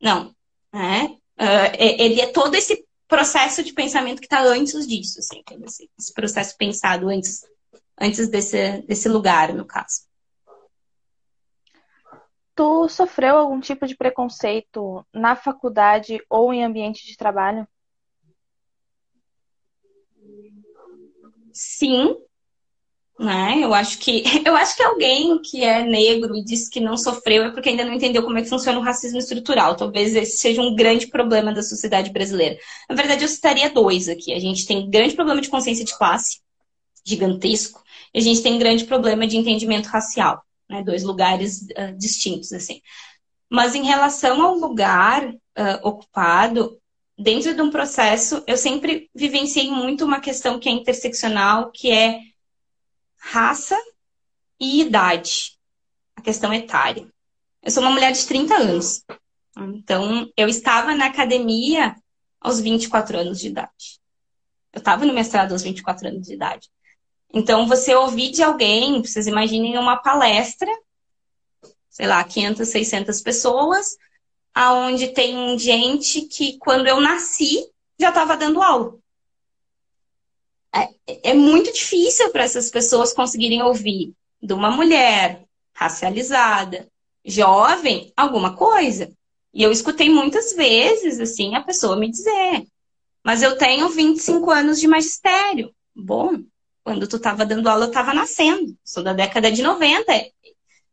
Não. 0.00 0.34
Né? 0.72 1.16
Uh, 1.38 1.74
ele 1.78 2.20
é 2.20 2.26
todo 2.26 2.54
esse 2.54 2.86
processo 3.08 3.64
de 3.64 3.72
pensamento 3.72 4.20
que 4.20 4.26
está 4.26 4.42
antes 4.42 4.86
disso, 4.86 5.18
assim, 5.18 5.42
esse, 5.98 6.12
processo 6.12 6.56
pensado 6.56 7.08
antes, 7.08 7.40
antes 7.98 8.28
desse, 8.28 8.82
desse 8.82 9.08
lugar, 9.08 9.52
no 9.54 9.64
caso. 9.64 10.06
Tu 12.54 12.88
sofreu 12.88 13.36
algum 13.36 13.60
tipo 13.60 13.86
de 13.86 13.96
preconceito 13.96 15.06
na 15.12 15.34
faculdade 15.34 16.20
ou 16.28 16.52
em 16.52 16.64
ambiente 16.64 17.06
de 17.06 17.16
trabalho? 17.16 17.66
Sim, 21.52 22.14
né? 23.18 23.58
Eu 23.62 23.74
acho 23.74 23.98
que 23.98 24.22
eu 24.46 24.54
acho 24.56 24.76
que 24.76 24.82
alguém 24.82 25.40
que 25.42 25.64
é 25.64 25.82
negro 25.84 26.36
e 26.36 26.44
disse 26.44 26.70
que 26.70 26.80
não 26.80 26.96
sofreu 26.96 27.44
é 27.44 27.50
porque 27.50 27.68
ainda 27.68 27.84
não 27.84 27.92
entendeu 27.92 28.22
como 28.22 28.38
é 28.38 28.42
que 28.42 28.48
funciona 28.48 28.78
o 28.78 28.82
racismo 28.82 29.18
estrutural. 29.18 29.76
Talvez 29.76 30.14
esse 30.14 30.38
seja 30.38 30.62
um 30.62 30.74
grande 30.74 31.08
problema 31.08 31.52
da 31.52 31.62
sociedade 31.62 32.10
brasileira. 32.10 32.58
Na 32.88 32.94
verdade, 32.94 33.24
eu 33.24 33.28
citaria 33.28 33.70
dois 33.70 34.08
aqui. 34.08 34.32
A 34.32 34.38
gente 34.38 34.66
tem 34.66 34.88
grande 34.88 35.14
problema 35.14 35.40
de 35.40 35.48
consciência 35.48 35.84
de 35.84 35.96
classe, 35.96 36.40
gigantesco, 37.04 37.82
e 38.14 38.18
a 38.18 38.22
gente 38.22 38.42
tem 38.42 38.58
grande 38.58 38.84
problema 38.84 39.26
de 39.26 39.36
entendimento 39.36 39.86
racial, 39.86 40.42
né? 40.68 40.82
Dois 40.82 41.02
lugares 41.02 41.62
uh, 41.62 41.96
distintos 41.96 42.52
assim. 42.52 42.80
Mas 43.50 43.74
em 43.74 43.84
relação 43.84 44.42
ao 44.42 44.54
lugar 44.54 45.26
uh, 45.28 45.34
ocupado, 45.82 46.78
dentro 47.18 47.54
de 47.54 47.60
um 47.60 47.70
processo, 47.70 48.42
eu 48.46 48.56
sempre 48.56 49.10
vivenciei 49.14 49.70
muito 49.70 50.04
uma 50.04 50.20
questão 50.20 50.58
que 50.60 50.68
é 50.68 50.72
interseccional, 50.72 51.72
que 51.72 51.90
é 51.90 52.20
raça 53.18 53.76
e 54.60 54.80
idade, 54.82 55.58
a 56.14 56.22
questão 56.22 56.54
etária. 56.54 57.08
Eu 57.62 57.70
sou 57.72 57.82
uma 57.82 57.90
mulher 57.90 58.12
de 58.12 58.24
30 58.24 58.54
anos, 58.54 59.04
então 59.56 60.30
eu 60.36 60.48
estava 60.48 60.94
na 60.94 61.06
academia 61.06 61.96
aos 62.40 62.60
24 62.60 63.18
anos 63.18 63.40
de 63.40 63.48
idade. 63.48 64.00
Eu 64.72 64.78
estava 64.78 65.04
no 65.04 65.12
mestrado 65.12 65.52
aos 65.52 65.62
24 65.62 66.08
anos 66.08 66.26
de 66.26 66.34
idade. 66.34 66.68
Então, 67.34 67.66
você 67.66 67.94
ouvir 67.94 68.30
de 68.30 68.42
alguém, 68.42 69.02
vocês 69.02 69.26
imaginem 69.26 69.76
uma 69.76 69.96
palestra, 69.96 70.70
sei 71.90 72.06
lá, 72.06 72.22
500, 72.22 72.68
600 72.68 73.20
pessoas, 73.20 73.96
aonde 74.58 75.06
tem 75.06 75.56
gente 75.56 76.22
que, 76.22 76.58
quando 76.58 76.88
eu 76.88 77.00
nasci, 77.00 77.64
já 77.96 78.08
estava 78.08 78.36
dando 78.36 78.60
aula. 78.60 78.98
É, 80.74 81.30
é 81.30 81.32
muito 81.32 81.72
difícil 81.72 82.30
para 82.30 82.42
essas 82.42 82.68
pessoas 82.68 83.12
conseguirem 83.12 83.62
ouvir 83.62 84.12
de 84.42 84.52
uma 84.52 84.68
mulher 84.68 85.44
racializada, 85.72 86.88
jovem, 87.24 88.12
alguma 88.16 88.56
coisa. 88.56 89.08
E 89.54 89.62
eu 89.62 89.70
escutei 89.70 90.10
muitas 90.10 90.52
vezes, 90.52 91.20
assim, 91.20 91.54
a 91.54 91.62
pessoa 91.62 91.96
me 91.96 92.10
dizer: 92.10 92.66
Mas 93.24 93.42
eu 93.44 93.56
tenho 93.56 93.88
25 93.88 94.50
anos 94.50 94.80
de 94.80 94.88
magistério. 94.88 95.72
Bom, 95.94 96.36
quando 96.82 97.06
tu 97.06 97.14
estava 97.14 97.46
dando 97.46 97.68
aula, 97.68 97.84
eu 97.84 97.90
estava 97.90 98.12
nascendo. 98.12 98.76
Sou 98.84 99.04
da 99.04 99.12
década 99.12 99.52
de 99.52 99.62
90, 99.62 100.12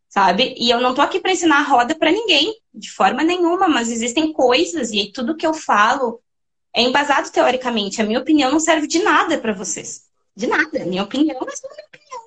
sabe? 0.08 0.54
E 0.56 0.70
eu 0.70 0.80
não 0.80 0.94
tô 0.94 1.02
aqui 1.02 1.20
para 1.20 1.32
ensinar 1.32 1.62
a 1.62 1.68
roda 1.68 1.96
para 1.96 2.12
ninguém, 2.12 2.56
de 2.76 2.92
forma 2.92 3.24
nenhuma, 3.24 3.68
mas 3.68 3.90
existem 3.90 4.34
coisas 4.34 4.92
e 4.92 5.12
tudo 5.12 5.36
que 5.36 5.46
eu 5.46 5.54
falo 5.54 6.22
é 6.74 6.82
embasado 6.82 7.32
teoricamente. 7.32 8.02
A 8.02 8.06
minha 8.06 8.20
opinião 8.20 8.52
não 8.52 8.60
serve 8.60 8.88
de 8.88 9.00
nada 9.00 9.38
para 9.38 9.54
vocês. 9.54 10.04
De 10.36 10.46
nada. 10.46 10.86
Minha 10.86 11.04
opinião 11.04 11.38
é 11.48 11.56
só 11.56 11.68
minha 11.70 11.86
opinião. 11.88 12.22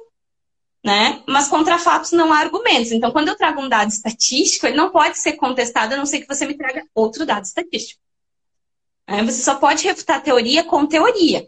Né? 0.85 1.23
Mas 1.27 1.49
contra 1.49 1.79
fatos 1.79 2.13
não 2.13 2.33
há 2.33 2.39
argumentos. 2.39 2.91
Então, 2.91 3.13
quando 3.13 3.29
eu 3.29 3.37
trago 3.37 3.61
um 3.61 3.69
dado 3.69 3.91
estatístico, 3.91 4.67
ele 4.67 4.77
não 4.77 4.91
pode 4.91 5.19
ser 5.19 5.35
contestado, 5.35 5.95
a 5.95 5.97
não 5.97 6.07
ser 6.07 6.21
que 6.21 6.29
você 6.29 6.47
me 6.47 6.57
traga 6.57 6.87
outro 6.95 7.27
dado 7.27 7.45
estatístico. 7.45 8.01
É, 9.07 9.23
você 9.23 9.43
só 9.43 9.57
pode 9.57 9.85
refutar 9.85 10.23
teoria 10.23 10.65
com 10.65 10.87
teoria. 10.87 11.47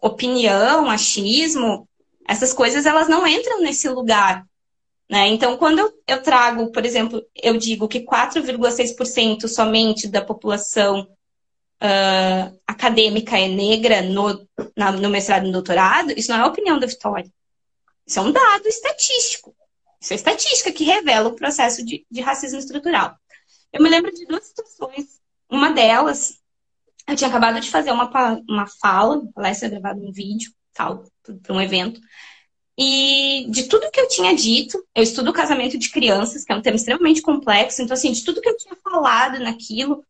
Opinião, 0.00 0.90
achismo, 0.90 1.88
essas 2.26 2.52
coisas 2.52 2.86
elas 2.86 3.08
não 3.08 3.26
entram 3.26 3.60
nesse 3.60 3.88
lugar. 3.88 4.46
Né? 5.10 5.26
Então, 5.26 5.56
quando 5.56 5.80
eu, 5.80 5.92
eu 6.06 6.22
trago, 6.22 6.70
por 6.70 6.86
exemplo, 6.86 7.20
eu 7.34 7.56
digo 7.56 7.88
que 7.88 8.06
4,6% 8.06 9.48
somente 9.48 10.06
da 10.06 10.22
população 10.22 11.00
uh, 11.82 12.60
acadêmica 12.64 13.36
é 13.36 13.48
negra 13.48 14.02
no, 14.02 14.48
na, 14.76 14.92
no 14.92 15.10
mestrado 15.10 15.48
e 15.48 15.52
doutorado, 15.52 16.12
isso 16.12 16.30
não 16.30 16.38
é 16.38 16.42
a 16.42 16.46
opinião 16.46 16.78
da 16.78 16.86
Vitória. 16.86 17.28
Isso 18.06 18.20
é 18.20 18.22
um 18.22 18.30
dado 18.30 18.68
estatístico. 18.68 19.52
Isso 20.00 20.12
é 20.12 20.16
estatística 20.16 20.70
que 20.70 20.84
revela 20.84 21.28
o 21.28 21.34
processo 21.34 21.84
de, 21.84 22.06
de 22.08 22.20
racismo 22.20 22.60
estrutural. 22.60 23.16
Eu 23.72 23.82
me 23.82 23.90
lembro 23.90 24.12
de 24.12 24.24
duas 24.26 24.46
situações. 24.46 25.20
Uma 25.50 25.72
delas, 25.72 26.38
eu 27.08 27.16
tinha 27.16 27.28
acabado 27.28 27.58
de 27.58 27.68
fazer 27.68 27.90
uma, 27.90 28.08
uma 28.48 28.66
fala, 28.80 29.16
uma 29.16 29.32
palestra 29.32 29.68
gravada 29.68 30.00
um 30.00 30.12
vídeo, 30.12 30.52
tal, 30.72 31.04
para 31.42 31.52
um 31.52 31.60
evento. 31.60 32.00
E 32.82 33.44
de 33.50 33.64
tudo 33.64 33.90
que 33.90 34.00
eu 34.00 34.08
tinha 34.08 34.34
dito, 34.34 34.82
eu 34.94 35.02
estudo 35.02 35.34
casamento 35.34 35.76
de 35.76 35.90
crianças, 35.90 36.44
que 36.44 36.50
é 36.50 36.56
um 36.56 36.62
tema 36.62 36.76
extremamente 36.76 37.20
complexo, 37.20 37.82
então, 37.82 37.92
assim, 37.92 38.10
de 38.10 38.24
tudo 38.24 38.40
que 38.40 38.48
eu 38.48 38.56
tinha 38.56 38.74
falado 38.76 39.38
naquilo, 39.38 40.02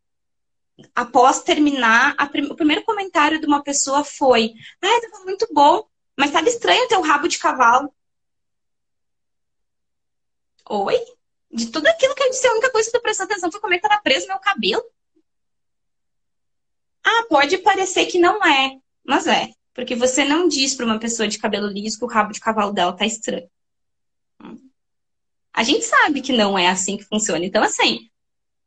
após 0.94 1.42
terminar, 1.42 2.14
prim 2.30 2.44
o 2.46 2.54
primeiro 2.54 2.84
comentário 2.84 3.40
de 3.40 3.46
uma 3.46 3.60
pessoa 3.60 4.04
foi: 4.04 4.54
Ah, 4.80 4.98
estava 4.98 5.24
muito 5.24 5.48
bom, 5.52 5.84
mas 6.16 6.28
estava 6.28 6.48
estranho 6.48 6.86
ter 6.86 6.96
o 6.96 7.02
rabo 7.02 7.26
de 7.26 7.38
cavalo. 7.38 7.92
Oi? 10.68 10.96
De 11.50 11.66
tudo 11.72 11.88
aquilo 11.88 12.14
que 12.14 12.22
eu 12.22 12.30
disse, 12.30 12.46
a 12.46 12.52
única 12.52 12.70
coisa 12.70 12.88
que 12.88 12.96
eu 12.96 13.02
prestei 13.02 13.26
atenção 13.26 13.50
foi 13.50 13.60
como 13.60 13.74
é 13.74 13.78
que 13.80 13.84
estava 13.84 14.00
preso 14.00 14.28
meu 14.28 14.38
cabelo. 14.38 14.84
Ah, 17.04 17.24
pode 17.28 17.58
parecer 17.58 18.06
que 18.06 18.18
não 18.20 18.44
é, 18.44 18.78
mas 19.04 19.26
é. 19.26 19.50
Porque 19.74 19.94
você 19.94 20.24
não 20.24 20.48
diz 20.48 20.74
para 20.74 20.86
uma 20.86 20.98
pessoa 20.98 21.28
de 21.28 21.38
cabelo 21.38 21.68
liso 21.68 21.98
que 21.98 22.04
o 22.04 22.08
rabo 22.08 22.32
de 22.32 22.40
cavalo 22.40 22.72
dela 22.72 22.92
tá 22.92 23.06
estranho. 23.06 23.48
A 25.52 25.62
gente 25.62 25.84
sabe 25.84 26.20
que 26.20 26.32
não 26.32 26.58
é 26.58 26.68
assim 26.68 26.96
que 26.96 27.04
funciona. 27.04 27.44
Então, 27.44 27.62
assim, 27.62 28.08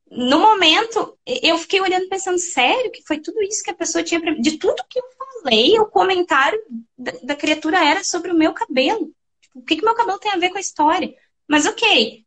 no 0.09 0.39
momento, 0.39 1.17
eu 1.25 1.57
fiquei 1.57 1.81
olhando 1.81 2.07
pensando, 2.07 2.37
sério, 2.37 2.91
que 2.91 3.03
foi 3.05 3.19
tudo 3.19 3.41
isso 3.41 3.63
que 3.63 3.71
a 3.71 3.75
pessoa 3.75 4.03
tinha. 4.03 4.19
De 4.35 4.57
tudo 4.57 4.83
que 4.89 4.99
eu 4.99 5.03
falei, 5.43 5.79
o 5.79 5.87
comentário 5.87 6.59
da, 6.97 7.11
da 7.23 7.35
criatura 7.35 7.83
era 7.83 8.03
sobre 8.03 8.31
o 8.31 8.37
meu 8.37 8.53
cabelo. 8.53 9.11
Tipo, 9.41 9.59
o 9.59 9.63
que, 9.63 9.75
que 9.77 9.83
meu 9.83 9.95
cabelo 9.95 10.19
tem 10.19 10.31
a 10.31 10.37
ver 10.37 10.49
com 10.49 10.57
a 10.57 10.61
história? 10.61 11.13
Mas 11.47 11.65
ok, 11.65 12.23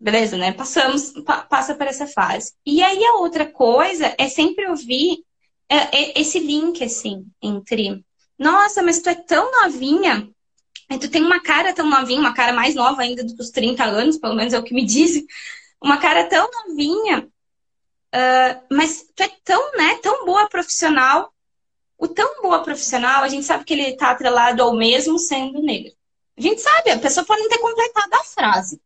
beleza, 0.00 0.36
né? 0.36 0.52
Passamos, 0.52 1.12
pa, 1.24 1.42
passa 1.42 1.74
por 1.74 1.86
essa 1.86 2.06
fase. 2.06 2.54
E 2.64 2.82
aí 2.82 3.04
a 3.04 3.14
outra 3.18 3.44
coisa 3.46 4.14
é 4.18 4.28
sempre 4.28 4.66
ouvir 4.68 5.24
esse 6.16 6.38
link, 6.38 6.82
assim, 6.82 7.26
entre. 7.42 8.04
Nossa, 8.38 8.82
mas 8.82 9.00
tu 9.00 9.08
é 9.08 9.14
tão 9.14 9.50
novinha, 9.62 10.28
tu 11.00 11.08
tem 11.08 11.22
uma 11.22 11.40
cara 11.40 11.72
tão 11.72 11.88
novinha, 11.88 12.20
uma 12.20 12.34
cara 12.34 12.52
mais 12.52 12.74
nova 12.74 13.02
ainda 13.02 13.22
do 13.22 13.34
que 13.34 13.42
os 13.42 13.50
30 13.50 13.84
anos, 13.84 14.18
pelo 14.18 14.34
menos 14.34 14.52
é 14.52 14.58
o 14.58 14.62
que 14.62 14.74
me 14.74 14.84
dizem 14.86 15.26
uma 15.82 15.96
cara 15.96 16.24
tão 16.24 16.48
novinha, 16.50 17.26
uh, 18.14 18.64
mas 18.70 19.06
tu 19.14 19.22
é 19.22 19.30
tão, 19.42 19.72
né, 19.76 19.98
tão 20.02 20.26
boa 20.26 20.48
profissional. 20.48 21.32
O 21.96 22.08
tão 22.08 22.40
boa 22.40 22.62
profissional, 22.62 23.22
a 23.22 23.28
gente 23.28 23.44
sabe 23.44 23.64
que 23.64 23.74
ele 23.74 23.82
está 23.82 24.10
atrelado 24.10 24.62
ao 24.62 24.74
mesmo 24.74 25.18
sendo 25.18 25.60
negro. 25.60 25.92
A 26.36 26.40
gente 26.40 26.60
sabe, 26.60 26.90
a 26.90 26.98
pessoa 26.98 27.26
pode 27.26 27.42
não 27.42 27.48
ter 27.48 27.58
completado 27.58 28.14
a 28.14 28.24
frase. 28.24 28.80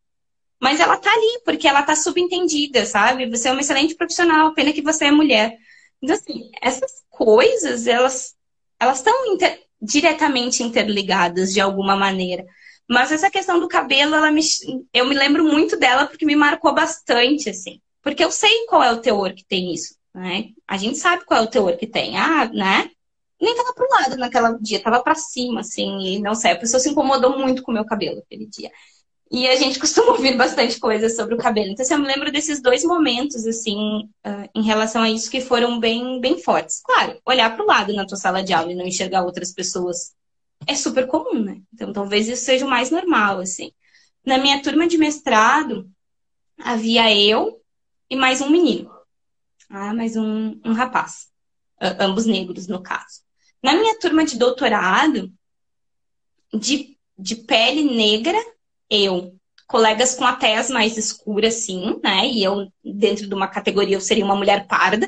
Mas 0.59 0.81
ela 0.81 0.97
tá 0.97 1.11
ali, 1.11 1.41
porque 1.45 1.65
ela 1.65 1.81
tá 1.81 1.95
subentendida, 1.95 2.85
sabe? 2.85 3.29
Você 3.29 3.47
é 3.47 3.51
uma 3.51 3.61
excelente 3.61 3.95
profissional, 3.95 4.53
pena 4.53 4.73
que 4.73 4.81
você 4.81 5.05
é 5.05 5.11
mulher. 5.11 5.57
Então, 6.01 6.15
assim, 6.15 6.49
essas 6.61 7.03
coisas, 7.09 7.87
elas 7.87 8.35
elas 8.79 8.97
estão 8.97 9.33
inter 9.33 9.61
diretamente 9.81 10.63
interligadas 10.63 11.53
de 11.53 11.61
alguma 11.61 11.95
maneira. 11.95 12.45
Mas 12.89 13.11
essa 13.11 13.31
questão 13.31 13.59
do 13.59 13.67
cabelo, 13.67 14.15
ela 14.15 14.31
me, 14.31 14.41
eu 14.93 15.07
me 15.07 15.15
lembro 15.15 15.43
muito 15.43 15.77
dela 15.77 16.05
porque 16.07 16.25
me 16.25 16.35
marcou 16.35 16.73
bastante, 16.73 17.49
assim. 17.49 17.81
Porque 18.01 18.23
eu 18.23 18.31
sei 18.31 18.65
qual 18.67 18.83
é 18.83 18.91
o 18.91 19.01
teor 19.01 19.33
que 19.33 19.43
tem 19.45 19.73
isso, 19.73 19.95
né? 20.13 20.49
A 20.67 20.77
gente 20.77 20.97
sabe 20.97 21.25
qual 21.25 21.41
é 21.41 21.43
o 21.43 21.49
teor 21.49 21.75
que 21.77 21.87
tem. 21.87 22.17
Ah, 22.17 22.45
né? 22.53 22.89
Nem 23.41 23.55
tava 23.55 23.73
pro 23.73 23.87
lado 23.89 24.17
naquele 24.17 24.59
dia, 24.59 24.81
tava 24.81 25.01
para 25.03 25.15
cima, 25.15 25.61
assim, 25.61 25.99
e 26.01 26.19
não 26.21 26.33
sei, 26.35 26.51
a 26.51 26.57
pessoa 26.57 26.79
se 26.79 26.89
incomodou 26.89 27.37
muito 27.37 27.61
com 27.63 27.71
o 27.71 27.73
meu 27.73 27.85
cabelo 27.85 28.19
aquele 28.19 28.45
dia. 28.47 28.71
E 29.31 29.47
a 29.47 29.55
gente 29.55 29.79
costuma 29.79 30.11
ouvir 30.11 30.37
bastante 30.37 30.79
coisa 30.79 31.09
sobre 31.09 31.35
o 31.35 31.37
cabelo. 31.37 31.69
Então, 31.71 31.83
assim, 31.83 31.93
eu 31.93 31.99
me 31.99 32.07
lembro 32.07 32.31
desses 32.31 32.61
dois 32.61 32.83
momentos, 32.83 33.45
assim, 33.45 34.09
uh, 34.25 34.49
em 34.53 34.63
relação 34.63 35.01
a 35.01 35.09
isso, 35.09 35.29
que 35.29 35.41
foram 35.41 35.79
bem, 35.79 36.19
bem 36.21 36.41
fortes. 36.41 36.81
Claro, 36.83 37.19
olhar 37.25 37.53
para 37.55 37.63
o 37.63 37.67
lado 37.67 37.93
na 37.93 38.05
tua 38.05 38.17
sala 38.17 38.43
de 38.43 38.53
aula 38.53 38.71
e 38.71 38.75
não 38.75 38.85
enxergar 38.85 39.23
outras 39.23 39.51
pessoas 39.51 40.13
é 40.67 40.75
super 40.75 41.07
comum, 41.07 41.39
né? 41.43 41.61
Então 41.73 41.91
talvez 41.91 42.27
isso 42.27 42.43
seja 42.43 42.65
o 42.65 42.69
mais 42.69 42.89
normal, 42.89 43.39
assim. 43.39 43.71
Na 44.25 44.37
minha 44.37 44.61
turma 44.61 44.87
de 44.87 44.97
mestrado, 44.97 45.89
havia 46.57 47.13
eu 47.15 47.61
e 48.09 48.15
mais 48.15 48.41
um 48.41 48.49
menino. 48.49 48.91
Ah, 49.69 49.93
mais 49.93 50.15
um, 50.15 50.59
um 50.63 50.73
rapaz. 50.73 51.27
ambos 51.99 52.25
negros, 52.25 52.67
no 52.67 52.81
caso. 52.81 53.21
Na 53.61 53.73
minha 53.73 53.99
turma 53.99 54.23
de 54.23 54.37
doutorado, 54.37 55.31
de, 56.53 56.97
de 57.17 57.35
pele 57.35 57.83
negra, 57.83 58.37
eu. 58.89 59.33
Colegas 59.67 60.15
com 60.15 60.25
a 60.25 60.35
tez 60.35 60.69
mais 60.69 60.95
escura, 60.97 61.49
sim, 61.49 61.99
né? 62.03 62.27
E 62.27 62.43
eu, 62.43 62.67
dentro 62.83 63.27
de 63.27 63.33
uma 63.33 63.47
categoria, 63.47 63.95
eu 63.95 64.01
seria 64.01 64.23
uma 64.23 64.35
mulher 64.35 64.67
parda. 64.67 65.07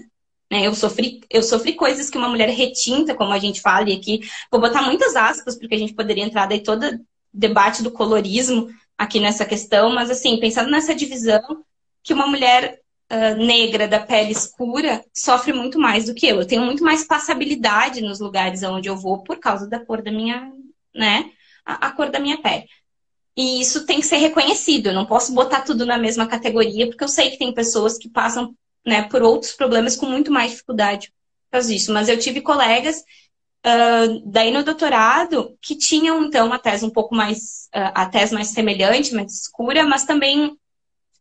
Né? 0.52 0.66
Eu, 0.66 0.74
sofri, 0.74 1.22
eu 1.30 1.44
sofri 1.44 1.74
coisas 1.74 2.10
que 2.10 2.18
uma 2.18 2.30
mulher 2.30 2.50
retinta, 2.50 3.14
como 3.14 3.34
a 3.34 3.40
gente 3.40 3.62
fala, 3.62 3.90
e 3.90 3.94
aqui 3.94 4.22
vou 4.52 4.60
botar 4.60 4.82
muitas 4.82 5.16
aspas, 5.16 5.58
porque 5.58 5.76
a 5.76 5.78
gente 5.78 5.94
poderia 5.94 6.24
entrar 6.24 6.48
daí 6.48 6.62
todo 6.62 7.00
debate 7.34 7.84
do 7.84 7.92
colorismo 7.92 8.68
aqui 8.98 9.20
nessa 9.20 9.46
questão, 9.46 9.94
mas 9.94 10.10
assim, 10.10 10.40
pensando 10.40 10.72
nessa 10.72 10.96
divisão, 10.96 11.64
que 12.02 12.14
uma 12.14 12.26
mulher 12.26 12.80
uh, 13.12 13.36
negra 13.46 13.88
da 13.88 14.00
pele 14.00 14.32
escura 14.32 15.04
sofre 15.14 15.54
muito 15.54 15.78
mais 15.80 16.06
do 16.06 16.16
que 16.16 16.28
eu. 16.28 16.40
Eu 16.40 16.48
tenho 16.48 16.64
muito 16.64 16.84
mais 16.84 17.04
passabilidade 17.06 18.02
nos 18.02 18.20
lugares 18.20 18.64
onde 18.64 18.90
eu 18.90 18.96
vou 18.96 19.24
por 19.24 19.38
causa 19.40 19.68
da 19.68 19.80
cor 19.80 20.02
da 20.02 20.12
minha, 20.12 20.52
né? 20.96 21.30
A 21.66 21.92
cor 21.92 22.10
da 22.10 22.20
minha 22.20 22.42
pele. 22.42 22.66
E 23.38 23.62
isso 23.62 23.86
tem 23.86 24.00
que 24.00 24.08
ser 24.08 24.18
reconhecido. 24.18 24.88
Eu 24.88 24.96
não 24.96 25.06
posso 25.06 25.32
botar 25.32 25.62
tudo 25.62 25.86
na 25.86 25.98
mesma 25.98 26.26
categoria, 26.26 26.88
porque 26.88 27.04
eu 27.04 27.08
sei 27.08 27.30
que 27.30 27.38
tem 27.38 27.54
pessoas 27.54 27.96
que 27.96 28.10
passam 28.10 28.56
né, 28.84 29.04
por 29.04 29.22
outros 29.22 29.54
problemas 29.54 29.96
com 29.96 30.08
muito 30.08 30.32
mais 30.32 30.52
dificuldade 30.52 31.14
por 31.46 31.52
causa 31.52 31.72
disso. 31.72 31.94
Mas 31.94 32.10
eu 32.10 32.18
tive 32.18 32.42
colegas 32.42 32.98
uh, 32.98 34.24
daí 34.26 34.50
no 34.50 34.64
doutorado 34.64 35.56
que 35.62 35.76
tinham, 35.76 36.24
então, 36.24 36.52
a 36.52 36.58
tese 36.58 36.84
um 36.84 36.90
pouco 36.90 37.14
mais, 37.14 37.70
uh, 37.76 37.94
a 37.94 38.06
tese 38.08 38.34
mais 38.34 38.48
semelhante, 38.48 39.14
mais 39.14 39.32
escura, 39.32 39.86
mas 39.86 40.04
também 40.04 40.58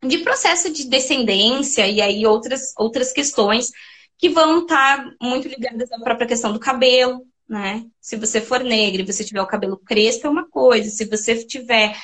de 0.03 0.17
processo 0.19 0.71
de 0.71 0.85
descendência 0.85 1.87
e 1.87 2.01
aí 2.01 2.25
outras, 2.25 2.73
outras 2.77 3.13
questões 3.13 3.71
que 4.17 4.29
vão 4.29 4.61
estar 4.61 5.05
muito 5.21 5.47
ligadas 5.47 5.91
à 5.91 5.99
própria 5.99 6.27
questão 6.27 6.51
do 6.51 6.59
cabelo, 6.59 7.25
né? 7.47 7.85
Se 8.01 8.15
você 8.15 8.41
for 8.41 8.63
negra 8.63 9.01
e 9.01 9.05
você 9.05 9.23
tiver 9.23 9.41
o 9.41 9.47
cabelo 9.47 9.77
crespo 9.77 10.27
é 10.27 10.29
uma 10.29 10.47
coisa, 10.49 10.89
se 10.89 11.05
você 11.05 11.43
tiver 11.45 11.95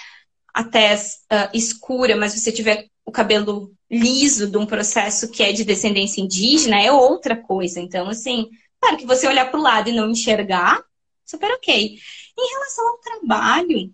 a 0.54 0.64
tez 0.64 1.20
uh, 1.32 1.50
escura, 1.54 2.16
mas 2.16 2.34
você 2.34 2.52
tiver 2.52 2.88
o 3.06 3.12
cabelo 3.12 3.74
liso 3.90 4.50
de 4.50 4.58
um 4.58 4.66
processo 4.66 5.30
que 5.30 5.44
é 5.44 5.52
de 5.52 5.64
descendência 5.64 6.22
indígena 6.22 6.82
é 6.82 6.92
outra 6.92 7.36
coisa. 7.36 7.80
Então, 7.80 8.08
assim, 8.10 8.50
claro 8.80 8.98
que 8.98 9.06
você 9.06 9.28
olhar 9.28 9.50
para 9.50 9.60
o 9.60 9.64
lado 9.64 9.90
e 9.90 9.94
não 9.94 10.10
enxergar, 10.10 10.82
super 11.26 11.52
ok. 11.52 11.98
Em 12.38 12.54
relação 12.54 12.88
ao 12.88 12.98
trabalho, 12.98 13.92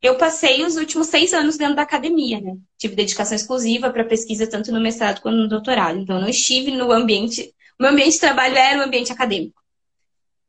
eu 0.00 0.16
passei 0.16 0.64
os 0.64 0.76
últimos 0.76 1.08
seis 1.08 1.32
anos 1.32 1.56
dentro 1.56 1.76
da 1.76 1.82
academia, 1.82 2.40
né? 2.40 2.56
Tive 2.76 2.94
dedicação 2.94 3.36
exclusiva 3.36 3.90
para 3.90 4.04
pesquisa 4.04 4.46
tanto 4.46 4.72
no 4.72 4.80
mestrado 4.80 5.20
quanto 5.20 5.36
no 5.36 5.48
doutorado. 5.48 5.98
Então, 5.98 6.16
eu 6.16 6.22
não 6.22 6.28
estive 6.28 6.70
no 6.70 6.90
ambiente. 6.92 7.54
O 7.78 7.82
meu 7.82 7.92
ambiente 7.92 8.14
de 8.14 8.20
trabalho 8.20 8.56
era 8.56 8.78
o 8.78 8.82
ambiente 8.82 9.12
acadêmico. 9.12 9.60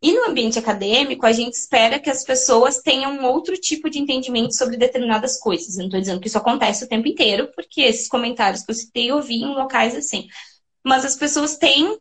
E 0.02 0.14
no 0.14 0.30
ambiente 0.30 0.58
acadêmico, 0.58 1.26
a 1.26 1.32
gente 1.34 1.56
espera 1.56 2.00
que 2.00 2.10
as 2.10 2.24
pessoas 2.24 2.82
tenham 2.82 3.26
outro 3.26 3.58
tipo 3.58 3.90
de 3.90 4.00
entendimento 4.00 4.56
sobre 4.56 4.78
determinadas 4.78 5.38
coisas. 5.38 5.76
Eu 5.76 5.80
não 5.80 5.86
estou 5.88 6.00
dizendo 6.00 6.22
que 6.22 6.28
isso 6.28 6.38
acontece 6.38 6.86
o 6.86 6.88
tempo 6.88 7.08
inteiro, 7.08 7.52
porque 7.54 7.82
esses 7.82 8.08
comentários 8.08 8.64
que 8.64 8.72
eu 8.72 8.76
citei 8.76 9.12
eu 9.12 9.22
vi 9.22 9.42
em 9.42 9.54
locais 9.54 9.96
assim. 9.96 10.28
Mas 10.86 11.04
as 11.04 11.18
pessoas 11.18 11.58
têm, 11.58 11.98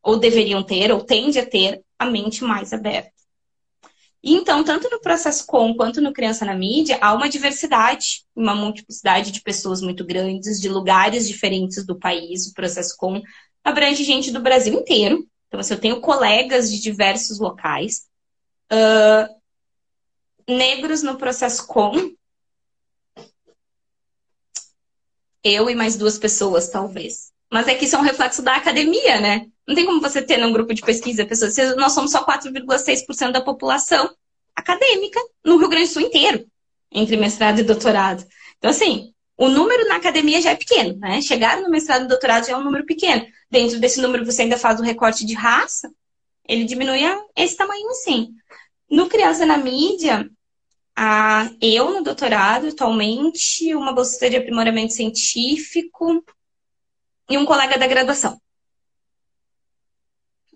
ou 0.00 0.16
deveriam 0.16 0.62
ter, 0.62 0.92
ou 0.92 1.02
tendem 1.02 1.42
a 1.42 1.46
ter, 1.46 1.82
a 1.98 2.06
mente 2.06 2.44
mais 2.44 2.72
aberta. 2.72 3.10
E 4.22 4.34
então, 4.34 4.62
tanto 4.62 4.88
no 4.90 5.00
processo 5.00 5.46
com 5.46 5.74
quanto 5.74 6.00
no 6.00 6.12
Criança 6.12 6.44
na 6.44 6.54
Mídia, 6.54 6.98
há 7.00 7.14
uma 7.14 7.28
diversidade, 7.28 8.24
uma 8.36 8.54
multiplicidade 8.54 9.32
de 9.32 9.40
pessoas 9.40 9.80
muito 9.80 10.04
grandes, 10.04 10.60
de 10.60 10.68
lugares 10.68 11.26
diferentes 11.26 11.84
do 11.84 11.98
país. 11.98 12.46
O 12.46 12.54
processo 12.54 12.94
com 12.98 13.20
abrange 13.64 14.04
gente 14.04 14.30
do 14.30 14.40
Brasil 14.40 14.74
inteiro. 14.74 15.26
Então, 15.50 15.58
assim, 15.58 15.74
eu 15.74 15.80
tenho 15.80 16.00
colegas 16.00 16.70
de 16.70 16.80
diversos 16.80 17.40
locais. 17.40 18.08
Uh, 18.72 19.34
negros 20.46 21.02
no 21.02 21.18
processo 21.18 21.66
com. 21.66 22.14
Eu 25.42 25.68
e 25.68 25.74
mais 25.74 25.96
duas 25.96 26.18
pessoas, 26.18 26.68
talvez. 26.68 27.32
Mas 27.52 27.66
é 27.66 27.74
que 27.74 27.84
isso 27.84 27.96
é 27.96 27.98
um 27.98 28.02
reflexo 28.02 28.42
da 28.42 28.54
academia, 28.54 29.20
né? 29.20 29.50
Não 29.66 29.74
tem 29.74 29.84
como 29.84 30.00
você 30.00 30.22
ter 30.22 30.36
num 30.36 30.52
grupo 30.52 30.72
de 30.72 30.82
pesquisa 30.82 31.26
pessoas. 31.26 31.56
Nós 31.76 31.92
somos 31.92 32.12
só 32.12 32.24
4,6% 32.24 33.32
da 33.32 33.40
população 33.40 34.14
acadêmica 34.54 35.18
no 35.44 35.56
Rio 35.56 35.68
Grande 35.68 35.88
do 35.88 35.92
Sul 35.92 36.02
inteiro, 36.02 36.46
entre 36.92 37.16
mestrado 37.16 37.58
e 37.58 37.64
doutorado. 37.64 38.24
Então, 38.58 38.70
assim, 38.70 39.12
o 39.40 39.48
número 39.48 39.88
na 39.88 39.96
academia 39.96 40.40
já 40.40 40.50
é 40.50 40.54
pequeno, 40.54 40.98
né? 40.98 41.22
Chegar 41.22 41.60
no 41.60 41.70
mestrado 41.70 42.04
e 42.04 42.08
doutorado 42.08 42.46
já 42.46 42.52
é 42.52 42.56
um 42.56 42.62
número 42.64 42.84
pequeno. 42.84 43.26
Dentro 43.50 43.80
desse 43.80 44.00
número, 44.00 44.24
você 44.24 44.42
ainda 44.42 44.58
faz 44.58 44.78
o 44.78 44.82
recorte 44.82 45.24
de 45.24 45.34
raça, 45.34 45.90
ele 46.46 46.64
diminui 46.64 47.04
a 47.04 47.24
esse 47.36 47.56
tamanho 47.56 47.88
assim. 47.90 48.34
No 48.90 49.08
Criança 49.08 49.46
na 49.46 49.56
Mídia, 49.56 50.28
a, 50.94 51.50
eu 51.60 51.90
no 51.90 52.02
doutorado, 52.02 52.68
atualmente, 52.68 53.74
uma 53.74 53.92
bolsista 53.92 54.28
de 54.28 54.36
aprimoramento 54.36 54.92
científico 54.92 56.22
e 57.28 57.38
um 57.38 57.46
colega 57.46 57.78
da 57.78 57.86
graduação 57.86 58.38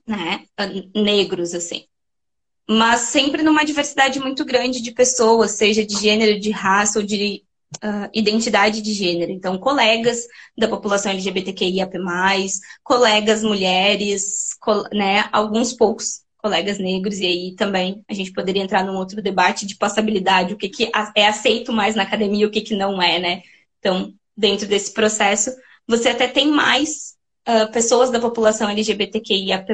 né, 0.07 0.45
negros, 0.95 1.55
assim. 1.55 1.87
Mas 2.69 3.01
sempre 3.03 3.43
numa 3.43 3.65
diversidade 3.65 4.19
muito 4.21 4.45
grande 4.45 4.81
de 4.81 4.93
pessoas, 4.93 5.53
seja 5.53 5.85
de 5.85 5.99
gênero, 5.99 6.39
de 6.39 6.51
raça 6.51 6.99
ou 6.99 7.05
de 7.05 7.45
uh, 7.77 8.09
identidade 8.13 8.81
de 8.81 8.93
gênero. 8.93 9.33
Então, 9.33 9.59
colegas 9.59 10.27
da 10.57 10.69
população 10.69 11.13
LGBTQIAP+, 11.13 11.99
colegas 12.83 13.43
mulheres, 13.43 14.51
né, 14.93 15.29
alguns 15.33 15.73
poucos 15.73 16.23
colegas 16.39 16.79
negros, 16.79 17.19
e 17.21 17.27
aí 17.27 17.55
também 17.57 18.05
a 18.07 18.13
gente 18.13 18.31
poderia 18.33 18.63
entrar 18.63 18.85
num 18.85 18.97
outro 18.97 19.23
debate 19.23 19.65
de 19.65 19.77
passabilidade, 19.77 20.53
o 20.53 20.59
que, 20.59 20.69
que 20.69 20.91
é 21.17 21.27
aceito 21.27 21.73
mais 21.73 21.95
na 21.95 22.03
academia, 22.03 22.47
o 22.47 22.51
que, 22.51 22.61
que 22.61 22.77
não 22.77 23.01
é, 23.01 23.19
né? 23.19 23.43
Então, 23.79 24.13
dentro 24.37 24.67
desse 24.67 24.93
processo, 24.93 25.51
você 25.89 26.11
até 26.11 26.29
tem 26.29 26.49
mais 26.49 27.15
uh, 27.49 27.73
pessoas 27.73 28.11
da 28.11 28.21
população 28.21 28.69
LGBTQIAP+, 28.69 29.67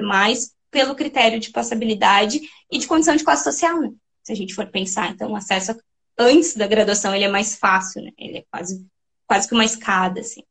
pelo 0.70 0.94
critério 0.94 1.40
de 1.40 1.50
passabilidade 1.50 2.40
e 2.70 2.78
de 2.78 2.86
condição 2.86 3.16
de 3.16 3.24
classe 3.24 3.42
social, 3.42 3.80
né? 3.80 3.90
Se 4.22 4.32
a 4.32 4.36
gente 4.36 4.54
for 4.54 4.66
pensar, 4.66 5.10
então, 5.10 5.34
acesso 5.34 5.72
antes 6.20 6.54
da 6.54 6.66
graduação 6.66 7.14
ele 7.14 7.24
é 7.24 7.28
mais 7.28 7.56
fácil, 7.56 8.02
né? 8.02 8.10
Ele 8.18 8.38
é 8.38 8.44
quase, 8.50 8.86
quase 9.26 9.48
que 9.48 9.54
uma 9.54 9.64
escada, 9.64 10.20
assim. 10.20 10.42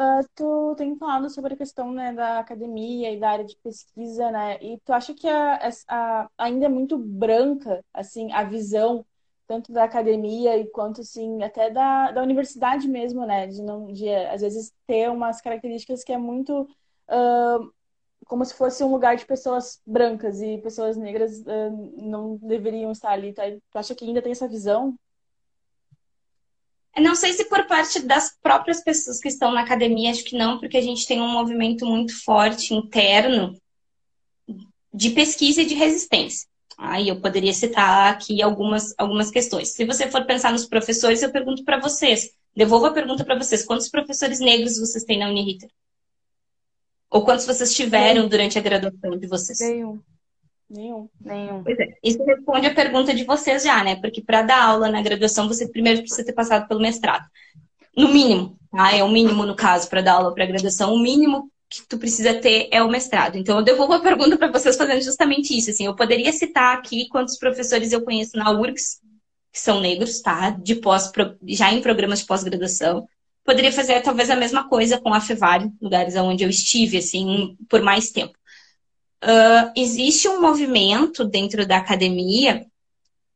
Uh, 0.00 0.24
tu 0.34 0.74
tem 0.76 0.96
falado 0.96 1.28
sobre 1.28 1.54
a 1.54 1.56
questão 1.56 1.92
né, 1.92 2.12
da 2.12 2.38
academia 2.38 3.12
e 3.12 3.18
da 3.18 3.30
área 3.30 3.44
de 3.44 3.56
pesquisa, 3.56 4.30
né? 4.30 4.58
E 4.62 4.78
tu 4.84 4.92
acha 4.92 5.12
que 5.12 5.26
a, 5.26 5.70
a, 5.88 6.30
ainda 6.38 6.66
é 6.66 6.68
muito 6.68 6.96
branca, 6.96 7.84
assim, 7.92 8.32
a 8.32 8.44
visão 8.44 9.04
tanto 9.48 9.72
da 9.72 9.84
academia 9.84 10.58
e 10.58 10.66
quanto 10.66 11.00
assim 11.00 11.42
até 11.42 11.70
da, 11.70 12.12
da 12.12 12.22
universidade 12.22 12.86
mesmo, 12.86 13.26
né? 13.26 13.46
De 13.46 13.62
não 13.62 13.90
de 13.92 14.08
às 14.08 14.42
vezes 14.42 14.72
ter 14.86 15.10
umas 15.10 15.40
características 15.40 16.04
que 16.04 16.12
é 16.12 16.18
muito 16.18 16.62
uh, 16.62 17.72
como 18.26 18.44
se 18.44 18.54
fosse 18.54 18.82
um 18.84 18.90
lugar 18.90 19.16
de 19.16 19.24
pessoas 19.24 19.80
brancas 19.86 20.40
e 20.40 20.58
pessoas 20.58 20.96
negras 20.96 21.38
uh, 21.40 21.94
não 21.96 22.36
deveriam 22.36 22.92
estar 22.92 23.10
ali. 23.10 23.32
Tá? 23.32 23.44
Tu 23.50 23.78
acha 23.78 23.94
que 23.94 24.04
ainda 24.04 24.22
tem 24.22 24.32
essa 24.32 24.48
visão? 24.48 24.94
Não 26.98 27.14
sei 27.14 27.32
se 27.32 27.44
por 27.44 27.66
parte 27.66 28.00
das 28.00 28.36
próprias 28.42 28.82
pessoas 28.82 29.20
que 29.20 29.28
estão 29.28 29.52
na 29.52 29.60
academia, 29.60 30.10
acho 30.10 30.24
que 30.24 30.36
não, 30.36 30.58
porque 30.58 30.76
a 30.76 30.82
gente 30.82 31.06
tem 31.06 31.20
um 31.20 31.28
movimento 31.28 31.86
muito 31.86 32.12
forte 32.24 32.74
interno 32.74 33.56
de 34.92 35.10
pesquisa 35.10 35.62
e 35.62 35.66
de 35.66 35.74
resistência. 35.74 36.48
Aí 36.76 37.08
eu 37.08 37.20
poderia 37.20 37.52
citar 37.52 38.12
aqui 38.12 38.42
algumas, 38.42 38.94
algumas 38.98 39.30
questões. 39.30 39.70
Se 39.70 39.84
você 39.84 40.10
for 40.10 40.24
pensar 40.24 40.52
nos 40.52 40.66
professores, 40.66 41.22
eu 41.22 41.30
pergunto 41.30 41.64
para 41.64 41.80
vocês, 41.80 42.30
devolvo 42.54 42.86
a 42.86 42.92
pergunta 42.92 43.24
para 43.24 43.36
vocês: 43.36 43.64
quantos 43.64 43.88
professores 43.88 44.40
negros 44.40 44.78
vocês 44.78 45.04
têm 45.04 45.18
na 45.18 45.28
Uniriter? 45.28 45.68
Ou 47.10 47.24
quantos 47.24 47.46
vocês 47.46 47.74
tiveram 47.74 48.28
durante 48.28 48.58
a 48.58 48.62
graduação 48.62 49.16
de 49.18 49.26
vocês? 49.26 49.60
Nenhum. 49.60 50.00
Nenhum. 50.68 51.08
Nenhum. 51.20 51.62
Pois 51.62 51.78
é. 51.78 51.94
Isso 52.02 52.22
responde 52.24 52.66
a 52.66 52.74
pergunta 52.74 53.14
de 53.14 53.24
vocês 53.24 53.62
já, 53.62 53.82
né? 53.82 53.96
Porque 53.96 54.20
para 54.20 54.42
dar 54.42 54.62
aula 54.62 54.90
na 54.90 55.00
graduação, 55.00 55.48
você 55.48 55.66
primeiro 55.66 56.00
precisa 56.00 56.24
ter 56.24 56.34
passado 56.34 56.68
pelo 56.68 56.80
mestrado. 56.80 57.26
No 57.96 58.08
mínimo, 58.08 58.58
tá? 58.70 58.94
É 58.94 59.02
o 59.02 59.08
mínimo 59.08 59.46
no 59.46 59.56
caso 59.56 59.88
para 59.88 60.02
dar 60.02 60.14
aula 60.14 60.34
para 60.34 60.44
graduação. 60.44 60.92
O 60.92 60.98
mínimo 60.98 61.50
que 61.70 61.86
tu 61.86 61.98
precisa 61.98 62.34
ter 62.34 62.68
é 62.70 62.82
o 62.82 62.90
mestrado. 62.90 63.36
Então, 63.36 63.58
eu 63.58 63.64
devolvo 63.64 63.94
a 63.94 64.00
pergunta 64.00 64.36
para 64.36 64.50
vocês 64.50 64.76
fazendo 64.76 65.02
justamente 65.02 65.56
isso. 65.56 65.70
Assim, 65.70 65.86
eu 65.86 65.94
poderia 65.94 66.32
citar 66.32 66.76
aqui 66.76 67.08
quantos 67.08 67.38
professores 67.38 67.92
eu 67.92 68.02
conheço 68.02 68.36
na 68.36 68.50
URGS, 68.50 69.00
que 69.52 69.58
são 69.58 69.80
negros, 69.80 70.20
tá? 70.20 70.50
De 70.50 70.74
pós, 70.76 71.10
já 71.46 71.72
em 71.72 71.80
programas 71.80 72.20
de 72.20 72.26
pós-graduação. 72.26 73.06
Poderia 73.48 73.72
fazer 73.72 74.02
talvez 74.02 74.28
a 74.28 74.36
mesma 74.36 74.68
coisa 74.68 75.00
com 75.00 75.14
a 75.14 75.22
FEVAR, 75.22 75.66
lugares 75.80 76.14
onde 76.16 76.44
eu 76.44 76.50
estive, 76.50 76.98
assim, 76.98 77.56
por 77.66 77.80
mais 77.80 78.10
tempo. 78.10 78.36
Uh, 79.24 79.72
existe 79.74 80.28
um 80.28 80.38
movimento 80.38 81.24
dentro 81.24 81.66
da 81.66 81.78
academia 81.78 82.66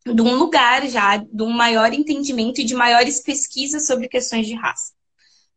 de 0.04 0.20
um 0.20 0.34
lugar 0.34 0.86
já, 0.86 1.16
de 1.16 1.42
um 1.42 1.48
maior 1.48 1.94
entendimento 1.94 2.60
e 2.60 2.64
de 2.64 2.74
maiores 2.74 3.22
pesquisas 3.22 3.86
sobre 3.86 4.06
questões 4.06 4.46
de 4.46 4.52
raça. 4.52 4.92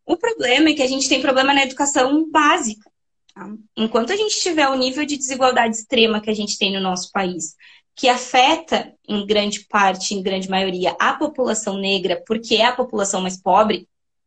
O 0.06 0.16
problema 0.16 0.70
é 0.70 0.74
que 0.74 0.84
a 0.84 0.88
gente 0.88 1.10
tem 1.10 1.22
problema 1.22 1.53
na 1.53 1.64
educação 1.64 2.32
básica. 2.32 2.89
Tá? 3.34 3.53
Enquanto 3.76 4.14
a 4.14 4.16
gente 4.16 4.39
tiver 4.39 4.70
o 4.70 4.78
nível 4.78 5.06
de 5.06 5.18
desigualdade 5.18 5.76
extrema 5.76 6.22
que 6.22 6.30
a 6.30 6.34
gente 6.34 6.58
tem 6.58 6.72
no 6.72 6.80
nosso 6.80 7.12
país, 7.12 7.56
que 7.93 8.08
afeta 8.08 8.93
em 9.06 9.28
grande 9.28 9.66
parte, 9.66 10.14
em 10.14 10.24
grande 10.24 10.49
maioria, 10.49 10.95
a 10.97 11.14
população 11.14 11.78
negra, 11.78 12.24
porque 12.26 12.56
é 12.56 12.64
a 12.64 12.72
população 12.72 13.20
mais 13.20 13.36
pobre, 13.36 13.86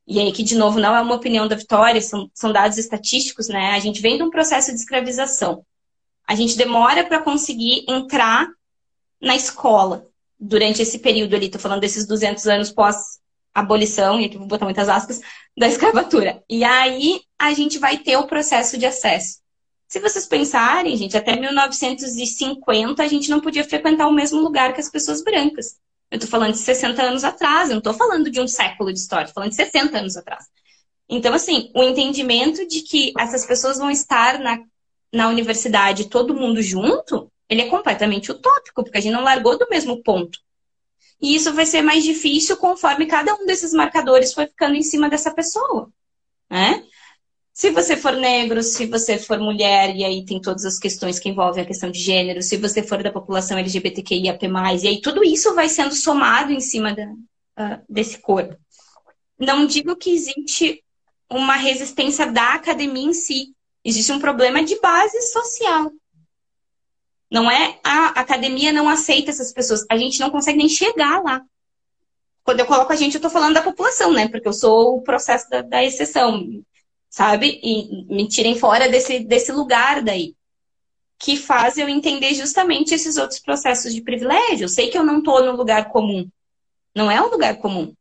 e 0.08 0.18
aí 0.18 0.32
que, 0.32 0.42
de 0.42 0.56
novo, 0.56 0.80
não 0.80 0.96
é 0.96 1.00
uma 1.02 1.14
opinião 1.14 1.46
da 1.46 1.54
Vitória, 1.54 2.00
são, 2.00 2.30
são 2.32 2.50
dados 2.50 2.78
estatísticos, 2.78 3.48
né? 3.48 3.72
A 3.72 3.78
gente 3.78 4.00
vem 4.00 4.16
de 4.16 4.22
um 4.22 4.30
processo 4.30 4.72
de 4.72 4.78
escravização. 4.78 5.64
A 6.26 6.34
gente 6.34 6.56
demora 6.56 7.04
para 7.04 7.22
conseguir 7.22 7.84
entrar 7.86 8.48
na 9.20 9.36
escola 9.36 10.06
durante 10.40 10.80
esse 10.80 10.98
período 10.98 11.36
ali, 11.36 11.46
estou 11.46 11.60
falando 11.60 11.80
desses 11.80 12.06
200 12.06 12.46
anos 12.46 12.70
pós 12.70 13.18
abolição, 13.54 14.18
e 14.18 14.24
aqui 14.24 14.38
vou 14.38 14.46
botar 14.46 14.64
muitas 14.64 14.88
aspas, 14.88 15.20
da 15.56 15.68
escravatura. 15.68 16.42
E 16.48 16.64
aí 16.64 17.20
a 17.38 17.52
gente 17.52 17.78
vai 17.78 17.98
ter 17.98 18.16
o 18.16 18.26
processo 18.26 18.78
de 18.78 18.86
acesso. 18.86 19.40
Se 19.88 20.00
vocês 20.00 20.26
pensarem, 20.26 20.96
gente, 20.96 21.16
até 21.16 21.34
1950 21.34 23.02
a 23.02 23.08
gente 23.08 23.30
não 23.30 23.40
podia 23.40 23.64
frequentar 23.64 24.06
o 24.06 24.12
mesmo 24.12 24.40
lugar 24.40 24.72
que 24.72 24.80
as 24.80 24.88
pessoas 24.88 25.22
brancas. 25.22 25.76
Eu 26.10 26.16
estou 26.16 26.30
falando 26.30 26.52
de 26.52 26.58
60 26.58 27.02
anos 27.02 27.24
atrás, 27.24 27.68
eu 27.68 27.74
não 27.74 27.78
estou 27.78 27.94
falando 27.94 28.30
de 28.30 28.40
um 28.40 28.48
século 28.48 28.92
de 28.92 28.98
história, 28.98 29.24
estou 29.24 29.34
falando 29.34 29.50
de 29.50 29.56
60 29.56 29.98
anos 29.98 30.16
atrás. 30.16 30.46
Então, 31.08 31.34
assim, 31.34 31.70
o 31.74 31.82
entendimento 31.82 32.66
de 32.66 32.82
que 32.82 33.12
essas 33.18 33.46
pessoas 33.46 33.78
vão 33.78 33.90
estar 33.90 34.38
na, 34.38 34.58
na 35.12 35.28
universidade 35.28 36.08
todo 36.08 36.34
mundo 36.34 36.62
junto, 36.62 37.30
ele 37.48 37.62
é 37.62 37.68
completamente 37.68 38.30
utópico, 38.30 38.82
porque 38.82 38.98
a 38.98 39.00
gente 39.00 39.12
não 39.12 39.22
largou 39.22 39.58
do 39.58 39.68
mesmo 39.70 40.02
ponto. 40.02 40.38
E 41.20 41.34
isso 41.34 41.52
vai 41.52 41.66
ser 41.66 41.82
mais 41.82 42.04
difícil 42.04 42.56
conforme 42.56 43.06
cada 43.06 43.34
um 43.34 43.46
desses 43.46 43.72
marcadores 43.72 44.32
foi 44.32 44.46
ficando 44.46 44.76
em 44.76 44.82
cima 44.82 45.08
dessa 45.08 45.32
pessoa. 45.32 45.90
Né? 46.48 46.84
Se 47.58 47.72
você 47.72 47.96
for 47.96 48.12
negro, 48.12 48.62
se 48.62 48.86
você 48.86 49.18
for 49.18 49.40
mulher, 49.40 49.92
e 49.96 50.04
aí 50.04 50.24
tem 50.24 50.40
todas 50.40 50.64
as 50.64 50.78
questões 50.78 51.18
que 51.18 51.28
envolvem 51.28 51.64
a 51.64 51.66
questão 51.66 51.90
de 51.90 51.98
gênero, 51.98 52.40
se 52.40 52.56
você 52.56 52.84
for 52.84 53.02
da 53.02 53.10
população 53.10 53.58
LGBTQIAP+, 53.58 54.46
e 54.80 54.86
aí 54.86 55.00
tudo 55.00 55.24
isso 55.24 55.52
vai 55.56 55.68
sendo 55.68 55.92
somado 55.92 56.52
em 56.52 56.60
cima 56.60 56.94
da, 56.94 57.02
uh, 57.04 57.82
desse 57.88 58.20
corpo. 58.20 58.56
Não 59.36 59.66
digo 59.66 59.96
que 59.96 60.10
existe 60.10 60.84
uma 61.28 61.56
resistência 61.56 62.30
da 62.30 62.54
academia 62.54 63.08
em 63.08 63.12
si, 63.12 63.52
existe 63.84 64.12
um 64.12 64.20
problema 64.20 64.62
de 64.62 64.78
base 64.80 65.20
social. 65.22 65.90
Não 67.28 67.50
é 67.50 67.80
a 67.82 68.20
academia 68.20 68.72
não 68.72 68.88
aceita 68.88 69.32
essas 69.32 69.52
pessoas. 69.52 69.84
A 69.90 69.98
gente 69.98 70.20
não 70.20 70.30
consegue 70.30 70.58
nem 70.58 70.68
chegar 70.68 71.20
lá. 71.24 71.42
Quando 72.44 72.60
eu 72.60 72.66
coloco 72.66 72.92
a 72.92 72.96
gente, 72.96 73.16
eu 73.16 73.20
tô 73.20 73.28
falando 73.28 73.54
da 73.54 73.62
população, 73.62 74.12
né? 74.12 74.28
Porque 74.28 74.46
eu 74.46 74.52
sou 74.52 74.96
o 74.96 75.02
processo 75.02 75.50
da, 75.50 75.60
da 75.60 75.84
exceção, 75.84 76.62
sabe? 77.10 77.60
E 77.62 78.06
me 78.14 78.28
tirem 78.28 78.56
fora 78.58 78.88
desse, 78.88 79.20
desse 79.20 79.52
lugar 79.52 80.02
daí. 80.02 80.34
que 81.18 81.36
faz 81.36 81.76
eu 81.76 81.88
entender 81.88 82.34
justamente 82.34 82.94
esses 82.94 83.16
outros 83.16 83.40
processos 83.40 83.92
de 83.92 84.02
privilégio. 84.02 84.64
Eu 84.64 84.68
sei 84.68 84.88
que 84.88 84.96
eu 84.96 85.04
não 85.04 85.18
estou 85.18 85.44
no 85.44 85.56
lugar 85.56 85.88
comum. 85.90 86.30
Não 86.94 87.10
é 87.10 87.20
um 87.20 87.28
lugar 87.28 87.56
comum. 87.58 87.92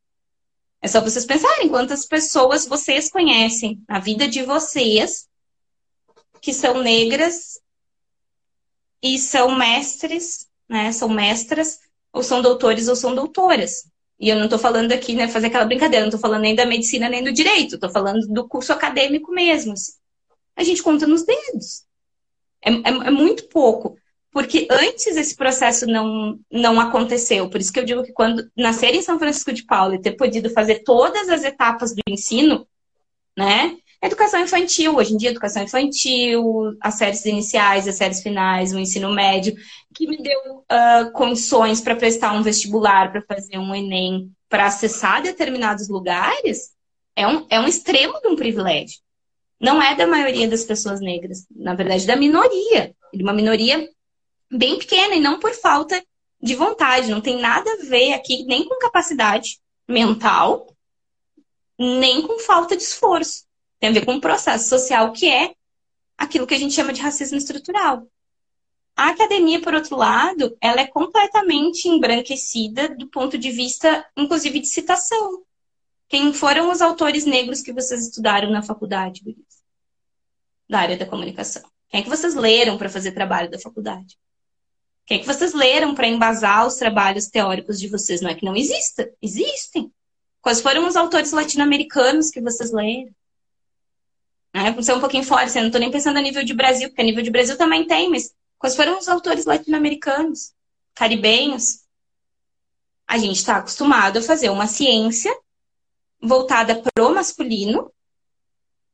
É 0.82 0.88
só 0.88 1.02
vocês 1.02 1.26
pensarem 1.26 1.70
quantas 1.70 2.06
pessoas 2.06 2.68
vocês 2.68 3.10
conhecem 3.10 3.82
na 3.90 4.00
vida 4.00 4.28
de 4.28 4.44
vocês 4.44 5.28
que 6.40 6.54
são 6.54 6.82
negras 6.82 7.60
e 9.02 9.18
são 9.18 9.56
mestres, 9.56 10.48
né? 10.70 10.92
São 10.92 11.10
mestras, 11.10 11.80
ou 12.14 12.22
são 12.22 12.42
doutores 12.42 12.88
ou 12.88 12.96
são 12.96 13.16
doutoras. 13.16 13.90
E 14.20 14.30
eu 14.30 14.36
não 14.36 14.46
estou 14.46 14.58
falando 14.58 14.92
aqui, 14.92 15.14
né, 15.14 15.28
fazer 15.28 15.48
aquela 15.48 15.66
brincadeira, 15.66 16.02
não 16.02 16.10
estou 16.10 16.20
falando 16.20 16.42
nem 16.42 16.56
da 16.56 16.66
medicina 16.66 17.08
nem 17.08 17.24
do 17.24 17.32
direito, 17.32 17.76
estou 17.76 17.90
falando 17.90 18.28
do 18.28 18.48
curso 18.48 18.74
acadêmico 18.74 19.32
mesmo. 19.32 19.74
Assim. 19.74 19.92
A 20.56 20.64
gente 20.64 20.82
conta 20.82 21.06
nos 21.06 21.24
dedos. 21.24 21.84
É, 22.64 22.72
é, 22.72 23.08
é, 23.08 23.12
muito 23.12 23.48
pouco. 23.48 23.96
Porque 24.32 24.68
antes 24.70 25.16
esse 25.16 25.36
processo 25.36 25.86
não, 25.88 26.40
não 26.52 26.80
aconteceu. 26.80 27.50
Por 27.50 27.62
isso 27.62 27.72
que 27.72 27.80
eu 27.80 27.86
digo 27.86 28.04
que 28.04 28.12
quando 28.12 28.50
nascer 28.56 28.94
em 28.94 29.02
São 29.02 29.18
Francisco 29.18 29.54
de 29.54 29.66
Paula 29.66 29.96
e 29.96 30.02
ter 30.02 30.12
podido 30.12 30.50
fazer 30.50 30.84
todas 30.84 31.30
as 31.30 31.44
etapas 31.44 31.94
do 31.94 32.02
ensino, 32.10 32.68
né? 33.38 33.78
Educação 34.02 34.42
infantil, 34.42 34.96
hoje 34.96 35.14
em 35.14 35.18
dia, 35.18 35.32
educação 35.32 35.64
infantil, 35.64 36.78
as 36.80 36.96
séries 36.96 37.26
iniciais, 37.26 37.88
as 37.88 37.96
séries 37.96 38.22
finais, 38.22 38.72
o 38.72 38.78
ensino 38.78 39.12
médio, 39.12 39.56
que 39.94 40.08
me 40.08 40.22
deu 40.22 40.40
uh, 40.60 41.12
condições 41.14 41.82
para 41.82 41.96
prestar 41.96 42.34
um 42.34 42.44
vestibular, 42.44 43.12
para 43.12 43.24
fazer 43.24 43.58
um 43.58 43.74
Enem, 43.74 44.32
para 44.48 44.68
acessar 44.68 45.24
determinados 45.24 45.90
lugares, 45.90 46.76
é 47.16 47.28
um, 47.28 47.48
é 47.50 47.60
um 47.60 47.68
extremo 47.68 48.22
de 48.22 48.28
um 48.28 48.36
privilégio. 48.36 49.00
Não 49.60 49.82
é 49.82 49.96
da 49.96 50.06
maioria 50.06 50.48
das 50.48 50.64
pessoas 50.64 51.02
negras, 51.02 51.48
na 51.50 51.74
verdade, 51.74 52.06
da 52.06 52.16
minoria. 52.16 52.96
De 53.12 53.24
uma 53.24 53.34
minoria 53.34 53.90
bem 54.52 54.78
pequena 54.78 55.16
e 55.16 55.20
não 55.20 55.40
por 55.40 55.52
falta 55.56 56.00
de 56.40 56.54
vontade. 56.54 57.10
Não 57.10 57.20
tem 57.20 57.40
nada 57.40 57.68
a 57.72 57.86
ver 57.86 58.14
aqui 58.14 58.44
nem 58.46 58.68
com 58.68 58.78
capacidade 58.78 59.60
mental, 59.88 60.68
nem 61.80 62.22
com 62.22 62.38
falta 62.38 62.78
de 62.78 62.84
esforço. 62.84 63.47
Tem 63.80 63.90
a 63.90 63.94
ver 63.94 64.06
com 64.06 64.14
um 64.14 64.20
processo 64.20 64.70
social 64.70 65.12
que 65.12 65.30
é 65.30 65.54
aquilo 66.18 66.48
que 66.48 66.54
a 66.54 66.58
gente 66.58 66.74
chama 66.74 66.94
de 66.94 67.02
racismo 67.02 67.38
estrutural. 67.38 68.08
A 68.96 69.10
academia, 69.10 69.62
por 69.62 69.76
outro 69.76 69.96
lado, 69.96 70.58
ela 70.60 70.82
é 70.82 70.88
completamente 70.88 71.88
embranquecida 71.88 72.90
do 72.90 73.08
ponto 73.08 73.38
de 73.38 73.52
vista, 73.52 74.04
inclusive, 74.18 74.60
de 74.60 74.68
citação. 74.68 75.44
Quem 76.10 76.34
foram 76.34 76.72
os 76.72 76.82
autores 76.82 77.24
negros 77.24 77.62
que 77.62 77.72
vocês 77.72 78.08
estudaram 78.08 78.50
na 78.50 78.64
faculdade, 78.64 79.22
Gurias? 79.22 79.62
Da 80.68 80.80
área 80.80 80.98
da 80.98 81.06
comunicação. 81.06 81.62
Quem 81.90 82.00
é 82.00 82.04
que 82.04 82.10
vocês 82.10 82.34
leram 82.34 82.78
para 82.78 82.90
fazer 82.90 83.12
trabalho 83.12 83.52
da 83.52 83.60
faculdade? 83.60 84.18
Quem 85.06 85.18
é 85.18 85.20
que 85.22 85.28
vocês 85.28 85.54
leram 85.54 85.94
para 85.94 86.08
embasar 86.08 86.66
os 86.66 86.76
trabalhos 86.76 87.28
teóricos 87.28 87.80
de 87.80 87.88
vocês? 87.88 88.20
Não 88.20 88.30
é 88.30 88.36
que 88.36 88.46
não 88.46 88.56
exista, 88.56 89.10
existem. 89.22 89.92
Quais 90.42 90.60
foram 90.60 90.88
os 90.88 90.96
autores 90.96 91.32
latino-americanos 91.32 92.32
que 92.32 92.42
vocês 92.42 92.72
leram? 92.72 93.14
Né? 94.54 94.72
Vamos 94.72 94.86
ser 94.86 94.94
um 94.94 95.00
pouquinho 95.00 95.24
fora, 95.24 95.46
assim, 95.46 95.60
eu 95.60 95.64
não 95.64 95.70
estou 95.70 95.82
nem 95.82 95.92
pensando 95.92 96.18
a 96.18 96.22
nível 96.22 96.44
de 96.44 96.54
Brasil, 96.54 96.90
porque 96.90 97.02
a 97.02 97.06
nível 97.06 97.24
de 97.24 97.32
Brasil 97.32 97.58
também 97.58 97.86
tem, 97.86 98.10
mas 98.10 98.34
quais 98.58 98.76
foram 98.76 98.98
os 98.98 99.08
autores 99.08 99.46
latino-americanos, 99.46 100.54
caribenhos? 100.94 101.82
A 103.08 103.18
gente 103.18 103.38
está 103.38 103.58
acostumado 103.58 104.20
a 104.20 104.22
fazer 104.22 104.50
uma 104.50 104.68
ciência 104.68 105.34
voltada 106.22 106.76
para 106.76 107.06
o 107.06 107.14
masculino 107.14 107.92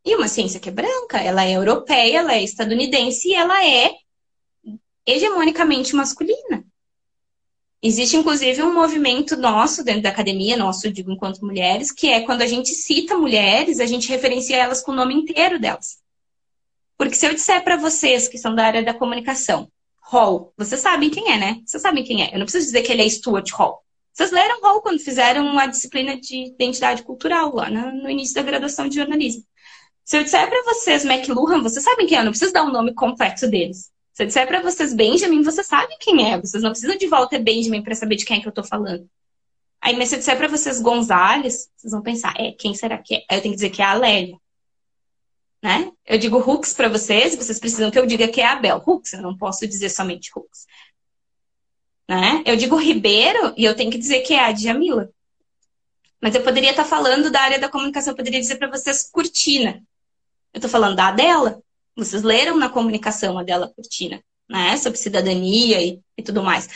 e 0.06 0.16
uma 0.16 0.28
ciência 0.28 0.60
que 0.60 0.70
é 0.70 0.72
branca. 0.72 1.18
Ela 1.18 1.46
é 1.46 1.54
europeia, 1.54 2.20
ela 2.20 2.34
é 2.34 2.44
estadunidense 2.44 3.30
e 3.30 3.34
ela 3.34 3.66
é 3.66 3.92
hegemonicamente 5.06 5.96
masculina. 5.96 6.63
Existe, 7.86 8.16
inclusive, 8.16 8.64
um 8.64 8.74
movimento 8.74 9.36
nosso 9.36 9.84
dentro 9.84 10.04
da 10.04 10.10
academia, 10.10 10.56
nosso, 10.56 10.90
digo, 10.90 11.12
enquanto 11.12 11.46
mulheres, 11.46 11.92
que 11.92 12.08
é 12.08 12.22
quando 12.22 12.42
a 12.42 12.48
gente 12.48 12.70
cita 12.70 13.18
mulheres, 13.18 13.82
a 13.82 13.86
gente 13.86 14.08
referencia 14.08 14.56
elas 14.56 14.82
com 14.82 14.94
o 14.94 14.96
nome 14.96 15.14
inteiro 15.14 15.60
delas. 15.60 15.98
Porque 16.98 17.16
se 17.16 17.28
eu 17.28 17.34
disser 17.34 17.62
para 17.62 17.76
vocês 17.76 18.30
que 18.30 18.38
são 18.38 18.56
da 18.56 18.66
área 18.66 18.84
da 18.84 18.94
comunicação, 18.94 19.70
Hall, 20.00 20.54
vocês 20.58 20.80
sabem 20.80 21.10
quem 21.10 21.34
é, 21.34 21.38
né? 21.38 21.60
Vocês 21.66 21.82
sabem 21.84 22.06
quem 22.06 22.24
é. 22.24 22.34
Eu 22.34 22.40
não 22.40 22.46
preciso 22.46 22.68
dizer 22.68 22.84
que 22.84 22.92
ele 22.92 23.02
é 23.02 23.10
Stuart 23.10 23.52
Hall. 23.52 23.84
Vocês 24.14 24.32
leram 24.32 24.62
Hall 24.62 24.82
quando 24.82 25.00
fizeram 25.00 25.60
a 25.60 25.66
disciplina 25.66 26.18
de 26.18 26.54
identidade 26.54 27.04
cultural 27.04 27.54
lá 27.54 27.70
no 27.70 28.10
início 28.10 28.36
da 28.36 28.44
graduação 28.44 28.88
de 28.88 28.96
jornalismo. 28.96 29.44
Se 30.06 30.18
eu 30.18 30.24
disser 30.24 30.48
para 30.48 30.64
vocês 30.64 31.04
McLuhan, 31.04 31.62
vocês 31.62 31.84
sabem 31.84 32.08
quem 32.08 32.18
é. 32.18 32.22
Eu 32.22 32.26
não 32.26 32.32
preciso 32.32 32.54
dar 32.54 32.64
o 32.64 32.72
nome 32.72 32.94
completo 32.94 33.46
deles. 33.48 33.92
Se 34.14 34.24
eu 34.24 34.28
disser 34.28 34.48
para 34.48 34.62
vocês 34.62 34.94
Benjamin, 34.94 35.42
você 35.42 35.64
sabe 35.64 35.96
quem 36.00 36.32
é. 36.32 36.40
Vocês 36.40 36.62
não 36.62 36.70
precisam 36.70 36.96
de 36.96 37.08
volta 37.08 37.40
Benjamin 37.40 37.82
para 37.82 37.96
saber 37.96 38.16
de 38.16 38.26
quem 38.26 38.38
é 38.38 38.42
que 38.42 38.48
eu 38.48 38.52
tô 38.52 38.64
falando. 38.64 39.10
Aí, 39.82 39.98
mas 39.98 40.10
se 40.10 40.16
eu 40.16 40.20
disser 40.20 40.38
para 40.38 40.48
vocês 40.48 40.80
Gonzales, 40.80 41.70
vocês 41.76 41.92
vão 41.92 42.02
pensar, 42.02 42.34
é, 42.38 42.52
quem 42.52 42.74
será 42.74 42.98
que 43.00 43.16
é? 43.16 43.24
Eu 43.30 43.42
tenho 43.42 43.54
que 43.54 43.56
dizer 43.56 43.72
que 43.72 43.82
é 43.82 43.86
a 43.86 43.94
Lélia. 43.96 44.38
Né? 45.62 45.92
Eu 46.06 46.18
digo 46.18 46.38
Hooks 46.38 46.74
para 46.74 46.90
vocês, 46.90 47.36
vocês 47.36 47.60
precisam 47.60 47.90
que 47.90 47.98
eu 47.98 48.06
diga 48.06 48.28
que 48.28 48.40
é 48.40 48.46
a 48.46 48.56
Bel 48.56 48.82
Hooks, 48.86 49.14
eu 49.14 49.22
não 49.22 49.36
posso 49.36 49.68
dizer 49.68 49.90
somente 49.90 50.30
Hooks. 50.36 50.68
Né? 52.08 52.44
Eu 52.46 52.56
digo 52.56 52.76
Ribeiro 52.76 53.54
e 53.58 53.66
eu 53.66 53.76
tenho 53.76 53.90
que 53.90 53.98
dizer 53.98 54.22
que 54.22 54.34
é 54.34 54.40
a 54.46 54.52
Djamila. 54.52 55.10
Mas 56.22 56.36
eu 56.36 56.44
poderia 56.44 56.70
estar 56.70 56.84
tá 56.84 56.90
falando 56.90 57.32
da 57.32 57.42
área 57.42 57.60
da 57.60 57.70
comunicação, 57.70 58.12
eu 58.12 58.18
poderia 58.18 58.40
dizer 58.40 58.58
para 58.58 58.70
vocês 58.70 59.10
Cortina. 59.10 59.84
Eu 60.54 60.60
estou 60.60 60.70
falando 60.70 60.96
da 60.96 61.12
dela. 61.12 61.62
Vocês 61.96 62.24
leram 62.24 62.58
na 62.58 62.70
comunicação 62.70 63.38
a 63.38 63.44
dela 63.44 63.72
Cortina, 63.76 64.24
né? 64.50 64.76
Sobre 64.78 64.98
cidadania 64.98 65.82
e, 65.82 66.00
e 66.18 66.24
tudo 66.24 66.44
mais. 66.44 66.68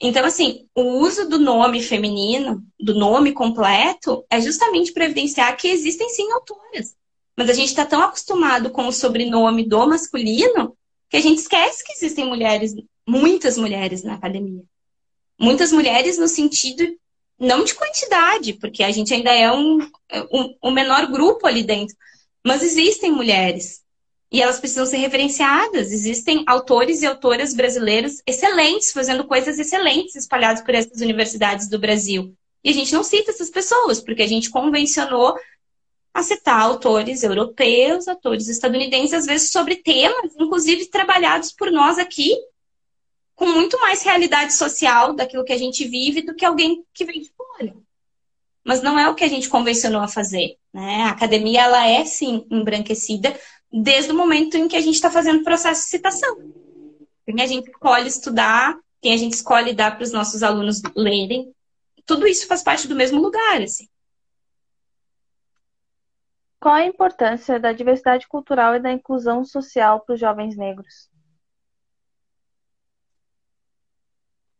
Então, 0.00 0.24
assim, 0.24 0.66
o 0.74 0.82
uso 1.00 1.28
do 1.28 1.38
nome 1.38 1.82
feminino, 1.82 2.64
do 2.78 2.94
nome 2.94 3.32
completo, 3.32 4.24
é 4.30 4.40
justamente 4.40 4.92
para 4.92 5.04
evidenciar 5.04 5.56
que 5.56 5.68
existem 5.68 6.08
sim 6.08 6.30
autoras. 6.32 6.96
Mas 7.36 7.50
a 7.50 7.52
gente 7.52 7.68
está 7.68 7.84
tão 7.84 8.02
acostumado 8.02 8.70
com 8.70 8.86
o 8.86 8.92
sobrenome 8.92 9.68
do 9.68 9.86
masculino 9.86 10.76
que 11.08 11.16
a 11.16 11.20
gente 11.20 11.38
esquece 11.38 11.84
que 11.84 11.92
existem 11.92 12.24
mulheres, 12.24 12.74
muitas 13.06 13.58
mulheres 13.58 14.02
na 14.02 14.14
academia. 14.14 14.62
Muitas 15.38 15.72
mulheres 15.72 16.18
no 16.18 16.28
sentido 16.28 16.84
não 17.38 17.64
de 17.64 17.74
quantidade, 17.74 18.52
porque 18.54 18.82
a 18.82 18.90
gente 18.90 19.12
ainda 19.12 19.32
é 19.32 19.50
um, 19.50 19.78
um, 20.30 20.54
um 20.64 20.70
menor 20.70 21.10
grupo 21.10 21.46
ali 21.46 21.62
dentro, 21.62 21.96
mas 22.44 22.62
existem 22.62 23.10
mulheres 23.10 23.82
e 24.30 24.40
elas 24.40 24.60
precisam 24.60 24.86
ser 24.86 24.98
referenciadas. 24.98 25.90
Existem 25.90 26.44
autores 26.46 27.02
e 27.02 27.06
autoras 27.06 27.52
brasileiros 27.52 28.22
excelentes, 28.26 28.92
fazendo 28.92 29.24
coisas 29.24 29.58
excelentes 29.58 30.14
espalhados 30.14 30.62
por 30.62 30.74
essas 30.74 31.00
universidades 31.00 31.68
do 31.68 31.78
Brasil. 31.78 32.34
E 32.62 32.70
a 32.70 32.72
gente 32.72 32.92
não 32.92 33.02
cita 33.02 33.30
essas 33.30 33.50
pessoas, 33.50 34.00
porque 34.00 34.22
a 34.22 34.28
gente 34.28 34.50
convencionou 34.50 35.36
a 36.12 36.22
citar 36.22 36.60
autores 36.60 37.22
europeus, 37.22 38.06
autores 38.06 38.48
estadunidenses, 38.48 39.14
às 39.14 39.26
vezes 39.26 39.50
sobre 39.50 39.76
temas, 39.76 40.32
inclusive 40.38 40.86
trabalhados 40.86 41.52
por 41.52 41.70
nós 41.70 41.98
aqui, 41.98 42.36
com 43.34 43.46
muito 43.46 43.80
mais 43.80 44.02
realidade 44.02 44.52
social 44.52 45.14
daquilo 45.14 45.44
que 45.44 45.52
a 45.52 45.58
gente 45.58 45.86
vive 45.88 46.22
do 46.22 46.34
que 46.34 46.44
alguém 46.44 46.84
que 46.92 47.04
vem 47.04 47.22
de 47.22 47.30
fora. 47.30 47.74
Mas 48.62 48.82
não 48.82 48.98
é 48.98 49.08
o 49.08 49.14
que 49.14 49.24
a 49.24 49.28
gente 49.28 49.48
convencionou 49.48 50.02
a 50.02 50.08
fazer. 50.08 50.56
Né? 50.72 51.02
A 51.04 51.10
academia 51.10 51.62
ela 51.62 51.86
é 51.86 52.04
sim 52.04 52.46
embranquecida, 52.50 53.34
desde 53.72 54.12
o 54.12 54.16
momento 54.16 54.56
em 54.56 54.68
que 54.68 54.76
a 54.76 54.80
gente 54.80 54.94
está 54.94 55.10
fazendo 55.10 55.40
o 55.40 55.44
processo 55.44 55.82
de 55.82 55.88
citação. 55.88 56.36
Quem 57.24 57.40
a 57.40 57.46
gente 57.46 57.70
escolhe 57.70 58.08
estudar, 58.08 58.76
quem 59.00 59.14
a 59.14 59.16
gente 59.16 59.34
escolhe 59.34 59.72
dar 59.72 59.96
para 59.96 60.04
os 60.04 60.12
nossos 60.12 60.42
alunos 60.42 60.82
lerem, 60.96 61.54
tudo 62.04 62.26
isso 62.26 62.46
faz 62.46 62.62
parte 62.62 62.88
do 62.88 62.96
mesmo 62.96 63.20
lugar, 63.20 63.62
assim. 63.62 63.88
Qual 66.58 66.74
a 66.74 66.84
importância 66.84 67.58
da 67.58 67.72
diversidade 67.72 68.28
cultural 68.28 68.74
e 68.74 68.80
da 68.80 68.92
inclusão 68.92 69.44
social 69.44 70.00
para 70.00 70.14
os 70.14 70.20
jovens 70.20 70.56
negros? 70.56 71.08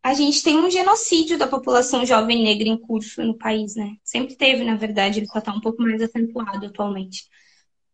A 0.02 0.14
gente 0.14 0.42
tem 0.42 0.56
um 0.56 0.70
genocídio 0.70 1.36
da 1.36 1.46
população 1.46 2.06
jovem 2.06 2.42
negra 2.42 2.68
em 2.68 2.78
curso 2.78 3.22
no 3.22 3.36
país, 3.36 3.76
né? 3.76 3.96
Sempre 4.02 4.34
teve, 4.34 4.64
na 4.64 4.76
verdade, 4.76 5.18
ele 5.18 5.26
só 5.26 5.40
está 5.40 5.52
um 5.52 5.60
pouco 5.60 5.82
mais 5.82 6.00
acentuado 6.00 6.64
atualmente. 6.64 7.28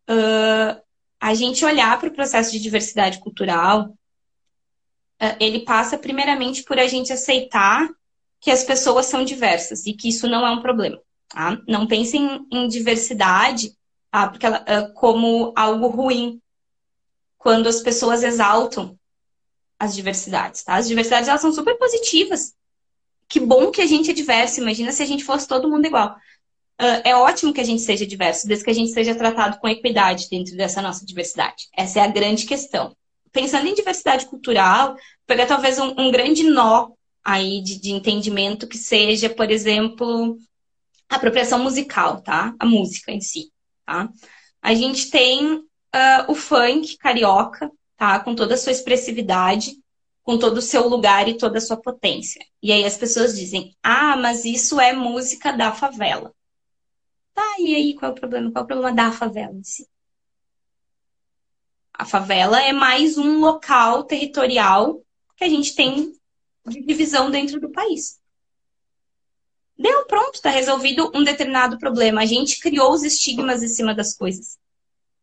Uh, 0.09 0.86
a 1.19 1.33
gente 1.33 1.65
olhar 1.65 1.99
para 1.99 2.09
o 2.09 2.13
processo 2.13 2.51
de 2.51 2.59
diversidade 2.59 3.19
cultural, 3.19 3.97
eh, 5.19 5.35
ele 5.39 5.59
passa 5.61 5.97
primeiramente 5.97 6.63
por 6.63 6.79
a 6.79 6.87
gente 6.87 7.11
aceitar 7.11 7.89
que 8.39 8.51
as 8.51 8.63
pessoas 8.63 9.07
são 9.07 9.25
diversas 9.25 9.85
e 9.85 9.93
que 9.93 10.09
isso 10.09 10.27
não 10.27 10.45
é 10.45 10.51
um 10.51 10.61
problema. 10.61 10.99
Tá? 11.27 11.59
Não 11.67 11.87
pensem 11.87 12.45
em 12.51 12.67
diversidade 12.67 13.75
tá? 14.11 14.29
porque 14.29 14.45
ela, 14.45 14.63
eh, 14.67 14.89
como 14.93 15.53
algo 15.55 15.87
ruim 15.87 16.41
quando 17.37 17.67
as 17.67 17.81
pessoas 17.81 18.23
exaltam 18.23 18.97
as 19.79 19.95
diversidades. 19.95 20.63
Tá? 20.63 20.75
As 20.75 20.87
diversidades 20.87 21.27
elas 21.29 21.41
são 21.41 21.51
super 21.51 21.77
positivas. 21.77 22.55
Que 23.27 23.39
bom 23.39 23.71
que 23.71 23.81
a 23.81 23.85
gente 23.85 24.11
é 24.11 24.13
diverso. 24.13 24.61
Imagina 24.61 24.91
se 24.91 25.03
a 25.03 25.05
gente 25.05 25.23
fosse 25.23 25.47
todo 25.47 25.69
mundo 25.69 25.85
igual. 25.85 26.15
Uh, 26.79 27.01
é 27.03 27.15
ótimo 27.15 27.53
que 27.53 27.61
a 27.61 27.63
gente 27.63 27.81
seja 27.81 28.05
diverso, 28.05 28.47
desde 28.47 28.63
que 28.63 28.69
a 28.69 28.73
gente 28.73 28.91
seja 28.91 29.15
tratado 29.15 29.57
com 29.59 29.67
equidade 29.67 30.29
dentro 30.29 30.55
dessa 30.55 30.81
nossa 30.81 31.05
diversidade. 31.05 31.67
Essa 31.75 31.99
é 31.99 32.03
a 32.03 32.07
grande 32.07 32.45
questão. 32.45 32.95
pensando 33.31 33.67
em 33.67 33.73
diversidade 33.73 34.25
cultural, 34.27 34.95
pegar 35.25 35.45
talvez 35.47 35.79
um, 35.79 35.93
um 35.97 36.11
grande 36.11 36.43
nó 36.43 36.89
aí 37.23 37.61
de, 37.61 37.79
de 37.79 37.91
entendimento 37.91 38.67
que 38.67 38.77
seja, 38.77 39.29
por 39.29 39.51
exemplo, 39.51 40.37
a 41.09 41.15
apropriação 41.17 41.59
musical, 41.63 42.21
tá? 42.21 42.53
A 42.59 42.65
música 42.65 43.11
em 43.11 43.21
si, 43.21 43.51
tá? 43.85 44.09
A 44.61 44.73
gente 44.75 45.09
tem 45.09 45.55
uh, 45.55 45.63
o 46.29 46.35
funk 46.35 46.97
carioca, 46.97 47.71
tá? 47.97 48.19
Com 48.19 48.35
toda 48.35 48.55
a 48.55 48.57
sua 48.57 48.71
expressividade, 48.71 49.73
com 50.23 50.37
todo 50.37 50.57
o 50.57 50.61
seu 50.61 50.87
lugar 50.87 51.27
e 51.27 51.37
toda 51.37 51.57
a 51.57 51.61
sua 51.61 51.77
potência. 51.77 52.43
E 52.61 52.71
aí 52.71 52.85
as 52.85 52.97
pessoas 52.97 53.35
dizem: 53.35 53.75
"Ah, 53.83 54.15
mas 54.17 54.45
isso 54.45 54.79
é 54.79 54.93
música 54.93 55.51
da 55.51 55.71
favela". 55.71 56.33
Tá, 57.37 57.55
e 57.59 57.75
aí 57.75 57.93
qual 57.93 58.09
é 58.09 58.15
o 58.15 58.17
problema? 58.17 58.51
Qual 58.51 58.63
é 58.63 58.65
o 58.65 58.67
problema 58.67 58.95
da 58.95 59.11
favela 59.11 59.53
em 59.53 59.63
si? 59.63 59.87
A 61.93 62.03
favela 62.03 62.59
é 62.59 62.73
mais 62.73 63.15
um 63.15 63.39
local 63.39 64.05
territorial 64.05 65.03
que 65.35 65.43
a 65.43 65.47
gente 65.47 65.75
tem 65.75 66.13
de 66.65 66.81
divisão 66.81 67.29
dentro 67.29 67.61
do 67.61 67.69
país. 67.69 68.19
Deu, 69.77 70.07
pronto, 70.07 70.33
está 70.33 70.49
resolvido 70.49 71.11
um 71.13 71.23
determinado 71.23 71.77
problema. 71.77 72.21
A 72.21 72.25
gente 72.25 72.59
criou 72.59 72.91
os 72.91 73.03
estigmas 73.03 73.61
em 73.61 73.67
cima 73.67 73.93
das 73.93 74.15
coisas. 74.15 74.57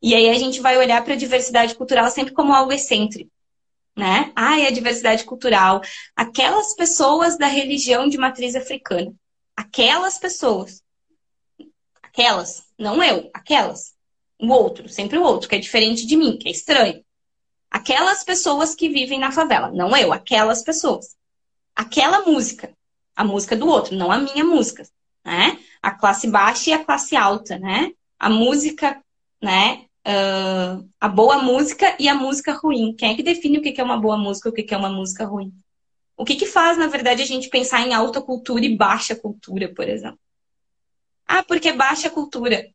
E 0.00 0.14
aí 0.14 0.28
a 0.28 0.38
gente 0.38 0.60
vai 0.60 0.78
olhar 0.78 1.02
para 1.02 1.14
a 1.14 1.18
diversidade 1.18 1.74
cultural 1.74 2.08
sempre 2.12 2.32
como 2.32 2.54
algo 2.54 2.72
excêntrico. 2.72 3.32
Né? 3.96 4.30
Ah, 4.36 4.60
é 4.60 4.68
a 4.68 4.72
diversidade 4.72 5.24
cultural. 5.24 5.80
Aquelas 6.14 6.76
pessoas 6.76 7.36
da 7.36 7.48
religião 7.48 8.08
de 8.08 8.16
matriz 8.16 8.54
africana. 8.54 9.12
Aquelas 9.56 10.16
pessoas. 10.16 10.83
Aquelas. 12.14 12.64
Não 12.78 13.02
eu, 13.02 13.30
aquelas. 13.34 13.92
O 14.40 14.48
outro, 14.48 14.88
sempre 14.88 15.18
o 15.18 15.22
outro, 15.22 15.48
que 15.48 15.56
é 15.56 15.58
diferente 15.58 16.06
de 16.06 16.16
mim, 16.16 16.38
que 16.38 16.48
é 16.48 16.50
estranho. 16.50 17.04
Aquelas 17.70 18.24
pessoas 18.24 18.74
que 18.74 18.88
vivem 18.88 19.18
na 19.18 19.30
favela. 19.30 19.70
Não 19.70 19.94
eu, 19.94 20.12
aquelas 20.12 20.62
pessoas. 20.62 21.16
Aquela 21.76 22.22
música 22.22 22.72
a 23.14 23.24
música 23.24 23.56
do 23.56 23.68
outro, 23.68 23.94
não 23.94 24.10
a 24.10 24.18
minha 24.18 24.44
música, 24.44 24.86
né? 25.24 25.58
A 25.82 25.90
classe 25.90 26.26
baixa 26.28 26.70
e 26.70 26.72
a 26.72 26.84
classe 26.84 27.14
alta, 27.14 27.58
né? 27.58 27.92
A 28.18 28.28
música, 28.28 29.00
né? 29.40 29.84
Uh, 30.06 30.86
a 31.00 31.08
boa 31.08 31.38
música 31.38 31.96
e 31.98 32.08
a 32.08 32.14
música 32.14 32.52
ruim. 32.52 32.94
Quem 32.96 33.12
é 33.12 33.14
que 33.14 33.22
define 33.22 33.58
o 33.58 33.62
que 33.62 33.80
é 33.80 33.84
uma 33.84 33.98
boa 33.98 34.16
música 34.16 34.48
e 34.48 34.52
o 34.52 34.54
que 34.54 34.74
é 34.74 34.76
uma 34.76 34.90
música 34.90 35.24
ruim? 35.24 35.52
O 36.16 36.24
que, 36.24 36.36
que 36.36 36.46
faz, 36.46 36.76
na 36.76 36.86
verdade, 36.86 37.22
a 37.22 37.26
gente 37.26 37.48
pensar 37.48 37.86
em 37.86 37.94
alta 37.94 38.20
cultura 38.20 38.64
e 38.64 38.76
baixa 38.76 39.16
cultura, 39.16 39.72
por 39.74 39.88
exemplo? 39.88 40.18
Ah, 41.26 41.42
porque 41.42 41.72
baixa 41.72 42.10
cultura. 42.10 42.66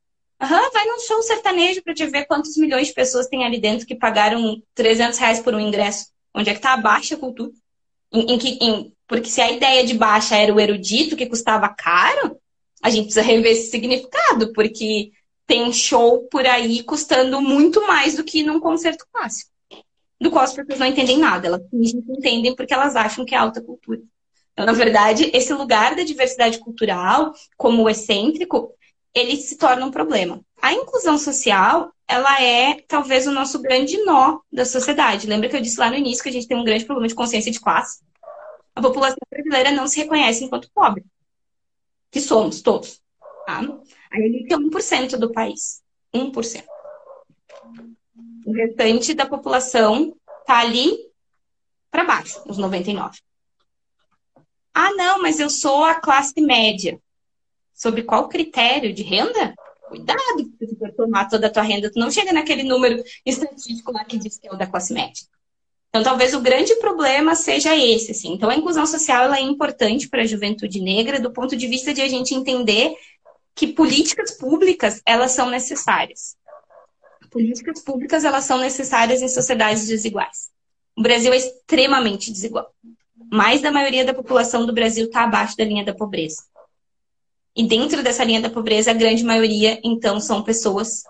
Aham, 0.42 0.72
vai 0.72 0.86
num 0.86 1.00
show 1.00 1.22
sertanejo 1.22 1.84
para 1.84 1.94
te 1.94 2.06
ver 2.06 2.26
quantos 2.26 2.56
milhões 2.56 2.88
de 2.88 2.94
pessoas 2.94 3.28
tem 3.28 3.44
ali 3.44 3.60
dentro 3.60 3.86
que 3.86 3.96
pagaram 3.96 4.62
300 4.74 5.18
reais 5.20 5.40
por 5.40 5.54
um 5.54 5.60
ingresso. 5.60 6.08
Onde 6.34 6.50
é 6.50 6.54
que 6.54 6.62
tá 6.62 6.74
a 6.74 6.78
baixa 6.78 7.18
cultura? 7.18 7.52
Em, 8.12 8.34
em, 8.34 8.40
que, 8.40 8.58
em 8.62 8.94
porque 9.08 9.30
se 9.30 9.42
a 9.42 9.52
ideia 9.52 9.86
de 9.86 9.94
baixa 9.94 10.36
era 10.36 10.54
o 10.54 10.60
erudito 10.60 11.18
que 11.18 11.26
custava 11.26 11.68
caro, 11.70 12.40
a 12.82 12.90
gente 12.90 13.06
precisa 13.06 13.22
rever 13.22 13.52
esse 13.52 13.70
significado, 13.70 14.54
porque 14.54 15.12
tem 15.46 15.74
show 15.74 16.28
por 16.30 16.46
aí 16.46 16.84
custando 16.84 17.42
muito 17.42 17.86
mais 17.86 18.16
do 18.16 18.24
que 18.24 18.44
num 18.44 18.60
concerto 18.60 19.06
clássico. 19.12 19.52
Do 20.22 20.30
qual 20.30 20.44
as 20.44 20.54
pessoas 20.54 20.80
não 20.80 20.86
entendem 20.86 21.18
nada, 21.18 21.48
elas 21.48 21.62
entendem 21.74 22.56
porque 22.56 22.74
elas 22.74 22.96
acham 22.96 23.26
que 23.26 23.34
é 23.34 23.38
alta 23.38 23.62
cultura. 23.62 24.02
Na 24.66 24.74
verdade, 24.74 25.32
esse 25.34 25.54
lugar 25.54 25.96
da 25.96 26.04
diversidade 26.04 26.60
cultural, 26.60 27.34
como 27.58 27.84
o 27.84 27.90
excêntrico, 27.90 28.74
ele 29.14 29.36
se 29.38 29.58
torna 29.58 29.86
um 29.86 29.92
problema. 29.92 30.42
A 30.62 30.74
inclusão 30.74 31.18
social, 31.18 31.92
ela 32.08 32.42
é 32.42 32.82
talvez 32.88 33.26
o 33.26 33.32
nosso 33.32 33.60
grande 33.60 33.98
nó 34.04 34.40
da 34.52 34.66
sociedade. 34.66 35.28
Lembra 35.28 35.50
que 35.50 35.56
eu 35.56 35.62
disse 35.62 35.80
lá 35.80 35.90
no 35.90 35.96
início 35.96 36.22
que 36.22 36.30
a 36.30 36.32
gente 36.34 36.48
tem 36.48 36.58
um 36.58 36.64
grande 36.64 36.86
problema 36.86 37.08
de 37.08 37.16
consciência 37.16 37.52
de 37.52 37.60
classe? 37.60 38.00
a 38.80 38.82
população 38.82 39.18
brasileira 39.30 39.72
não 39.72 39.88
se 39.88 40.00
reconhece 40.00 40.44
enquanto 40.44 40.72
pobre. 40.74 41.06
Que 42.10 42.22
somos 42.22 42.62
todos. 42.62 43.02
Tá? 43.46 43.62
A 44.12 44.20
elite 44.20 44.54
é 44.54 44.58
1% 44.58 45.18
do 45.18 45.32
país. 45.32 45.84
1%. 46.14 46.64
O 48.46 48.52
restante 48.54 49.14
da 49.14 49.26
população 49.26 50.16
está 50.40 50.60
ali 50.60 50.98
para 51.92 52.06
baixo, 52.06 52.42
os 52.48 52.58
99. 52.58 53.20
Ah, 54.74 54.92
não, 54.94 55.22
mas 55.22 55.40
eu 55.40 55.50
sou 55.50 55.84
a 55.84 55.96
classe 55.96 56.40
média. 56.42 57.00
Sob 57.74 58.04
qual 58.04 58.28
critério 58.28 58.94
de 58.94 59.04
renda? 59.04 59.54
Cuidado, 59.88 60.52
se 60.60 60.76
você 60.76 60.92
tomar 60.92 61.28
toda 61.28 61.48
a 61.48 61.50
tua 61.50 61.64
renda, 61.64 61.92
tu 61.92 62.00
não 62.00 62.12
chega 62.12 62.32
naquele 62.32 62.64
número 62.64 63.04
estatístico 63.26 63.92
lá 63.92 64.06
que 64.06 64.18
diz 64.18 64.38
que 64.38 64.48
é 64.48 64.54
o 64.54 64.58
da 64.58 64.68
classe 64.68 64.94
média. 64.94 65.24
Então, 65.90 66.04
talvez 66.04 66.36
o 66.36 66.42
grande 66.42 66.76
problema 66.76 67.34
seja 67.34 67.76
esse, 67.76 68.12
assim. 68.12 68.34
Então, 68.34 68.50
a 68.50 68.56
inclusão 68.56 68.86
social 68.86 69.34
é 69.34 69.42
importante 69.42 70.08
para 70.08 70.22
a 70.22 70.26
juventude 70.26 70.80
negra 70.80 71.20
do 71.20 71.32
ponto 71.32 71.56
de 71.56 71.68
vista 71.68 71.92
de 71.92 72.02
a 72.02 72.08
gente 72.08 72.36
entender 72.36 72.96
que 73.56 73.68
políticas 73.68 74.32
públicas, 74.38 75.02
elas 75.06 75.32
são 75.32 75.50
necessárias. 75.50 76.38
Políticas 77.32 77.82
públicas, 77.82 78.24
elas 78.24 78.46
são 78.46 78.60
necessárias 78.60 79.22
em 79.22 79.28
sociedades 79.28 79.88
desiguais. 79.88 80.50
O 80.96 81.02
Brasil 81.02 81.34
é 81.34 81.38
extremamente 81.38 82.32
desigual. 82.32 82.72
Mais 83.32 83.62
da 83.62 83.72
maioria 83.72 84.04
da 84.04 84.14
população 84.14 84.66
do 84.66 84.74
Brasil 84.74 85.06
está 85.06 85.24
abaixo 85.24 85.56
da 85.56 85.64
linha 85.64 85.86
da 85.86 85.94
pobreza. 85.94 86.44
E 87.56 87.68
dentro 87.68 88.02
dessa 88.02 88.24
linha 88.24 88.42
da 88.42 88.50
pobreza, 88.50 88.92
a 88.92 88.94
grande 88.94 89.24
maioria, 89.24 89.80
então, 89.84 90.20
são 90.20 90.44
pessoas 90.44 91.04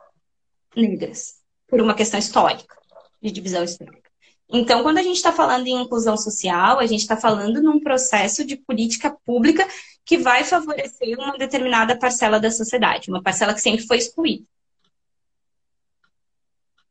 negras, 0.76 1.36
por 1.68 1.82
uma 1.82 1.94
questão 1.94 2.20
histórica, 2.20 2.76
de 3.22 3.32
divisão 3.32 3.64
histórica. 3.64 4.10
Então, 4.52 4.82
quando 4.82 4.98
a 4.98 5.04
gente 5.04 5.18
está 5.18 5.32
falando 5.32 5.68
em 5.68 5.80
inclusão 5.80 6.18
social, 6.18 6.80
a 6.80 6.88
gente 6.88 7.02
está 7.02 7.16
falando 7.16 7.62
num 7.62 7.80
processo 7.80 8.44
de 8.44 8.58
política 8.58 9.16
pública 9.24 9.68
que 10.04 10.18
vai 10.18 10.44
favorecer 10.44 11.20
uma 11.20 11.38
determinada 11.38 11.98
parcela 11.98 12.40
da 12.40 12.50
sociedade, 12.50 13.12
uma 13.12 13.22
parcela 13.22 13.54
que 13.54 13.62
sempre 13.62 13.86
foi 13.86 13.98
excluída. 13.98 14.44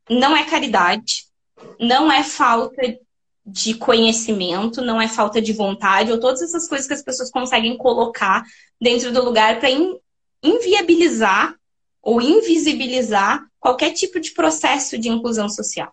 Não 0.08 0.36
é 0.36 0.48
caridade, 0.48 1.26
não 1.80 2.10
é 2.12 2.22
falta 2.22 2.80
de 3.50 3.74
conhecimento, 3.74 4.82
não 4.82 5.00
é 5.00 5.08
falta 5.08 5.40
de 5.40 5.52
vontade, 5.52 6.12
ou 6.12 6.20
todas 6.20 6.42
essas 6.42 6.68
coisas 6.68 6.86
que 6.86 6.92
as 6.92 7.02
pessoas 7.02 7.30
conseguem 7.30 7.76
colocar 7.78 8.44
dentro 8.80 9.10
do 9.10 9.24
lugar 9.24 9.58
para 9.58 9.70
inviabilizar 10.42 11.54
ou 12.02 12.20
invisibilizar 12.20 13.44
qualquer 13.58 13.92
tipo 13.92 14.20
de 14.20 14.32
processo 14.32 14.98
de 14.98 15.08
inclusão 15.08 15.48
social. 15.48 15.92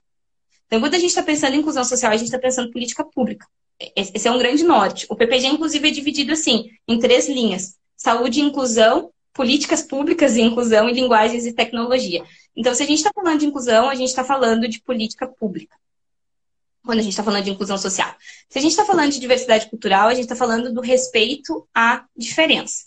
Então, 0.68 0.80
quando 0.80 0.96
a 0.96 1.00
gente 1.00 1.10
está 1.10 1.24
pensando 1.24 1.56
em 1.56 1.60
inclusão 1.60 1.84
social, 1.84 2.12
a 2.12 2.18
gente 2.18 2.28
está 2.28 2.40
pensando 2.40 2.68
em 2.68 2.72
política 2.72 3.04
pública. 3.04 3.48
Esse 3.96 4.28
é 4.28 4.32
um 4.32 4.38
grande 4.38 4.64
norte. 4.64 5.06
O 5.10 5.16
PPG, 5.16 5.48
inclusive, 5.48 5.88
é 5.88 5.92
dividido 5.92 6.34
assim, 6.34 6.70
em 6.88 7.00
três 7.00 7.28
linhas: 7.28 7.76
saúde 7.96 8.40
e 8.40 8.44
inclusão, 8.44 9.12
políticas 9.34 9.82
públicas 9.82 10.36
e 10.36 10.42
inclusão 10.42 10.90
e 10.90 10.94
linguagens 10.94 11.46
e 11.46 11.54
tecnologia. 11.54 12.24
Então, 12.56 12.74
se 12.74 12.84
a 12.84 12.86
gente 12.86 12.98
está 12.98 13.12
falando 13.14 13.40
de 13.40 13.46
inclusão, 13.46 13.90
a 13.90 13.96
gente 13.96 14.10
está 14.10 14.24
falando 14.24 14.68
de 14.68 14.82
política 14.82 15.28
pública. 15.28 15.76
Quando 16.86 17.00
a 17.00 17.02
gente 17.02 17.14
está 17.14 17.24
falando 17.24 17.44
de 17.44 17.52
inclusão 17.52 17.78
social. 17.78 18.14
Se 18.50 18.60
a 18.60 18.62
gente 18.62 18.72
está 18.72 18.86
falando 18.86 19.12
de 19.12 19.20
diversidade 19.20 19.70
cultural, 19.70 20.08
a 20.08 20.14
gente 20.14 20.26
está 20.26 20.36
falando 20.36 20.74
do 20.74 20.82
respeito 20.82 21.68
à 21.74 22.06
diferença. 22.16 22.86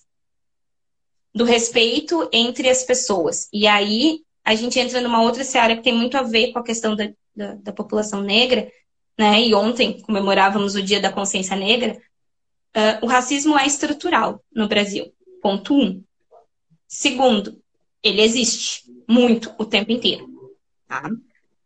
Do 1.34 1.44
respeito 1.44 2.28
entre 2.32 2.68
as 2.68 2.84
pessoas. 2.84 3.48
E 3.52 3.66
aí, 3.66 4.20
a 4.44 4.54
gente 4.54 4.78
entra 4.78 5.00
numa 5.00 5.22
outra 5.22 5.44
seara 5.44 5.76
que 5.76 5.82
tem 5.82 5.94
muito 5.94 6.16
a 6.16 6.22
ver 6.22 6.52
com 6.52 6.58
a 6.58 6.64
questão 6.64 6.96
da 6.96 7.10
da, 7.38 7.54
da 7.54 7.72
população 7.72 8.20
negra, 8.20 8.70
né? 9.16 9.40
E 9.40 9.54
ontem 9.54 10.02
comemorávamos 10.02 10.74
o 10.74 10.82
Dia 10.82 11.00
da 11.00 11.12
Consciência 11.12 11.54
Negra. 11.54 11.96
Uh, 12.76 13.06
o 13.06 13.06
racismo 13.06 13.56
é 13.56 13.64
estrutural 13.64 14.42
no 14.52 14.66
Brasil. 14.66 15.12
Ponto 15.40 15.72
um. 15.74 16.02
Segundo, 16.88 17.62
ele 18.02 18.20
existe 18.20 18.82
muito 19.08 19.54
o 19.56 19.64
tempo 19.64 19.92
inteiro. 19.92 20.28
Tá? 20.88 21.08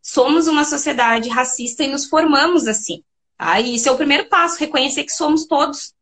Somos 0.02 0.48
uma 0.48 0.64
sociedade 0.64 1.28
racista 1.28 1.84
e 1.84 1.88
nos 1.88 2.06
formamos 2.06 2.66
assim. 2.66 3.04
Tá? 3.38 3.60
E 3.60 3.76
isso 3.76 3.88
é 3.88 3.92
o 3.92 3.96
primeiro 3.96 4.28
passo, 4.28 4.58
reconhecer 4.58 5.04
que 5.04 5.12
somos 5.12 5.46
todos 5.46 5.94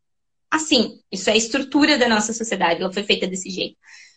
assim. 0.50 0.98
Isso 1.12 1.28
é 1.30 1.34
a 1.34 1.36
estrutura 1.36 1.98
da 1.98 2.08
nossa 2.08 2.32
sociedade, 2.32 2.80
ela 2.80 2.92
foi 2.92 3.02
feita 3.02 3.26
desse 3.26 3.50
jeito. 3.50 3.76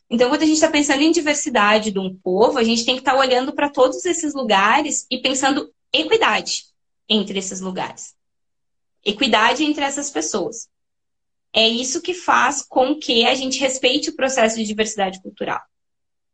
Então, 0.09 0.29
quando 0.29 0.43
a 0.43 0.45
gente 0.45 0.55
está 0.55 0.69
pensando 0.69 1.01
em 1.01 1.11
diversidade 1.11 1.91
de 1.91 1.99
um 1.99 2.15
povo, 2.15 2.57
a 2.57 2.63
gente 2.63 2.85
tem 2.85 2.95
que 2.95 3.01
estar 3.01 3.13
tá 3.13 3.17
olhando 3.17 3.53
para 3.53 3.69
todos 3.69 4.03
esses 4.05 4.33
lugares 4.33 5.05
e 5.09 5.17
pensando 5.17 5.73
equidade 5.91 6.65
entre 7.07 7.39
esses 7.39 7.59
lugares. 7.59 8.15
Equidade 9.03 9.63
entre 9.63 9.83
essas 9.83 10.09
pessoas. 10.09 10.69
É 11.51 11.67
isso 11.67 12.01
que 12.01 12.13
faz 12.13 12.63
com 12.63 12.95
que 12.95 13.25
a 13.25 13.35
gente 13.35 13.59
respeite 13.59 14.09
o 14.09 14.15
processo 14.15 14.55
de 14.55 14.63
diversidade 14.63 15.21
cultural. 15.21 15.61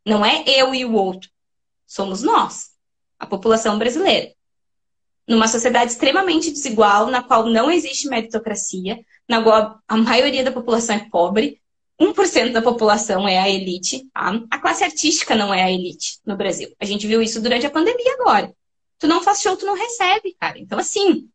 Não 0.06 0.26
é 0.26 0.44
eu 0.48 0.74
e 0.74 0.86
o 0.86 0.94
outro. 0.94 1.30
Somos 1.86 2.22
nós, 2.22 2.70
a 3.20 3.26
população 3.26 3.78
brasileira. 3.78 4.32
Numa 5.28 5.48
sociedade 5.48 5.92
extremamente 5.92 6.50
desigual, 6.50 7.08
na 7.08 7.22
qual 7.22 7.46
não 7.46 7.70
existe 7.70 8.08
meritocracia, 8.08 9.00
na 9.28 9.44
qual 9.44 9.80
a 9.88 9.98
maioria 9.98 10.44
da 10.44 10.52
população 10.52 10.96
é 10.96 11.08
pobre, 11.12 11.62
1% 12.00 12.54
da 12.54 12.62
população 12.62 13.28
é 13.28 13.38
a 13.38 13.50
elite, 13.50 14.08
tá? 14.14 14.42
A 14.50 14.58
classe 14.58 14.84
artística 14.84 15.36
não 15.36 15.54
é 15.54 15.62
a 15.62 15.72
elite 15.72 16.20
no 16.26 16.38
Brasil. 16.38 16.74
A 16.80 16.86
gente 16.86 17.06
viu 17.06 17.22
isso 17.22 17.42
durante 17.42 17.66
a 17.66 17.70
pandemia 17.70 18.14
agora. 18.14 18.56
Tu 18.98 19.08
não 19.08 19.22
faz 19.22 19.42
show, 19.42 19.56
tu 19.58 19.66
não 19.66 19.76
recebe, 19.76 20.36
cara. 20.40 20.58
Então, 20.58 20.80
assim, 20.80 21.30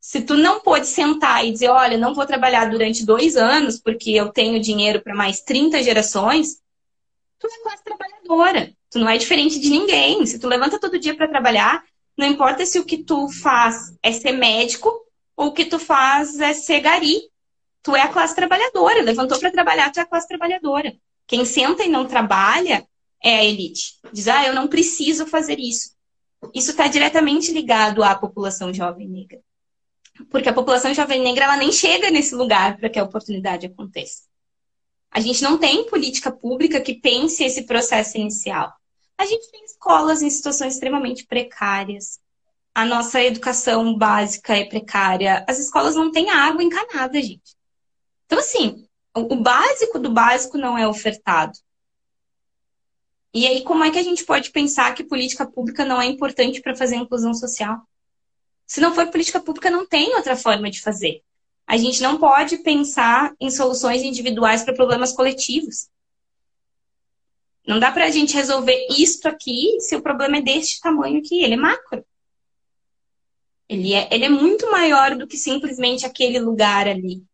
se 0.00 0.20
tu 0.22 0.36
não 0.36 0.60
pode 0.60 0.86
sentar 0.86 1.44
e 1.44 1.50
dizer, 1.50 1.68
olha, 1.68 1.98
não 1.98 2.14
vou 2.14 2.26
trabalhar 2.26 2.70
durante 2.70 3.04
dois 3.04 3.36
anos 3.36 3.80
porque 3.80 4.10
eu 4.10 4.30
tenho 4.30 4.60
dinheiro 4.60 5.02
para 5.02 5.14
mais 5.14 5.40
30 5.40 5.82
gerações, 5.82 6.60
tu 7.38 7.48
é 7.48 7.62
classe 7.62 7.82
trabalhadora. 7.82 8.72
Tu 8.94 9.00
não 9.00 9.08
é 9.08 9.18
diferente 9.18 9.58
de 9.58 9.70
ninguém. 9.70 10.24
Se 10.24 10.38
tu 10.38 10.46
levanta 10.46 10.78
todo 10.78 11.00
dia 11.00 11.16
para 11.16 11.26
trabalhar, 11.26 11.82
não 12.16 12.28
importa 12.28 12.64
se 12.64 12.78
o 12.78 12.84
que 12.84 12.98
tu 12.98 13.28
faz 13.28 13.92
é 14.00 14.12
ser 14.12 14.30
médico 14.30 14.88
ou 15.36 15.48
o 15.48 15.52
que 15.52 15.64
tu 15.64 15.80
faz 15.80 16.38
é 16.38 16.54
ser 16.54 16.78
gari. 16.78 17.22
Tu 17.82 17.96
é 17.96 18.02
a 18.02 18.08
classe 18.08 18.36
trabalhadora. 18.36 19.02
Levantou 19.02 19.36
para 19.40 19.50
trabalhar, 19.50 19.90
tu 19.90 19.98
é 19.98 20.02
a 20.02 20.06
classe 20.06 20.28
trabalhadora. 20.28 20.94
Quem 21.26 21.44
senta 21.44 21.82
e 21.82 21.88
não 21.88 22.06
trabalha 22.06 22.86
é 23.20 23.38
a 23.38 23.44
elite. 23.44 23.94
Diz, 24.12 24.28
ah, 24.28 24.46
eu 24.46 24.54
não 24.54 24.68
preciso 24.68 25.26
fazer 25.26 25.58
isso. 25.58 25.96
Isso 26.54 26.70
está 26.70 26.86
diretamente 26.86 27.50
ligado 27.50 28.04
à 28.04 28.14
população 28.14 28.72
jovem 28.72 29.08
negra. 29.08 29.40
Porque 30.30 30.48
a 30.48 30.54
população 30.54 30.94
jovem 30.94 31.20
negra 31.20 31.46
ela 31.46 31.56
nem 31.56 31.72
chega 31.72 32.12
nesse 32.12 32.36
lugar 32.36 32.76
para 32.76 32.88
que 32.88 33.00
a 33.00 33.02
oportunidade 33.02 33.66
aconteça. 33.66 34.22
A 35.10 35.18
gente 35.18 35.42
não 35.42 35.58
tem 35.58 35.84
política 35.86 36.30
pública 36.30 36.80
que 36.80 36.94
pense 36.94 37.42
esse 37.42 37.64
processo 37.64 38.18
inicial. 38.18 38.72
A 39.18 39.26
gente 39.26 39.50
tem 39.50 39.64
escolas 39.64 40.22
em 40.22 40.30
situações 40.30 40.74
extremamente 40.74 41.26
precárias. 41.26 42.20
A 42.74 42.84
nossa 42.84 43.22
educação 43.22 43.96
básica 43.96 44.56
é 44.56 44.64
precária. 44.64 45.44
As 45.48 45.58
escolas 45.58 45.94
não 45.94 46.10
têm 46.10 46.30
água 46.30 46.62
encanada, 46.62 47.20
gente. 47.20 47.56
Então, 48.26 48.38
assim, 48.38 48.88
o 49.14 49.36
básico 49.36 49.98
do 49.98 50.10
básico 50.10 50.58
não 50.58 50.76
é 50.76 50.86
ofertado. 50.88 51.58
E 53.32 53.46
aí, 53.46 53.62
como 53.62 53.84
é 53.84 53.90
que 53.90 53.98
a 53.98 54.02
gente 54.02 54.24
pode 54.24 54.50
pensar 54.50 54.94
que 54.94 55.04
política 55.04 55.46
pública 55.46 55.84
não 55.84 56.00
é 56.00 56.06
importante 56.06 56.60
para 56.60 56.76
fazer 56.76 56.96
inclusão 56.96 57.34
social? 57.34 57.80
Se 58.66 58.80
não 58.80 58.94
for 58.94 59.08
política 59.08 59.40
pública, 59.40 59.70
não 59.70 59.86
tem 59.86 60.14
outra 60.14 60.36
forma 60.36 60.70
de 60.70 60.80
fazer. 60.80 61.22
A 61.66 61.76
gente 61.76 62.02
não 62.02 62.18
pode 62.18 62.58
pensar 62.58 63.34
em 63.40 63.50
soluções 63.50 64.02
individuais 64.02 64.62
para 64.62 64.74
problemas 64.74 65.12
coletivos. 65.12 65.88
Não 67.66 67.78
dá 67.78 67.90
para 67.90 68.04
a 68.04 68.10
gente 68.10 68.34
resolver 68.34 68.86
isto 68.90 69.26
aqui 69.26 69.80
se 69.80 69.96
o 69.96 70.02
problema 70.02 70.36
é 70.36 70.42
deste 70.42 70.80
tamanho 70.80 71.18
aqui. 71.18 71.42
Ele 71.42 71.54
é 71.54 71.56
macro. 71.56 72.04
Ele 73.68 73.94
é, 73.94 74.08
ele 74.12 74.26
é 74.26 74.28
muito 74.28 74.70
maior 74.70 75.16
do 75.16 75.26
que 75.26 75.38
simplesmente 75.38 76.04
aquele 76.04 76.38
lugar 76.38 76.86
ali. 76.86 77.24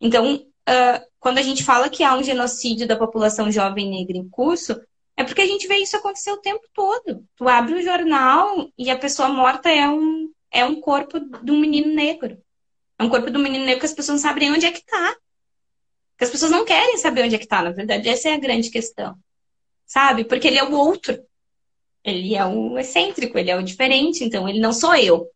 Então, 0.00 0.36
uh, 0.36 1.06
quando 1.18 1.38
a 1.38 1.42
gente 1.42 1.64
fala 1.64 1.88
que 1.88 2.04
há 2.04 2.14
um 2.14 2.22
genocídio 2.22 2.86
da 2.86 2.96
população 2.96 3.50
jovem 3.50 3.90
negra 3.90 4.16
em 4.16 4.28
curso, 4.28 4.80
é 5.16 5.24
porque 5.24 5.42
a 5.42 5.46
gente 5.46 5.66
vê 5.66 5.76
isso 5.76 5.96
acontecer 5.96 6.30
o 6.30 6.40
tempo 6.40 6.64
todo. 6.72 7.24
Tu 7.36 7.48
abre 7.48 7.74
o 7.74 7.82
jornal 7.82 8.68
e 8.78 8.90
a 8.90 8.98
pessoa 8.98 9.28
morta 9.28 9.68
é 9.68 9.88
um, 9.88 10.30
é 10.50 10.64
um 10.64 10.80
corpo 10.80 11.18
de 11.18 11.50
um 11.50 11.58
menino 11.58 11.92
negro. 11.92 12.38
É 12.98 13.02
um 13.02 13.08
corpo 13.08 13.30
de 13.30 13.36
um 13.36 13.42
menino 13.42 13.64
negro 13.64 13.80
que 13.80 13.86
as 13.86 13.92
pessoas 13.92 14.22
não 14.22 14.30
sabem 14.30 14.52
onde 14.52 14.64
é 14.64 14.70
que 14.70 14.78
está. 14.78 15.16
Que 16.16 16.24
as 16.24 16.30
pessoas 16.30 16.52
não 16.52 16.64
querem 16.64 16.96
saber 16.98 17.24
onde 17.24 17.34
é 17.34 17.38
que 17.38 17.44
está, 17.44 17.62
na 17.62 17.70
verdade. 17.70 18.08
Essa 18.08 18.28
é 18.28 18.34
a 18.34 18.38
grande 18.38 18.70
questão. 18.70 19.16
Sabe? 19.86 20.24
Porque 20.24 20.48
ele 20.48 20.58
é 20.58 20.64
o 20.64 20.72
outro. 20.72 21.22
Ele 22.04 22.34
é 22.34 22.44
o 22.44 22.78
excêntrico, 22.78 23.38
ele 23.38 23.50
é 23.50 23.56
o 23.56 23.62
diferente. 23.62 24.24
Então, 24.24 24.48
ele 24.48 24.60
não 24.60 24.72
sou 24.72 24.94
eu. 24.94 25.30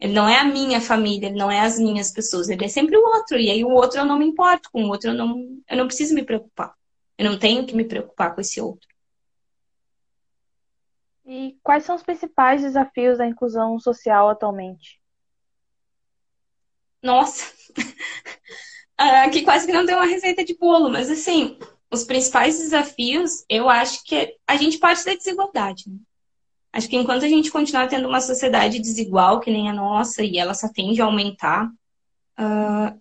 Ele 0.00 0.12
não 0.12 0.28
é 0.28 0.38
a 0.38 0.44
minha 0.44 0.80
família, 0.80 1.28
ele 1.28 1.38
não 1.38 1.50
é 1.50 1.60
as 1.60 1.78
minhas 1.78 2.10
pessoas. 2.10 2.48
Ele 2.48 2.64
é 2.64 2.68
sempre 2.68 2.96
o 2.96 3.04
outro. 3.04 3.38
E 3.38 3.50
aí, 3.50 3.64
o 3.64 3.70
outro 3.70 3.98
eu 3.98 4.04
não 4.04 4.18
me 4.18 4.26
importo. 4.26 4.70
Com 4.72 4.84
o 4.84 4.88
outro 4.88 5.10
eu 5.10 5.14
não, 5.14 5.62
eu 5.68 5.76
não 5.76 5.86
preciso 5.86 6.14
me 6.14 6.24
preocupar. 6.24 6.74
Eu 7.16 7.30
não 7.30 7.38
tenho 7.38 7.66
que 7.66 7.76
me 7.76 7.84
preocupar 7.84 8.34
com 8.34 8.40
esse 8.40 8.60
outro. 8.60 8.88
E 11.26 11.56
quais 11.62 11.84
são 11.84 11.96
os 11.96 12.02
principais 12.02 12.60
desafios 12.60 13.18
da 13.18 13.26
inclusão 13.26 13.78
social 13.78 14.28
atualmente? 14.28 15.00
Nossa, 17.02 17.52
aqui 18.96 19.42
quase 19.42 19.66
que 19.66 19.72
não 19.72 19.86
tem 19.86 19.94
uma 19.94 20.06
receita 20.06 20.44
de 20.44 20.54
bolo, 20.56 20.90
mas 20.90 21.10
assim, 21.10 21.58
os 21.94 22.04
principais 22.04 22.58
desafios, 22.58 23.44
eu 23.48 23.68
acho 23.68 24.04
que 24.04 24.36
a 24.46 24.56
gente 24.56 24.78
parte 24.78 25.04
da 25.04 25.14
desigualdade. 25.14 25.84
Né? 25.88 25.96
Acho 26.72 26.88
que 26.88 26.96
enquanto 26.96 27.24
a 27.24 27.28
gente 27.28 27.50
continuar 27.50 27.88
tendo 27.88 28.08
uma 28.08 28.20
sociedade 28.20 28.80
desigual, 28.80 29.40
que 29.40 29.50
nem 29.50 29.70
a 29.70 29.72
nossa, 29.72 30.22
e 30.22 30.38
ela 30.38 30.54
só 30.54 30.68
tende 30.68 31.00
a 31.00 31.04
aumentar, 31.04 31.66
uh, 31.68 33.00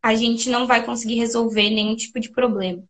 a 0.00 0.14
gente 0.14 0.48
não 0.48 0.66
vai 0.66 0.84
conseguir 0.84 1.16
resolver 1.16 1.68
nenhum 1.68 1.96
tipo 1.96 2.20
de 2.20 2.30
problema. 2.30 2.82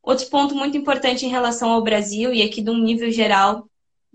Outro 0.00 0.28
ponto 0.30 0.54
muito 0.54 0.76
importante 0.76 1.26
em 1.26 1.28
relação 1.28 1.70
ao 1.70 1.82
Brasil, 1.82 2.32
e 2.32 2.40
aqui 2.40 2.62
de 2.62 2.70
um 2.70 2.78
nível 2.78 3.10
geral, 3.10 3.68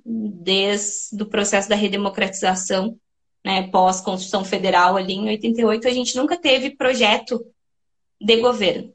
desde 0.05 1.21
o 1.21 1.25
processo 1.25 1.67
da 1.67 1.75
redemocratização, 1.75 2.97
né, 3.43 3.69
pós-Constituição 3.69 4.45
Federal 4.45 4.95
ali 4.95 5.13
em 5.13 5.27
88, 5.27 5.87
a 5.87 5.91
gente 5.91 6.15
nunca 6.15 6.37
teve 6.37 6.71
projeto 6.71 7.45
de 8.19 8.37
governo, 8.37 8.93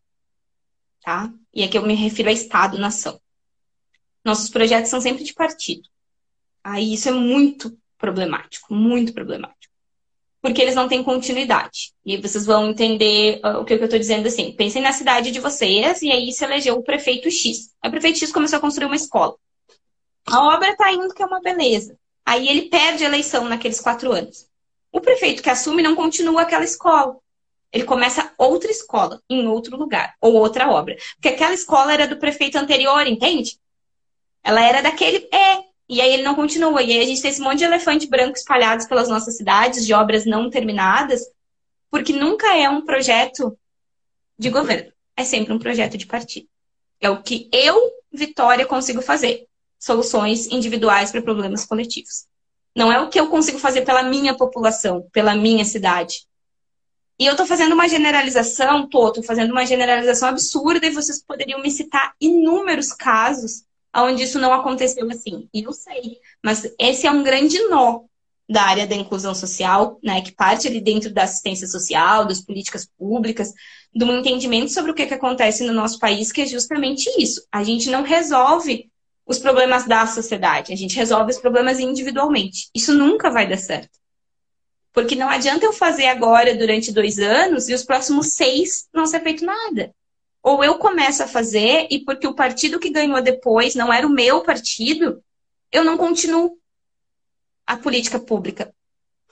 tá? 1.02 1.32
E 1.54 1.62
aqui 1.62 1.76
eu 1.76 1.82
me 1.82 1.94
refiro 1.94 2.28
a 2.28 2.32
Estado-nação. 2.32 3.20
Nossos 4.24 4.48
projetos 4.48 4.90
são 4.90 5.00
sempre 5.00 5.24
de 5.24 5.34
partido. 5.34 5.88
Aí 6.62 6.94
isso 6.94 7.08
é 7.08 7.12
muito 7.12 7.76
problemático, 7.98 8.72
muito 8.72 9.12
problemático. 9.12 9.72
Porque 10.40 10.60
eles 10.60 10.74
não 10.74 10.88
têm 10.88 11.04
continuidade. 11.04 11.92
E 12.04 12.16
vocês 12.16 12.44
vão 12.44 12.70
entender 12.70 13.40
uh, 13.44 13.60
o 13.60 13.64
que 13.64 13.74
eu 13.74 13.84
estou 13.84 13.98
dizendo 13.98 14.26
assim. 14.26 14.52
Pensem 14.52 14.82
na 14.82 14.92
cidade 14.92 15.30
de 15.30 15.40
vocês 15.40 16.02
e 16.02 16.10
aí 16.10 16.32
se 16.32 16.44
elegeu 16.44 16.76
o 16.76 16.82
prefeito 16.82 17.30
X. 17.30 17.70
O 17.84 17.90
prefeito 17.90 18.18
X 18.18 18.32
começou 18.32 18.58
a 18.58 18.60
construir 18.60 18.86
uma 18.86 18.96
escola. 18.96 19.36
A 20.26 20.54
obra 20.54 20.70
está 20.70 20.92
indo 20.92 21.14
que 21.14 21.22
é 21.22 21.26
uma 21.26 21.40
beleza. 21.40 21.96
Aí 22.24 22.48
ele 22.48 22.62
perde 22.62 23.04
a 23.04 23.08
eleição 23.08 23.44
naqueles 23.44 23.80
quatro 23.80 24.12
anos. 24.12 24.48
O 24.90 25.00
prefeito 25.00 25.42
que 25.42 25.50
assume 25.50 25.82
não 25.82 25.94
continua 25.94 26.42
aquela 26.42 26.64
escola. 26.64 27.16
Ele 27.72 27.84
começa 27.84 28.32
outra 28.36 28.70
escola, 28.70 29.22
em 29.30 29.46
outro 29.46 29.76
lugar, 29.76 30.14
ou 30.20 30.34
outra 30.34 30.70
obra. 30.70 30.96
Porque 31.14 31.28
aquela 31.28 31.54
escola 31.54 31.92
era 31.92 32.06
do 32.06 32.18
prefeito 32.18 32.58
anterior, 32.58 33.06
entende? 33.06 33.58
Ela 34.44 34.62
era 34.62 34.82
daquele. 34.82 35.28
É. 35.32 35.62
E 35.88 36.00
aí 36.00 36.12
ele 36.12 36.22
não 36.22 36.34
continua. 36.34 36.82
E 36.82 36.92
aí 36.92 37.00
a 37.00 37.06
gente 37.06 37.22
tem 37.22 37.30
esse 37.30 37.40
monte 37.40 37.58
de 37.58 37.64
elefante 37.64 38.06
branco 38.06 38.36
espalhados 38.36 38.86
pelas 38.86 39.08
nossas 39.08 39.36
cidades, 39.36 39.86
de 39.86 39.94
obras 39.94 40.26
não 40.26 40.50
terminadas, 40.50 41.22
porque 41.90 42.12
nunca 42.12 42.56
é 42.56 42.68
um 42.68 42.84
projeto 42.84 43.56
de 44.38 44.50
governo. 44.50 44.92
É 45.16 45.24
sempre 45.24 45.52
um 45.52 45.58
projeto 45.58 45.96
de 45.96 46.06
partido. 46.06 46.48
É 47.00 47.08
o 47.08 47.22
que 47.22 47.48
eu, 47.52 47.90
Vitória, 48.12 48.66
consigo 48.66 49.00
fazer 49.00 49.46
soluções 49.78 50.46
individuais 50.46 51.10
para 51.10 51.22
problemas 51.22 51.64
coletivos. 51.64 52.26
Não 52.74 52.92
é 52.92 53.00
o 53.00 53.08
que 53.08 53.18
eu 53.18 53.28
consigo 53.28 53.58
fazer 53.58 53.82
pela 53.82 54.02
minha 54.02 54.34
população, 54.34 55.08
pela 55.12 55.34
minha 55.34 55.64
cidade. 55.64 56.26
E 57.18 57.26
eu 57.26 57.32
estou 57.32 57.46
fazendo 57.46 57.72
uma 57.72 57.88
generalização, 57.88 58.88
tô, 58.88 59.12
tô 59.12 59.22
fazendo 59.22 59.50
uma 59.50 59.66
generalização 59.66 60.28
absurda 60.28 60.86
e 60.86 60.90
vocês 60.90 61.22
poderiam 61.22 61.60
me 61.60 61.70
citar 61.70 62.14
inúmeros 62.20 62.92
casos 62.92 63.64
onde 63.94 64.22
isso 64.22 64.38
não 64.38 64.52
aconteceu 64.52 65.08
assim. 65.10 65.48
E 65.52 65.62
eu 65.62 65.72
sei, 65.72 66.18
mas 66.42 66.66
esse 66.78 67.06
é 67.06 67.10
um 67.10 67.22
grande 67.22 67.58
nó 67.68 68.00
da 68.48 68.62
área 68.62 68.86
da 68.86 68.94
inclusão 68.94 69.34
social, 69.34 69.98
né, 70.02 70.20
que 70.20 70.32
parte 70.32 70.66
ali 70.66 70.80
dentro 70.80 71.12
da 71.12 71.22
assistência 71.22 71.66
social, 71.66 72.26
das 72.26 72.40
políticas 72.40 72.86
públicas, 72.98 73.52
de 73.94 74.04
um 74.04 74.18
entendimento 74.18 74.72
sobre 74.72 74.90
o 74.90 74.94
que, 74.94 75.06
que 75.06 75.14
acontece 75.14 75.64
no 75.64 75.72
nosso 75.72 75.98
país, 75.98 76.32
que 76.32 76.42
é 76.42 76.46
justamente 76.46 77.08
isso. 77.18 77.46
A 77.50 77.62
gente 77.62 77.88
não 77.88 78.02
resolve 78.02 78.90
os 79.26 79.38
problemas 79.38 79.86
da 79.86 80.06
sociedade, 80.06 80.72
a 80.72 80.76
gente 80.76 80.96
resolve 80.96 81.30
os 81.30 81.38
problemas 81.38 81.78
individualmente. 81.78 82.68
Isso 82.74 82.92
nunca 82.92 83.30
vai 83.30 83.48
dar 83.48 83.56
certo. 83.56 84.01
Porque 84.92 85.14
não 85.14 85.28
adianta 85.28 85.64
eu 85.64 85.72
fazer 85.72 86.06
agora 86.06 86.54
durante 86.54 86.92
dois 86.92 87.18
anos 87.18 87.68
e 87.68 87.74
os 87.74 87.82
próximos 87.82 88.34
seis 88.34 88.88
não 88.92 89.06
ser 89.06 89.22
feito 89.22 89.44
nada. 89.44 89.94
Ou 90.42 90.62
eu 90.62 90.76
começo 90.78 91.22
a 91.22 91.28
fazer 91.28 91.86
e 91.90 92.00
porque 92.04 92.26
o 92.26 92.34
partido 92.34 92.78
que 92.78 92.90
ganhou 92.90 93.22
depois 93.22 93.74
não 93.74 93.92
era 93.92 94.06
o 94.06 94.10
meu 94.10 94.42
partido, 94.42 95.22
eu 95.70 95.84
não 95.84 95.96
continuo 95.96 96.58
a 97.66 97.76
política 97.76 98.18
pública. 98.18 98.74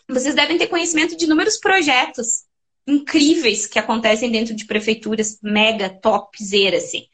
Vocês 0.08 0.34
devem 0.34 0.56
ter 0.56 0.68
conhecimento 0.68 1.16
de 1.16 1.24
inúmeros 1.24 1.58
projetos 1.58 2.44
incríveis 2.86 3.66
que 3.66 3.78
acontecem 3.78 4.30
dentro 4.30 4.54
de 4.54 4.64
prefeituras 4.64 5.38
mega 5.42 5.90
topzera, 5.90 6.78
assim 6.78 7.09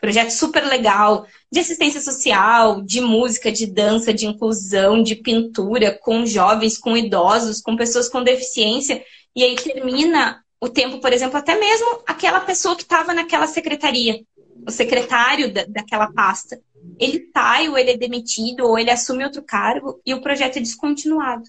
projeto 0.00 0.30
super 0.30 0.64
legal 0.64 1.26
de 1.52 1.60
assistência 1.60 2.00
social, 2.00 2.80
de 2.80 3.00
música, 3.00 3.52
de 3.52 3.66
dança, 3.66 4.14
de 4.14 4.26
inclusão, 4.26 5.02
de 5.02 5.14
pintura, 5.14 5.98
com 6.02 6.24
jovens, 6.24 6.78
com 6.78 6.96
idosos, 6.96 7.60
com 7.60 7.76
pessoas 7.76 8.08
com 8.08 8.22
deficiência. 8.22 9.02
E 9.36 9.44
aí 9.44 9.54
termina 9.56 10.42
o 10.60 10.68
tempo, 10.68 11.00
por 11.00 11.12
exemplo, 11.12 11.36
até 11.36 11.58
mesmo 11.58 12.02
aquela 12.06 12.40
pessoa 12.40 12.76
que 12.76 12.82
estava 12.82 13.12
naquela 13.14 13.46
secretaria, 13.46 14.20
o 14.66 14.70
secretário 14.70 15.52
da, 15.52 15.64
daquela 15.64 16.12
pasta. 16.12 16.60
Ele 16.98 17.28
sai, 17.32 17.68
ou 17.68 17.76
ele 17.76 17.90
é 17.90 17.96
demitido, 17.96 18.66
ou 18.66 18.78
ele 18.78 18.90
assume 18.90 19.24
outro 19.24 19.42
cargo 19.42 20.00
e 20.04 20.14
o 20.14 20.20
projeto 20.20 20.56
é 20.56 20.60
descontinuado. 20.60 21.44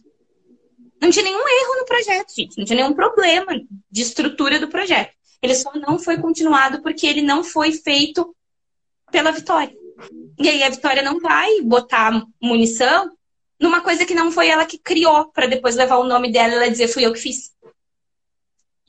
Não 1.02 1.10
tinha 1.10 1.26
nenhum 1.26 1.39
erro 1.39 1.80
no 1.80 1.86
projeto, 1.86 2.34
gente. 2.36 2.58
Não 2.58 2.66
tinha 2.66 2.78
nenhum 2.78 2.93
problema 2.93 3.60
de 3.89 4.02
estrutura 4.02 4.60
do 4.60 4.68
projeto. 4.68 5.12
Ele 5.41 5.56
só 5.56 5.72
não 5.74 5.97
foi 5.97 6.18
continuado 6.18 6.82
porque 6.82 7.08
ele 7.08 7.22
não 7.22 7.43
foi 7.43 7.72
feito 7.72 8.36
pela 9.12 9.32
Vitória. 9.32 9.76
E 10.39 10.49
aí 10.49 10.64
a 10.64 10.70
Vitória 10.70 11.03
não 11.03 11.20
vai 11.20 11.62
botar 11.62 12.26
munição 12.41 13.12
numa 13.59 13.82
coisa 13.82 14.05
que 14.05 14.16
não 14.16 14.32
foi 14.32 14.47
ela 14.47 14.66
que 14.66 14.80
criou, 14.80 15.32
para 15.32 15.45
depois 15.45 15.76
levar 15.76 15.97
o 15.97 16.07
nome 16.07 16.32
dela 16.32 16.53
e 16.53 16.55
ela 16.55 16.70
dizer 16.70 16.88
fui 16.88 17.05
eu 17.05 17.14
que 17.14 17.20
fiz. 17.20 17.51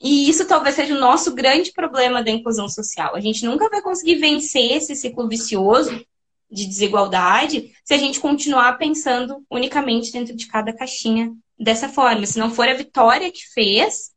E 0.01 0.27
isso 0.27 0.45
talvez 0.45 0.75
seja 0.75 0.95
o 0.95 0.99
nosso 0.99 1.33
grande 1.33 1.71
problema 1.71 2.23
da 2.23 2.31
inclusão 2.31 2.67
social. 2.67 3.15
A 3.15 3.21
gente 3.21 3.45
nunca 3.45 3.69
vai 3.69 3.81
conseguir 3.81 4.15
vencer 4.15 4.73
esse 4.73 4.95
ciclo 4.95 5.29
vicioso 5.29 6.03
de 6.51 6.65
desigualdade 6.65 7.71
se 7.83 7.93
a 7.93 7.97
gente 7.97 8.19
continuar 8.19 8.77
pensando 8.77 9.45
unicamente 9.49 10.11
dentro 10.11 10.35
de 10.35 10.47
cada 10.47 10.73
caixinha 10.73 11.31
dessa 11.57 11.87
forma. 11.87 12.25
Se 12.25 12.37
não 12.37 12.51
for 12.51 12.67
a 12.67 12.73
Vitória 12.73 13.31
que 13.31 13.47
fez, 13.53 14.11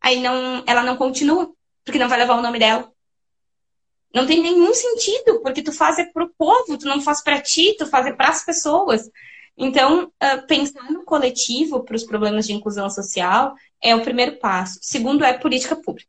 aí 0.00 0.20
não, 0.20 0.62
ela 0.66 0.82
não 0.82 0.96
continua, 0.96 1.50
porque 1.84 1.98
não 1.98 2.08
vai 2.08 2.18
levar 2.18 2.36
o 2.36 2.42
nome 2.42 2.58
dela. 2.58 2.92
Não 4.14 4.26
tem 4.26 4.42
nenhum 4.42 4.74
sentido, 4.74 5.40
porque 5.40 5.62
tu 5.62 5.72
faz 5.72 5.98
é 5.98 6.04
pro 6.04 6.32
povo, 6.36 6.76
tu 6.76 6.86
não 6.86 7.00
faz 7.00 7.22
para 7.22 7.40
ti, 7.40 7.76
tu 7.78 7.86
faz 7.86 8.06
é 8.06 8.12
para 8.12 8.28
as 8.28 8.44
pessoas. 8.44 9.08
Então, 9.56 10.04
uh, 10.04 10.46
pensar 10.46 10.90
no 10.90 11.04
coletivo 11.04 11.84
para 11.84 11.94
os 11.94 12.04
problemas 12.04 12.46
de 12.46 12.52
inclusão 12.52 12.88
social 12.90 13.54
é 13.80 13.94
o 13.94 14.02
primeiro 14.02 14.36
passo. 14.38 14.78
Segundo 14.82 15.24
é 15.24 15.36
política 15.36 15.76
pública. 15.76 16.08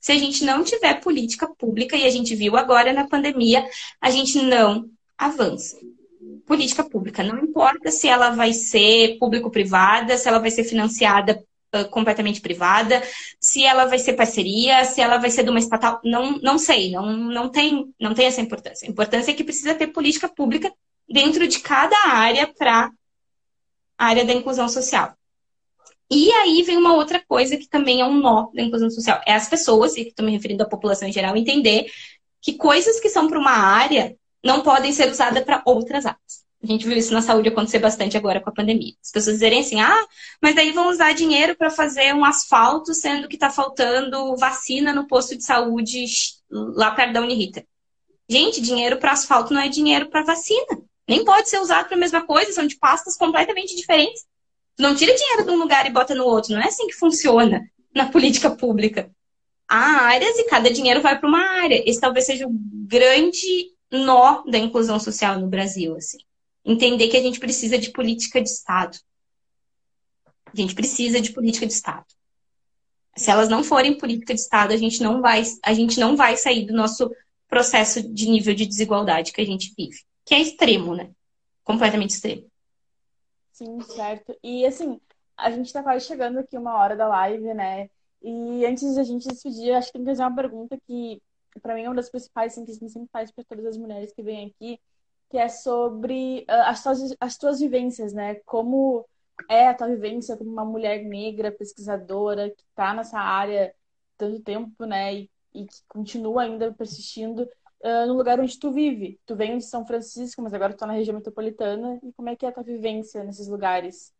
Se 0.00 0.12
a 0.12 0.18
gente 0.18 0.44
não 0.44 0.62
tiver 0.62 1.00
política 1.00 1.48
pública, 1.48 1.96
e 1.96 2.06
a 2.06 2.10
gente 2.10 2.34
viu 2.34 2.56
agora 2.56 2.92
na 2.92 3.08
pandemia, 3.08 3.68
a 4.00 4.10
gente 4.10 4.40
não 4.40 4.88
avança. 5.18 5.76
Política 6.46 6.84
pública, 6.84 7.24
não 7.24 7.38
importa 7.38 7.90
se 7.90 8.06
ela 8.06 8.30
vai 8.30 8.52
ser 8.52 9.18
público-privada, 9.18 10.16
se 10.16 10.28
ela 10.28 10.38
vai 10.38 10.50
ser 10.50 10.62
financiada 10.64 11.44
uh, 11.82 11.88
completamente 11.88 12.40
privada, 12.40 13.02
se 13.40 13.64
ela 13.64 13.86
vai 13.86 13.98
ser 13.98 14.14
parceria, 14.14 14.84
se 14.84 15.00
ela 15.00 15.18
vai 15.18 15.30
ser 15.30 15.42
de 15.44 15.50
uma 15.50 15.58
estatal, 15.58 16.00
não, 16.04 16.38
não 16.38 16.58
sei, 16.58 16.90
não, 16.90 17.06
não, 17.16 17.48
tem, 17.48 17.92
não 18.00 18.14
tem 18.14 18.26
essa 18.26 18.40
importância. 18.40 18.86
A 18.86 18.90
importância 18.90 19.30
é 19.30 19.34
que 19.34 19.44
precisa 19.44 19.74
ter 19.74 19.88
política 19.88 20.28
pública 20.28 20.72
dentro 21.08 21.46
de 21.46 21.60
cada 21.60 21.96
área 22.08 22.46
para 22.46 22.90
a 23.98 24.06
área 24.06 24.24
da 24.24 24.32
inclusão 24.32 24.68
social. 24.68 25.14
E 26.10 26.30
aí 26.30 26.62
vem 26.62 26.76
uma 26.76 26.94
outra 26.94 27.22
coisa 27.26 27.56
que 27.56 27.68
também 27.68 28.00
é 28.00 28.04
um 28.04 28.18
nó 28.18 28.48
da 28.54 28.62
inclusão 28.62 28.90
social. 28.90 29.20
É 29.26 29.34
as 29.34 29.48
pessoas, 29.48 29.96
e 29.96 30.02
estou 30.02 30.24
me 30.24 30.32
referindo 30.32 30.62
à 30.62 30.68
população 30.68 31.08
em 31.08 31.12
geral, 31.12 31.36
entender 31.36 31.90
que 32.40 32.54
coisas 32.54 33.00
que 33.00 33.08
são 33.08 33.28
para 33.28 33.38
uma 33.38 33.50
área 33.50 34.16
não 34.42 34.62
podem 34.62 34.92
ser 34.92 35.10
usadas 35.10 35.42
para 35.44 35.62
outras 35.66 36.06
áreas. 36.06 36.45
A 36.62 36.66
gente 36.66 36.86
viu 36.86 36.96
isso 36.96 37.12
na 37.12 37.22
saúde 37.22 37.48
acontecer 37.48 37.78
bastante 37.78 38.16
agora 38.16 38.40
com 38.40 38.50
a 38.50 38.54
pandemia. 38.54 38.94
As 39.02 39.10
pessoas 39.10 39.36
dizerem 39.36 39.60
assim, 39.60 39.80
ah, 39.80 40.06
mas 40.42 40.54
daí 40.54 40.72
vão 40.72 40.88
usar 40.88 41.12
dinheiro 41.12 41.54
para 41.54 41.70
fazer 41.70 42.14
um 42.14 42.24
asfalto, 42.24 42.94
sendo 42.94 43.28
que 43.28 43.36
está 43.36 43.50
faltando 43.50 44.36
vacina 44.36 44.92
no 44.92 45.06
posto 45.06 45.36
de 45.36 45.44
saúde 45.44 46.06
lá 46.50 46.90
perto 46.90 47.12
da 47.12 47.20
Unirita. 47.20 47.64
Gente, 48.28 48.60
dinheiro 48.60 48.96
para 48.96 49.12
asfalto 49.12 49.54
não 49.54 49.60
é 49.60 49.68
dinheiro 49.68 50.08
para 50.08 50.22
vacina. 50.22 50.82
Nem 51.08 51.24
pode 51.24 51.48
ser 51.48 51.60
usado 51.60 51.86
para 51.86 51.96
a 51.96 52.00
mesma 52.00 52.26
coisa, 52.26 52.52
são 52.52 52.66
de 52.66 52.76
pastas 52.76 53.16
completamente 53.16 53.76
diferentes. 53.76 54.24
Não 54.78 54.94
tira 54.94 55.14
dinheiro 55.14 55.44
de 55.44 55.50
um 55.50 55.58
lugar 55.58 55.86
e 55.86 55.92
bota 55.92 56.14
no 56.14 56.24
outro. 56.24 56.52
Não 56.52 56.60
é 56.60 56.66
assim 56.66 56.86
que 56.86 56.94
funciona 56.94 57.62
na 57.94 58.10
política 58.10 58.50
pública. 58.50 59.10
Há 59.68 60.06
áreas 60.06 60.36
e 60.38 60.44
cada 60.44 60.70
dinheiro 60.70 61.00
vai 61.00 61.18
para 61.18 61.28
uma 61.28 61.60
área. 61.60 61.82
Esse 61.88 62.00
talvez 62.00 62.26
seja 62.26 62.46
o 62.46 62.50
grande 62.52 63.72
nó 63.90 64.42
da 64.44 64.58
inclusão 64.58 64.98
social 64.98 65.38
no 65.38 65.46
Brasil, 65.46 65.96
assim. 65.96 66.18
Entender 66.66 67.08
que 67.08 67.16
a 67.16 67.22
gente 67.22 67.38
precisa 67.38 67.78
de 67.78 67.90
política 67.90 68.42
de 68.42 68.48
Estado. 68.48 68.98
A 70.46 70.56
gente 70.56 70.74
precisa 70.74 71.20
de 71.20 71.32
política 71.32 71.64
de 71.64 71.72
Estado. 71.72 72.06
Se 73.16 73.30
elas 73.30 73.48
não 73.48 73.62
forem 73.62 73.96
política 73.96 74.34
de 74.34 74.40
Estado, 74.40 74.72
a 74.72 74.76
gente 74.76 75.00
não 75.02 75.22
vai, 75.22 75.42
a 75.62 75.72
gente 75.72 76.00
não 76.00 76.16
vai 76.16 76.36
sair 76.36 76.66
do 76.66 76.74
nosso 76.74 77.10
processo 77.48 78.02
de 78.02 78.28
nível 78.28 78.54
de 78.54 78.66
desigualdade 78.66 79.32
que 79.32 79.40
a 79.40 79.46
gente 79.46 79.72
vive, 79.76 79.98
que 80.24 80.34
é 80.34 80.40
extremo, 80.40 80.94
né? 80.94 81.10
Completamente 81.62 82.10
extremo. 82.10 82.50
Sim, 83.52 83.80
certo. 83.82 84.36
E 84.42 84.66
assim, 84.66 85.00
a 85.36 85.50
gente 85.50 85.72
tá 85.72 85.82
quase 85.82 86.04
chegando 86.04 86.38
aqui 86.38 86.58
uma 86.58 86.76
hora 86.76 86.96
da 86.96 87.06
live, 87.06 87.54
né? 87.54 87.88
E 88.22 88.66
antes 88.66 88.94
de 88.94 89.00
a 89.00 89.04
gente 89.04 89.28
despedir, 89.28 89.72
acho 89.72 89.86
que 89.86 89.92
tem 89.94 90.02
que 90.02 90.10
fazer 90.10 90.22
uma 90.22 90.34
pergunta 90.34 90.76
que, 90.86 91.22
para 91.62 91.74
mim, 91.74 91.82
é 91.82 91.88
uma 91.88 91.94
das 91.94 92.10
principais, 92.10 92.52
assim, 92.52 92.64
que 92.64 92.72
a 92.72 92.74
gente 92.74 92.90
sempre 92.90 93.08
faz 93.12 93.30
para 93.30 93.44
todas 93.44 93.64
as 93.66 93.76
mulheres 93.76 94.12
que 94.12 94.22
vêm 94.22 94.52
aqui, 94.52 94.80
que 95.30 95.38
é 95.38 95.48
sobre 95.48 96.46
uh, 96.48 96.62
as, 96.66 96.82
tuas, 96.82 97.16
as 97.20 97.36
tuas 97.36 97.60
vivências, 97.60 98.12
né? 98.12 98.36
Como 98.46 99.04
é 99.48 99.68
a 99.68 99.74
tua 99.74 99.88
vivência 99.88 100.36
como 100.36 100.50
uma 100.50 100.64
mulher 100.64 101.04
negra, 101.04 101.52
pesquisadora, 101.52 102.50
que 102.50 102.62
está 102.70 102.94
nessa 102.94 103.18
área 103.18 103.74
tanto 104.16 104.40
tempo, 104.40 104.84
né? 104.84 105.14
E, 105.14 105.30
e 105.54 105.66
que 105.66 105.76
continua 105.88 106.42
ainda 106.42 106.72
persistindo 106.72 107.42
uh, 107.42 108.06
no 108.06 108.14
lugar 108.14 108.40
onde 108.40 108.58
tu 108.58 108.70
vive. 108.70 109.18
Tu 109.26 109.34
vem 109.34 109.58
de 109.58 109.64
São 109.64 109.86
Francisco, 109.86 110.42
mas 110.42 110.54
agora 110.54 110.72
tu 110.72 110.78
tá 110.78 110.86
na 110.86 110.92
região 110.94 111.14
metropolitana. 111.14 111.98
E 112.02 112.12
como 112.12 112.28
é 112.28 112.36
que 112.36 112.46
é 112.46 112.48
a 112.48 112.52
tua 112.52 112.62
vivência 112.62 113.24
nesses 113.24 113.48
lugares? 113.48 114.14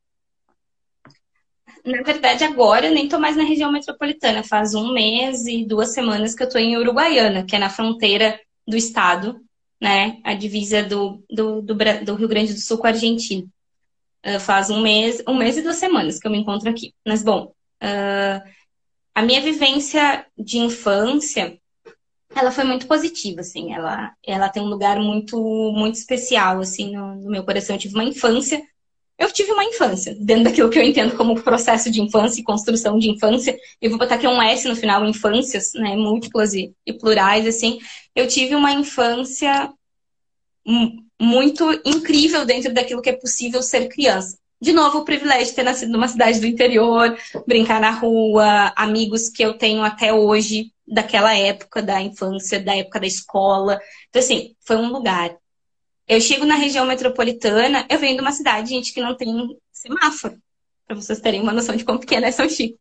Na 1.84 2.02
verdade, 2.02 2.42
agora 2.44 2.86
eu 2.86 2.94
nem 2.94 3.09
tô 3.09 3.18
mais 3.18 3.36
na 3.36 3.44
região 3.44 3.70
metropolitana. 3.70 4.42
Faz 4.42 4.74
um 4.74 4.92
mês 4.92 5.46
e 5.46 5.64
duas 5.64 5.92
semanas 5.94 6.34
que 6.34 6.42
eu 6.42 6.48
tô 6.48 6.59
em 6.59 6.76
Uruguaiana, 6.76 7.44
que 7.44 7.54
é 7.54 7.59
na 7.59 7.70
fronteira 7.70 8.40
do 8.66 8.76
estado, 8.76 9.40
né? 9.81 10.18
A 10.24 10.35
divisa 10.35 10.83
do, 10.83 11.24
do, 11.31 11.62
do, 11.62 11.74
do 12.05 12.14
Rio 12.14 12.29
Grande 12.29 12.55
do 12.55 12.61
Sul 12.61 12.79
com 12.79 12.87
a 12.87 12.91
Argentina. 12.91 13.47
Uh, 14.24 14.41
faz 14.41 14.70
um 14.70 14.81
mês, 14.81 15.22
um 15.29 15.35
mês 15.35 15.57
e 15.57 15.62
duas 15.62 15.77
semanas 15.77 16.18
que 16.18 16.27
eu 16.27 16.31
me 16.31 16.39
encontro 16.39 16.68
aqui. 16.68 16.95
Mas, 17.07 17.22
bom, 17.22 17.53
uh, 17.83 18.51
a 19.14 19.22
minha 19.22 19.41
vivência 19.41 20.27
de 20.37 20.59
infância 20.59 21.59
ela 22.35 22.53
foi 22.53 22.64
muito 22.64 22.87
positiva, 22.87 23.41
assim. 23.41 23.72
Ela, 23.72 24.14
ela 24.22 24.49
tem 24.49 24.62
um 24.62 24.68
lugar 24.68 24.99
muito, 25.01 25.39
muito 25.72 25.95
especial, 25.95 26.61
assim, 26.61 26.95
no, 26.95 27.14
no, 27.14 27.31
meu 27.31 27.45
coração. 27.45 27.74
Eu 27.74 27.81
tive 27.81 27.95
uma 27.95 28.05
infância. 28.05 28.62
Eu 29.18 29.32
tive 29.32 29.50
uma 29.52 29.64
infância, 29.64 30.14
dentro 30.20 30.44
daquilo 30.44 30.68
que 30.68 30.78
eu 30.78 30.82
entendo 30.82 31.16
como 31.16 31.40
processo 31.42 31.90
de 31.90 32.02
infância 32.02 32.40
e 32.40 32.44
construção 32.44 32.98
de 32.98 33.10
infância. 33.10 33.56
Eu 33.80 33.90
vou 33.90 33.98
botar 33.98 34.16
aqui 34.16 34.26
um 34.26 34.42
S 34.42 34.68
no 34.68 34.76
final, 34.76 35.06
infâncias, 35.06 35.72
né? 35.74 35.96
Múltiplas 35.96 36.52
e, 36.52 36.74
e 36.84 36.92
plurais, 36.92 37.46
assim. 37.46 37.78
Eu 38.14 38.28
tive 38.28 38.54
uma 38.54 38.72
infância 38.72 39.72
muito 41.20 41.80
incrível 41.84 42.44
dentro 42.44 42.74
daquilo 42.74 43.00
que 43.00 43.10
é 43.10 43.16
possível 43.16 43.62
ser 43.62 43.88
criança. 43.88 44.38
De 44.60 44.72
novo, 44.72 44.98
o 44.98 45.04
privilégio 45.04 45.46
de 45.46 45.52
ter 45.54 45.62
nascido 45.62 45.92
numa 45.92 46.08
cidade 46.08 46.40
do 46.40 46.46
interior, 46.46 47.16
brincar 47.46 47.80
na 47.80 47.90
rua, 47.90 48.72
amigos 48.74 49.28
que 49.28 49.42
eu 49.42 49.54
tenho 49.54 49.82
até 49.82 50.12
hoje, 50.12 50.72
daquela 50.86 51.34
época 51.34 51.82
da 51.82 52.00
infância, 52.00 52.60
da 52.60 52.74
época 52.74 53.00
da 53.00 53.06
escola. 53.06 53.78
Então, 54.08 54.20
assim, 54.20 54.54
foi 54.60 54.76
um 54.76 54.90
lugar. 54.90 55.36
Eu 56.09 56.20
chego 56.20 56.44
na 56.44 56.54
região 56.54 56.86
metropolitana, 56.86 57.86
eu 57.90 57.98
venho 57.98 58.14
de 58.14 58.20
uma 58.20 58.32
cidade, 58.32 58.70
gente, 58.70 58.92
que 58.92 59.00
não 59.00 59.16
tem 59.16 59.59
semáforo. 59.72 60.38
Para 60.86 60.96
vocês 60.96 61.20
terem 61.20 61.40
uma 61.40 61.52
noção 61.52 61.74
de 61.74 61.84
quão 61.84 61.98
pequena 61.98 62.28
é 62.28 62.30
São 62.30 62.48
Chico. 62.48 62.78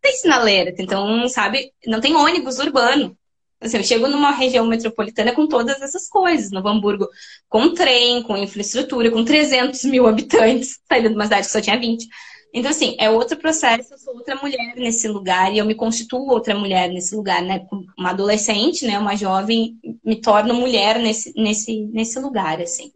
Tem 0.00 0.16
sinaleira, 0.16 0.72
então, 0.78 1.28
sabe, 1.28 1.72
não 1.86 2.00
tem 2.00 2.14
ônibus 2.14 2.58
urbano. 2.58 3.16
Assim, 3.60 3.76
eu 3.76 3.84
chego 3.84 4.06
numa 4.06 4.30
região 4.30 4.64
metropolitana 4.64 5.32
com 5.32 5.46
todas 5.48 5.82
essas 5.82 6.08
coisas. 6.08 6.52
Novo 6.52 6.68
Hamburgo 6.68 7.08
com 7.48 7.74
trem, 7.74 8.22
com 8.22 8.36
infraestrutura, 8.36 9.10
com 9.10 9.24
300 9.24 9.82
mil 9.84 10.06
habitantes, 10.06 10.78
saindo 10.86 11.08
de 11.08 11.14
uma 11.16 11.24
cidade 11.24 11.46
que 11.46 11.52
só 11.52 11.60
tinha 11.60 11.78
20. 11.78 12.06
Então, 12.52 12.70
assim, 12.70 12.96
é 12.98 13.10
outro 13.10 13.36
processo, 13.36 13.92
eu 13.92 13.98
sou 13.98 14.14
outra 14.14 14.36
mulher 14.36 14.74
nesse 14.76 15.06
lugar 15.06 15.52
e 15.52 15.58
eu 15.58 15.66
me 15.66 15.74
constituo 15.74 16.30
outra 16.30 16.54
mulher 16.54 16.88
nesse 16.88 17.14
lugar, 17.14 17.42
né? 17.42 17.66
Uma 17.96 18.10
adolescente, 18.10 18.86
né? 18.86 18.98
Uma 18.98 19.16
jovem, 19.16 19.78
me 20.04 20.20
torno 20.20 20.54
mulher 20.54 20.98
nesse, 20.98 21.32
nesse, 21.36 21.84
nesse 21.86 22.18
lugar, 22.18 22.60
assim. 22.60 22.90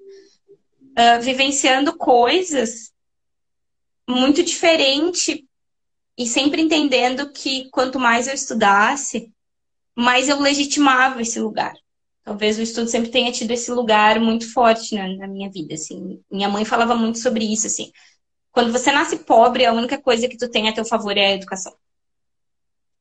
Uh, 0.93 1.21
vivenciando 1.23 1.97
coisas 1.97 2.93
muito 4.09 4.43
diferente 4.43 5.47
e 6.19 6.27
sempre 6.27 6.63
entendendo 6.63 7.31
que 7.31 7.69
quanto 7.71 7.99
mais 7.99 8.27
eu 8.27 8.35
estudasse, 8.35 9.31
mais 9.95 10.29
eu 10.29 10.41
legitimava 10.41 11.21
esse 11.21 11.39
lugar. 11.39 11.73
Talvez 12.25 12.59
o 12.59 12.63
estudo 12.63 12.89
sempre 12.89 13.11
tenha 13.11 13.33
tido 13.33 13.51
esse 13.51 13.71
lugar 13.71 14.21
muito 14.21 14.51
forte 14.53 14.95
na, 14.95 15.09
na 15.17 15.27
minha 15.27 15.51
vida, 15.51 15.75
assim. 15.75 16.21
Minha 16.31 16.49
mãe 16.49 16.65
falava 16.65 16.95
muito 16.95 17.19
sobre 17.19 17.45
isso, 17.45 17.67
assim 17.67 17.91
quando 18.53 18.71
você 18.71 18.93
nasce 18.93 19.17
pobre, 19.17 19.65
a 19.65 19.73
única 19.73 20.01
coisa 20.01 20.29
que 20.29 20.37
tu 20.37 20.49
tem 20.49 20.69
a 20.69 20.75
teu 20.75 20.85
favor 20.85 21.17
é 21.17 21.27
a 21.29 21.35
educação. 21.35 21.75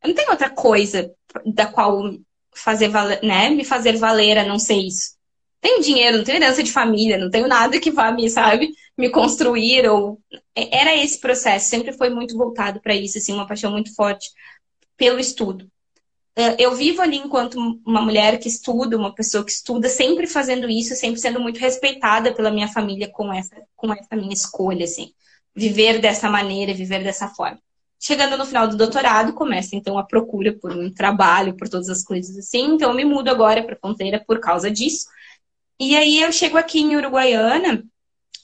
Eu 0.02 0.10
não 0.10 0.16
tenho 0.16 0.32
outra 0.32 0.50
coisa 0.50 1.14
da 1.46 1.68
qual 1.68 2.16
fazer 2.56 2.88
valer, 2.88 3.22
né, 3.22 3.50
me 3.50 3.64
fazer 3.64 3.98
valer 3.98 4.38
a 4.38 4.46
não 4.46 4.58
ser 4.58 4.76
isso. 4.76 5.16
Tenho 5.60 5.84
dinheiro, 5.84 6.18
não 6.18 6.24
tenho 6.24 6.38
herança 6.38 6.64
de 6.64 6.72
família, 6.72 7.18
não 7.18 7.30
tenho 7.30 7.48
nada 7.48 7.80
que 7.80 7.92
vá 7.92 8.12
me, 8.12 8.28
sabe, 8.30 8.72
me 8.98 9.10
construir 9.10 9.88
ou 9.88 10.20
é, 10.56 10.80
era 10.80 10.96
esse 10.96 11.20
processo, 11.20 11.70
sempre 11.70 11.94
foi 11.94 12.10
muito 12.10 12.36
voltado 12.36 12.82
para 12.82 12.96
isso, 12.96 13.18
assim, 13.18 13.34
uma 13.34 13.48
paixão 13.48 13.72
muito 13.72 13.94
forte 13.94 14.30
pelo 14.98 15.20
estudo. 15.20 15.70
É, 16.36 16.56
eu 16.64 16.74
vivo 16.74 17.02
ali 17.02 17.18
enquanto 17.18 17.56
uma 17.86 18.02
mulher 18.02 18.40
que 18.40 18.48
estuda, 18.48 18.98
uma 18.98 19.14
pessoa 19.14 19.46
que 19.46 19.52
estuda, 19.52 19.90
sempre 19.90 20.26
fazendo 20.26 20.70
isso, 20.70 20.96
sempre 20.96 21.20
sendo 21.20 21.40
muito 21.42 21.60
respeitada 21.60 22.34
pela 22.34 22.50
minha 22.50 22.70
família 22.70 23.10
com 23.10 23.32
essa, 23.32 23.56
com 23.76 23.94
essa 23.94 24.16
minha 24.16 24.34
escolha, 24.34 24.86
assim 24.86 25.14
viver 25.56 26.00
dessa 26.00 26.30
maneira, 26.30 26.74
viver 26.74 27.04
dessa 27.04 27.28
forma. 27.28 27.60
Chegando 28.00 28.38
no 28.38 28.46
final 28.46 28.68
do 28.68 28.78
doutorado, 28.78 29.34
começa 29.34 29.76
então 29.76 29.98
a 29.98 30.04
procura 30.04 30.54
por 30.54 30.72
um 30.72 30.92
trabalho, 30.92 31.56
por 31.56 31.70
todas 31.70 31.90
as 31.90 32.04
coisas 32.04 32.36
assim. 32.38 32.74
Então 32.74 32.90
eu 32.90 32.96
me 32.96 33.06
mudo 33.06 33.30
agora 33.30 33.64
para 33.64 33.76
fronteira 33.76 34.24
por 34.26 34.40
causa 34.40 34.72
disso. 34.72 35.08
E 35.80 35.96
aí 35.96 36.22
eu 36.22 36.32
chego 36.32 36.58
aqui 36.58 36.80
em 36.80 36.96
Uruguaiana 36.96 37.84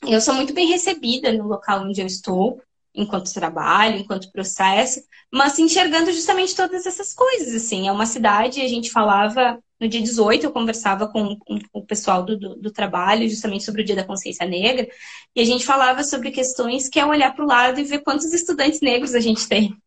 eu 0.03 0.21
sou 0.21 0.33
muito 0.33 0.53
bem 0.53 0.67
recebida 0.67 1.31
no 1.33 1.47
local 1.47 1.81
onde 1.81 2.01
eu 2.01 2.05
estou, 2.05 2.61
enquanto 2.93 3.33
trabalho, 3.33 3.97
enquanto 3.97 4.31
processo, 4.31 5.01
mas 5.31 5.57
enxergando 5.57 6.11
justamente 6.11 6.55
todas 6.55 6.85
essas 6.85 7.13
coisas, 7.13 7.53
assim. 7.53 7.87
É 7.87 7.91
uma 7.91 8.05
cidade, 8.05 8.61
a 8.61 8.67
gente 8.67 8.91
falava, 8.91 9.59
no 9.79 9.87
dia 9.87 10.01
18 10.01 10.45
eu 10.45 10.51
conversava 10.51 11.07
com, 11.07 11.37
com 11.37 11.59
o 11.71 11.85
pessoal 11.85 12.23
do, 12.23 12.37
do, 12.37 12.55
do, 12.55 12.71
trabalho, 12.71 13.29
justamente 13.29 13.63
sobre 13.63 13.81
o 13.81 13.85
Dia 13.85 13.95
da 13.95 14.03
Consciência 14.03 14.45
Negra, 14.45 14.87
e 15.35 15.41
a 15.41 15.45
gente 15.45 15.65
falava 15.65 16.03
sobre 16.03 16.31
questões 16.31 16.89
que 16.89 16.99
é 16.99 17.05
olhar 17.05 17.33
para 17.35 17.45
o 17.45 17.47
lado 17.47 17.79
e 17.79 17.83
ver 17.83 17.99
quantos 17.99 18.33
estudantes 18.33 18.81
negros 18.81 19.13
a 19.13 19.19
gente 19.19 19.47
tem. 19.47 19.77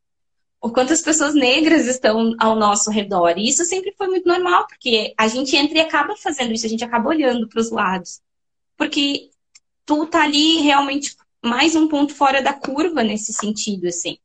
Ou 0.61 0.71
quantas 0.71 1.01
pessoas 1.01 1.35
negras 1.35 1.87
estão 1.87 2.35
ao 2.39 2.55
nosso 2.55 2.91
redor. 2.91 3.39
E 3.39 3.49
isso 3.49 3.65
sempre 3.65 3.95
foi 3.97 4.09
muito 4.09 4.29
normal, 4.29 4.67
porque 4.67 5.15
a 5.17 5.27
gente 5.27 5.57
entra 5.57 5.79
e 5.79 5.81
acaba 5.81 6.15
fazendo 6.17 6.53
isso, 6.53 6.67
a 6.67 6.69
gente 6.69 6.85
acaba 6.85 7.09
olhando 7.09 7.49
para 7.49 7.61
os 7.61 7.71
lados. 7.71 8.21
Porque 8.77 9.31
tu 9.87 10.07
tá 10.07 10.23
ali 10.23 10.59
realmente 10.59 11.17
mais 11.43 11.75
um 11.75 11.89
ponto 11.89 12.15
fora 12.15 12.43
da 12.43 12.53
curva 12.53 13.03
nesse 13.03 13.33
sentido, 13.33 13.89
assim. 13.89 14.19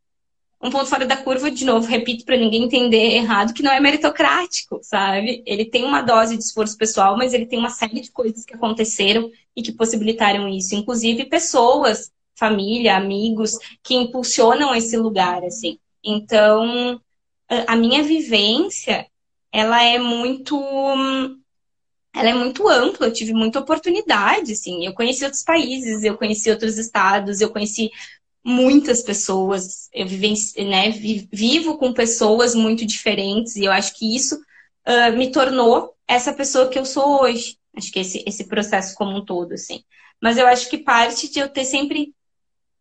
Um 0.62 0.70
ponto 0.70 0.86
fora 0.86 1.06
da 1.06 1.18
curva, 1.18 1.52
de 1.52 1.66
novo, 1.66 1.86
repito 1.86 2.26
para 2.26 2.38
ninguém 2.38 2.64
entender 2.64 3.16
errado, 3.16 3.54
que 3.54 3.62
não 3.62 3.72
é 3.72 3.80
meritocrático, 3.80 4.80
sabe? 4.82 5.44
Ele 5.46 5.66
tem 5.66 5.84
uma 5.84 6.02
dose 6.02 6.38
de 6.38 6.44
esforço 6.44 6.78
pessoal, 6.78 7.18
mas 7.18 7.34
ele 7.34 7.46
tem 7.46 7.60
uma 7.60 7.70
série 7.70 8.02
de 8.02 8.12
coisas 8.12 8.46
que 8.46 8.56
aconteceram 8.56 9.30
e 9.56 9.62
que 9.62 9.72
possibilitaram 9.72 10.48
isso. 10.48 10.74
Inclusive 10.74 11.26
pessoas, 11.26 12.12
família, 12.36 12.98
amigos, 12.98 13.58
que 13.84 13.96
impulsionam 13.96 14.74
esse 14.74 14.98
lugar, 14.98 15.44
assim. 15.44 15.78
Então, 16.04 17.00
a 17.68 17.76
minha 17.76 18.02
vivência, 18.02 19.06
ela 19.52 19.84
é 19.84 20.00
muito 20.00 20.58
ela 22.14 22.30
é 22.30 22.34
muito 22.34 22.68
ampla, 22.70 23.08
eu 23.08 23.14
tive 23.14 23.34
muita 23.34 23.60
oportunidade, 23.60 24.54
assim. 24.54 24.86
Eu 24.86 24.94
conheci 24.94 25.26
outros 25.26 25.44
países, 25.44 26.02
eu 26.04 26.18
conheci 26.18 26.50
outros 26.50 26.78
estados, 26.78 27.42
eu 27.42 27.50
conheci 27.50 27.92
muitas 28.46 29.02
pessoas, 29.02 29.90
eu 29.92 30.06
né, 30.06 30.92
vivo 31.34 31.80
com 31.80 31.92
pessoas 31.92 32.54
muito 32.54 32.86
diferentes, 32.86 33.56
e 33.56 33.66
eu 33.66 33.72
acho 33.72 33.98
que 33.98 34.16
isso 34.16 34.36
uh, 34.36 35.18
me 35.18 35.32
tornou 35.32 35.96
essa 36.08 36.32
pessoa 36.32 36.70
que 36.70 36.78
eu 36.78 36.86
sou 36.86 37.24
hoje. 37.24 37.58
Acho 37.76 37.92
que 37.92 38.00
esse, 38.00 38.24
esse 38.28 38.48
processo 38.48 38.94
como 38.96 39.18
um 39.18 39.26
todo, 39.26 39.54
assim. 39.54 39.84
Mas 40.22 40.38
eu 40.38 40.46
acho 40.46 40.70
que 40.70 40.78
parte 40.78 41.28
de 41.28 41.40
eu 41.40 41.50
ter 41.50 41.66
sempre. 41.66 42.14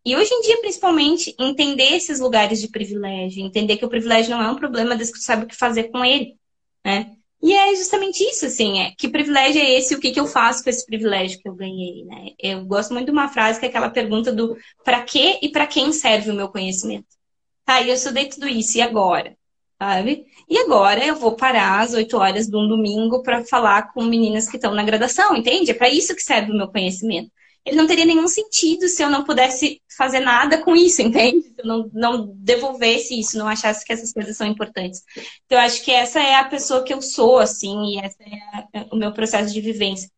E 0.05 0.15
hoje 0.15 0.33
em 0.35 0.43
dia, 0.43 0.61
principalmente, 0.61 1.35
entender 1.41 1.95
esses 1.95 2.21
lugares 2.21 2.61
de 2.61 2.69
privilégio, 2.69 3.43
entender 3.43 3.79
que 3.79 3.87
o 3.87 3.89
privilégio 3.89 4.33
não 4.33 4.43
é 4.43 4.51
um 4.51 4.57
problema, 4.57 4.95
desde 4.95 5.15
que 5.15 5.19
tu 5.19 5.25
sabe 5.25 5.45
o 5.45 5.49
que 5.49 5.57
fazer 5.57 5.85
com 5.85 6.05
ele, 6.05 6.37
né? 6.85 7.14
E 7.45 7.53
é 7.53 7.76
justamente 7.76 8.24
isso, 8.24 8.47
assim, 8.47 8.80
é 8.80 8.92
que 8.97 9.07
privilégio 9.07 9.61
é 9.61 9.72
esse, 9.72 9.95
o 9.95 10.01
que, 10.01 10.11
que 10.11 10.18
eu 10.18 10.26
faço 10.26 10.64
com 10.64 10.70
esse 10.70 10.86
privilégio 10.86 11.38
que 11.38 11.47
eu 11.47 11.55
ganhei, 11.55 12.03
né? 12.07 12.30
Eu 12.38 12.64
gosto 12.64 12.95
muito 12.95 13.05
de 13.05 13.12
uma 13.12 13.28
frase 13.28 13.61
que 13.61 13.66
é 13.66 13.68
aquela 13.68 13.90
pergunta 13.90 14.32
do 14.32 14.57
para 14.82 15.03
que 15.03 15.40
e 15.42 15.51
para 15.51 15.66
quem 15.66 15.92
serve 15.92 16.30
o 16.30 16.34
meu 16.34 16.49
conhecimento. 16.49 17.07
Tá, 17.62 17.82
e 17.82 17.90
eu 17.90 17.95
estudei 17.97 18.30
tudo 18.30 18.49
isso, 18.49 18.78
e 18.78 18.80
agora? 18.80 19.36
Sabe? 19.78 20.24
E 20.49 20.57
agora 20.57 21.05
eu 21.05 21.16
vou 21.16 21.36
parar 21.36 21.82
às 21.82 21.92
8 21.92 22.16
horas 22.16 22.47
de 22.47 22.57
um 22.57 22.66
domingo 22.66 23.22
para 23.22 23.45
falar 23.45 23.92
com 23.92 24.03
meninas 24.05 24.49
que 24.49 24.57
estão 24.57 24.72
na 24.74 24.82
graduação, 24.82 25.36
entende? 25.36 25.70
É 25.70 25.74
para 25.74 25.90
isso 25.90 26.16
que 26.16 26.22
serve 26.22 26.51
o 26.51 26.57
meu 26.57 26.68
conhecimento 26.68 27.30
ele 27.65 27.77
não 27.77 27.87
teria 27.87 28.05
nenhum 28.05 28.29
sentido 28.29 28.89
se 28.89 29.03
eu 29.03 29.09
não 29.09 29.25
pudesse 29.25 29.81
fazer 29.97 30.21
nada 30.21 30.59
com 30.59 30.77
isso, 30.77 31.01
entende? 31.03 31.43
Se 31.43 31.55
eu 31.59 31.67
não, 31.67 31.91
não 31.93 32.27
devolvesse 32.37 33.19
isso, 33.19 33.39
não 33.39 33.49
achasse 33.49 33.85
que 33.85 33.93
essas 33.93 34.12
coisas 34.12 34.37
são 34.37 34.47
importantes. 34.47 35.03
Então, 35.47 35.59
eu 35.59 35.65
acho 35.65 35.83
que 35.83 35.91
essa 35.91 36.21
é 36.21 36.35
a 36.35 36.45
pessoa 36.45 36.83
que 36.83 36.93
eu 36.93 37.01
sou, 37.01 37.39
assim, 37.39 37.95
e 37.95 38.01
esse 38.01 38.23
é, 38.23 38.81
é 38.81 38.87
o 38.93 38.97
meu 38.97 39.12
processo 39.12 39.53
de 39.53 39.61
vivência. 39.61 40.11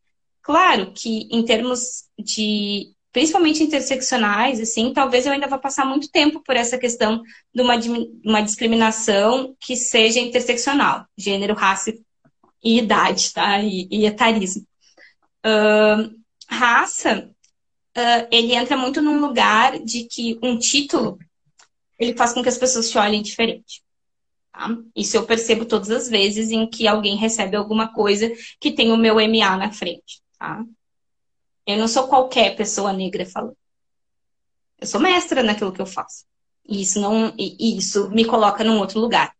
Claro 0.42 0.92
que 0.92 1.28
em 1.30 1.44
termos 1.44 2.04
de, 2.18 2.92
principalmente 3.12 3.62
interseccionais, 3.62 4.60
assim, 4.60 4.92
talvez 4.92 5.26
eu 5.26 5.32
ainda 5.32 5.48
vá 5.48 5.58
passar 5.58 5.84
muito 5.84 6.10
tempo 6.10 6.40
por 6.40 6.56
essa 6.56 6.78
questão 6.78 7.22
de 7.54 7.62
uma, 7.62 7.74
uma 8.24 8.42
discriminação 8.42 9.56
que 9.60 9.76
seja 9.76 10.20
interseccional, 10.20 11.06
gênero, 11.16 11.54
raça 11.54 11.92
e 12.62 12.78
idade, 12.78 13.32
tá? 13.32 13.60
E, 13.60 13.88
e 13.90 14.06
etarismo. 14.06 14.64
Uh, 15.44 16.14
raça 16.48 17.30
uh, 17.96 18.28
ele 18.30 18.54
entra 18.54 18.76
muito 18.76 19.00
num 19.00 19.18
lugar 19.18 19.78
de 19.78 20.04
que 20.04 20.38
um 20.42 20.58
título 20.58 21.18
ele 21.98 22.14
faz 22.14 22.34
com 22.34 22.42
que 22.42 22.48
as 22.48 22.58
pessoas 22.58 22.90
te 22.90 22.98
olhem 22.98 23.22
diferente. 23.22 23.82
Tá? 24.52 24.68
Isso 24.94 25.16
eu 25.16 25.24
percebo 25.24 25.64
todas 25.64 25.90
as 25.90 26.08
vezes 26.08 26.50
em 26.50 26.68
que 26.68 26.86
alguém 26.86 27.16
recebe 27.16 27.56
alguma 27.56 27.92
coisa 27.92 28.30
que 28.60 28.70
tem 28.70 28.92
o 28.92 28.96
meu 28.96 29.14
MA 29.14 29.56
na 29.56 29.72
frente. 29.72 30.20
Tá? 30.38 30.62
Eu 31.66 31.78
não 31.78 31.88
sou 31.88 32.06
qualquer 32.06 32.54
pessoa 32.54 32.92
negra 32.92 33.24
falando. 33.24 33.56
Eu 34.78 34.86
sou 34.86 35.00
mestra 35.00 35.42
naquilo 35.42 35.72
que 35.72 35.80
eu 35.80 35.86
faço. 35.86 36.26
E 36.68 36.82
isso 36.82 37.00
não, 37.00 37.32
e 37.38 37.78
isso 37.78 38.10
me 38.10 38.24
coloca 38.26 38.62
num 38.62 38.78
outro 38.78 39.00
lugar. 39.00 39.34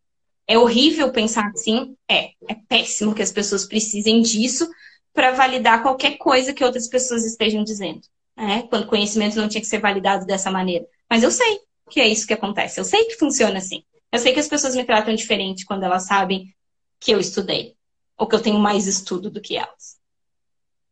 É 0.49 0.57
horrível 0.57 1.13
pensar 1.13 1.49
assim? 1.49 1.95
É. 2.09 2.31
É 2.49 2.55
péssimo 2.69 3.15
que 3.15 3.23
as 3.23 3.33
pessoas 3.33 3.67
precisem 3.67 4.23
disso 4.23 4.67
para 5.13 5.33
validar 5.33 5.83
qualquer 5.83 6.17
coisa 6.17 6.55
que 6.55 6.65
outras 6.65 6.89
pessoas 6.89 7.25
estejam 7.25 7.63
dizendo 7.63 8.01
né? 8.37 8.63
quando 8.69 8.87
conhecimento 8.87 9.37
não 9.37 9.49
tinha 9.49 9.61
que 9.61 9.67
ser 9.67 9.81
validado 9.81 10.27
dessa 10.27 10.51
maneira. 10.51 10.87
Mas 11.09 11.23
eu 11.23 11.31
sei 11.31 11.61
que 11.89 12.01
é 12.01 12.09
isso 12.09 12.27
que 12.27 12.35
acontece, 12.35 12.81
eu 12.81 12.85
sei 12.85 13.05
que 13.05 13.17
funciona 13.17 13.59
assim. 13.59 13.83
Eu 14.13 14.19
sei 14.19 14.33
que 14.33 14.41
as 14.41 14.49
pessoas 14.49 14.75
me 14.75 14.85
tratam 14.85 15.15
diferente 15.15 15.65
quando 15.65 15.85
elas 15.85 16.07
sabem 16.07 16.55
que 17.01 17.13
eu 17.13 17.21
estudei, 17.21 17.75
ou 18.17 18.27
que 18.27 18.35
eu 18.35 18.43
tenho 18.43 18.59
mais 18.59 18.87
estudo 18.87 19.31
do 19.31 19.41
que 19.41 19.57
elas. 19.57 19.97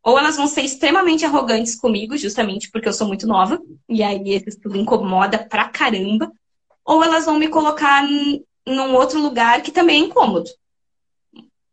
Ou 0.02 0.18
elas 0.18 0.36
vão 0.36 0.46
ser 0.46 0.62
extremamente 0.62 1.24
arrogantes 1.24 1.74
comigo, 1.74 2.16
justamente 2.16 2.70
porque 2.70 2.86
eu 2.86 2.92
sou 2.92 3.08
muito 3.08 3.26
nova, 3.26 3.58
e 3.88 4.02
aí 4.02 4.30
esse 4.30 4.50
estudo 4.50 4.76
incomoda 4.76 5.38
pra 5.38 5.68
caramba. 5.68 6.30
Ou 6.84 7.02
elas 7.02 7.24
vão 7.24 7.38
me 7.38 7.48
colocar 7.48 8.06
num 8.66 8.94
outro 8.94 9.18
lugar 9.20 9.62
que 9.62 9.72
também 9.72 10.02
é 10.02 10.06
incômodo. 10.06 10.50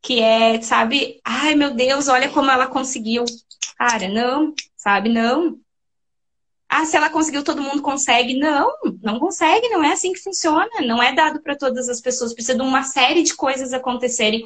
Que 0.02 0.22
é, 0.22 0.62
sabe, 0.62 1.20
ai 1.26 1.56
meu 1.56 1.74
Deus, 1.76 2.08
olha 2.08 2.30
como 2.30 2.50
ela 2.50 2.68
conseguiu. 2.68 3.26
Cara, 3.78 4.08
não, 4.08 4.54
sabe? 4.82 5.10
Não. 5.10 5.60
Ah, 6.68 6.86
se 6.86 6.98
ela 6.98 7.10
conseguiu, 7.10 7.44
todo 7.44 7.62
mundo 7.62 7.82
consegue. 7.84 8.36
Não, 8.40 8.74
não 9.04 9.20
consegue, 9.20 9.70
não 9.70 9.84
é 9.84 9.92
assim 9.92 10.12
que 10.12 10.24
funciona. 10.24 10.70
Não 10.84 11.04
é 11.04 11.14
dado 11.14 11.42
para 11.42 11.56
todas 11.56 11.88
as 11.88 12.02
pessoas. 12.02 12.34
Precisa 12.34 12.56
de 12.58 12.64
uma 12.64 12.82
série 12.82 13.22
de 13.22 13.36
coisas 13.36 13.74
acontecerem 13.74 14.44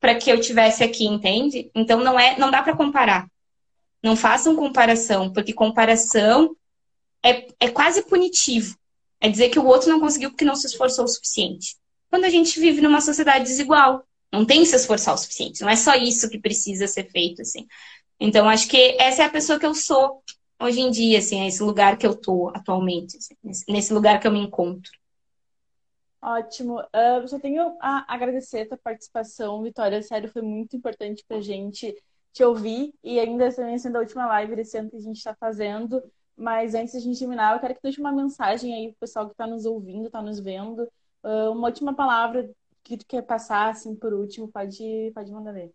para 0.00 0.14
que 0.14 0.30
eu 0.30 0.40
tivesse 0.40 0.82
aqui, 0.82 1.04
entende? 1.04 1.70
Então 1.74 2.00
não 2.00 2.18
é, 2.18 2.38
não 2.38 2.50
dá 2.50 2.62
para 2.62 2.76
comparar. 2.76 3.26
Não 4.02 4.16
façam 4.16 4.56
comparação, 4.56 5.30
porque 5.30 5.52
comparação 5.52 6.56
é, 7.22 7.46
é 7.60 7.68
quase 7.68 8.02
punitivo. 8.02 8.76
É 9.20 9.28
dizer 9.28 9.50
que 9.50 9.58
o 9.58 9.66
outro 9.66 9.90
não 9.90 10.00
conseguiu 10.00 10.30
porque 10.30 10.44
não 10.44 10.56
se 10.56 10.66
esforçou 10.66 11.04
o 11.04 11.08
suficiente. 11.08 11.76
Quando 12.10 12.24
a 12.24 12.30
gente 12.30 12.58
vive 12.58 12.80
numa 12.80 13.00
sociedade 13.00 13.44
desigual, 13.44 14.06
não 14.32 14.44
tem 14.44 14.60
que 14.60 14.66
se 14.66 14.76
esforçar 14.76 15.14
o 15.14 15.18
suficiente. 15.18 15.60
Não 15.60 15.68
é 15.68 15.76
só 15.76 15.94
isso 15.94 16.28
que 16.28 16.38
precisa 16.38 16.86
ser 16.86 17.10
feito, 17.10 17.42
assim. 17.42 17.66
Então, 18.18 18.48
acho 18.48 18.68
que 18.68 18.96
essa 19.00 19.22
é 19.22 19.26
a 19.26 19.30
pessoa 19.30 19.58
que 19.58 19.66
eu 19.66 19.74
sou 19.74 20.22
hoje 20.60 20.80
em 20.80 20.90
dia, 20.90 21.18
assim, 21.18 21.40
é 21.40 21.48
esse 21.48 21.62
lugar 21.62 21.98
que 21.98 22.06
eu 22.06 22.14
tô 22.14 22.48
atualmente, 22.50 23.16
assim, 23.16 23.34
nesse 23.68 23.92
lugar 23.92 24.20
que 24.20 24.26
eu 24.26 24.32
me 24.32 24.40
encontro. 24.40 24.90
Ótimo. 26.22 26.80
Uh, 26.80 27.28
só 27.28 27.38
tenho 27.38 27.76
a 27.80 28.04
agradecer 28.08 28.62
a 28.62 28.68
tua 28.68 28.78
participação, 28.78 29.62
Vitória. 29.62 30.02
Sério, 30.02 30.30
foi 30.30 30.40
muito 30.40 30.74
importante 30.74 31.22
pra 31.28 31.38
gente 31.40 31.94
te 32.32 32.42
ouvir 32.42 32.94
e 33.02 33.20
ainda 33.20 33.52
também 33.54 33.78
sendo 33.78 33.96
a 33.96 34.00
última 34.00 34.26
live 34.26 34.56
desse 34.56 34.78
ano 34.78 34.90
que 34.90 34.96
a 34.96 35.00
gente 35.00 35.18
está 35.18 35.34
fazendo. 35.34 36.02
Mas 36.36 36.74
antes 36.74 36.92
de 36.92 36.98
a 36.98 37.00
gente 37.02 37.18
terminar, 37.18 37.54
eu 37.54 37.60
quero 37.60 37.74
que 37.74 37.82
deixe 37.82 38.00
uma 38.00 38.10
mensagem 38.10 38.74
aí 38.74 38.88
pro 38.88 39.00
pessoal 39.00 39.26
que 39.26 39.32
está 39.32 39.46
nos 39.46 39.66
ouvindo, 39.66 40.06
está 40.06 40.22
nos 40.22 40.40
vendo. 40.40 40.88
Uh, 41.22 41.52
uma 41.52 41.68
última 41.68 41.94
palavra 41.94 42.50
que 42.82 42.96
tu 42.96 43.06
quer 43.06 43.22
passar, 43.22 43.70
assim, 43.70 43.94
por 43.94 44.14
último, 44.14 44.48
pode, 44.48 45.12
pode 45.14 45.30
mandar 45.30 45.52
ver. 45.52 45.72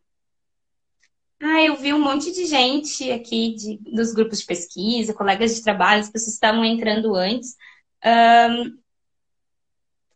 Ah, 1.42 1.64
eu 1.64 1.76
vi 1.78 1.94
um 1.94 2.02
monte 2.02 2.32
de 2.34 2.46
gente 2.46 3.10
aqui 3.12 3.56
de, 3.56 3.78
dos 3.78 4.14
grupos 4.14 4.40
de 4.40 4.46
pesquisa, 4.46 5.14
colegas 5.14 5.56
de 5.56 5.64
trabalho, 5.64 6.02
as 6.02 6.10
pessoas 6.10 6.34
estavam 6.34 6.66
entrando 6.66 7.16
antes. 7.16 7.56
Um, 8.06 8.78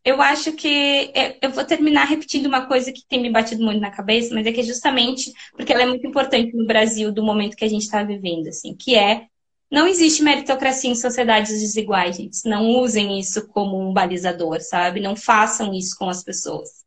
eu 0.03 0.21
acho 0.21 0.51
que 0.51 1.11
é, 1.15 1.37
eu 1.41 1.49
vou 1.51 1.63
terminar 1.63 2.05
repetindo 2.05 2.47
uma 2.47 2.65
coisa 2.67 2.91
que 2.91 3.05
tem 3.07 3.21
me 3.21 3.31
batido 3.31 3.63
muito 3.63 3.79
na 3.79 3.89
cabeça, 3.89 4.33
mas 4.33 4.45
é 4.45 4.51
que 4.51 4.59
é 4.59 4.63
justamente 4.63 5.31
porque 5.53 5.71
ela 5.71 5.83
é 5.83 5.85
muito 5.85 6.05
importante 6.05 6.53
no 6.55 6.67
Brasil 6.67 7.11
do 7.11 7.23
momento 7.23 7.55
que 7.55 7.63
a 7.63 7.69
gente 7.69 7.83
está 7.83 8.03
vivendo, 8.03 8.49
assim, 8.49 8.75
que 8.75 8.95
é 8.95 9.27
não 9.71 9.87
existe 9.87 10.21
meritocracia 10.21 10.91
em 10.91 10.95
sociedades 10.95 11.59
desiguais, 11.59 12.17
gente. 12.17 12.47
Não 12.47 12.69
usem 12.81 13.19
isso 13.19 13.47
como 13.47 13.79
um 13.79 13.91
balizador, 13.91 14.61
sabe? 14.61 14.99
Não 14.99 15.15
façam 15.15 15.73
isso 15.73 15.97
com 15.97 16.07
as 16.09 16.23
pessoas. 16.23 16.85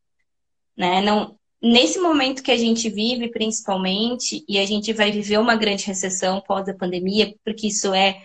Né? 0.77 1.01
Não, 1.01 1.37
nesse 1.67 1.99
momento 1.99 2.43
que 2.43 2.53
a 2.53 2.57
gente 2.57 2.89
vive, 2.89 3.29
principalmente, 3.29 4.45
e 4.49 4.59
a 4.59 4.67
gente 4.67 4.93
vai 4.93 5.11
viver 5.11 5.39
uma 5.39 5.57
grande 5.57 5.85
recessão 5.85 6.41
pós 6.41 6.69
a 6.69 6.75
pandemia, 6.75 7.35
porque 7.45 7.67
isso 7.67 7.93
é, 7.93 8.23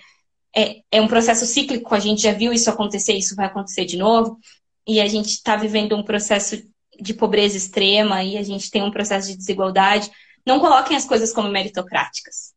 é, 0.56 0.82
é 0.92 1.02
um 1.02 1.08
processo 1.08 1.46
cíclico, 1.46 1.94
a 1.96 2.00
gente 2.00 2.22
já 2.22 2.34
viu 2.34 2.54
isso 2.54 2.70
acontecer, 2.70 3.14
isso 3.14 3.36
vai 3.36 3.48
acontecer 3.48 3.86
de 3.86 3.98
novo, 3.98 4.38
e 4.88 5.02
a 5.02 5.08
gente 5.08 5.30
está 5.30 5.56
vivendo 5.56 5.96
um 5.96 6.04
processo 6.04 6.62
de 7.00 7.14
pobreza 7.14 7.58
extrema 7.58 8.24
e 8.24 8.38
a 8.38 8.44
gente 8.44 8.70
tem 8.70 8.84
um 8.84 8.92
processo 8.92 9.30
de 9.30 9.38
desigualdade. 9.38 10.12
Não 10.46 10.60
coloquem 10.60 10.96
as 10.96 11.06
coisas 11.06 11.34
como 11.34 11.50
meritocráticas. 11.50 12.54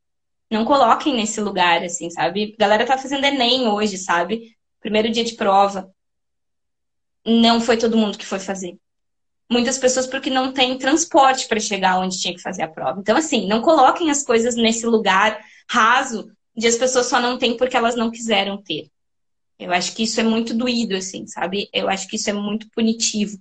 Não 0.50 0.64
coloquem 0.64 1.14
nesse 1.14 1.40
lugar, 1.40 1.82
assim, 1.82 2.10
sabe? 2.10 2.54
A 2.58 2.60
galera 2.60 2.86
tá 2.86 2.98
fazendo 2.98 3.24
Enem 3.24 3.66
hoje, 3.68 3.96
sabe? 3.96 4.54
Primeiro 4.80 5.10
dia 5.10 5.24
de 5.24 5.34
prova. 5.34 5.90
Não 7.24 7.60
foi 7.60 7.78
todo 7.78 7.96
mundo 7.96 8.18
que 8.18 8.26
foi 8.26 8.38
fazer. 8.38 8.76
Muitas 9.50 9.78
pessoas 9.78 10.06
porque 10.06 10.30
não 10.30 10.52
tem 10.52 10.78
transporte 10.78 11.46
para 11.46 11.60
chegar 11.60 11.98
onde 11.98 12.20
tinha 12.20 12.34
que 12.34 12.40
fazer 12.40 12.62
a 12.62 12.68
prova. 12.68 13.00
Então, 13.00 13.16
assim, 13.16 13.46
não 13.46 13.60
coloquem 13.60 14.10
as 14.10 14.22
coisas 14.24 14.54
nesse 14.54 14.86
lugar 14.86 15.38
raso 15.68 16.30
de 16.56 16.66
as 16.66 16.76
pessoas 16.76 17.06
só 17.06 17.20
não 17.20 17.38
têm 17.38 17.56
porque 17.56 17.76
elas 17.76 17.94
não 17.94 18.10
quiseram 18.10 18.56
ter. 18.56 18.88
Eu 19.58 19.72
acho 19.72 19.94
que 19.94 20.02
isso 20.02 20.20
é 20.20 20.22
muito 20.22 20.54
doído, 20.54 20.96
assim, 20.96 21.26
sabe? 21.26 21.68
Eu 21.72 21.88
acho 21.88 22.08
que 22.08 22.16
isso 22.16 22.30
é 22.30 22.32
muito 22.32 22.68
punitivo. 22.70 23.38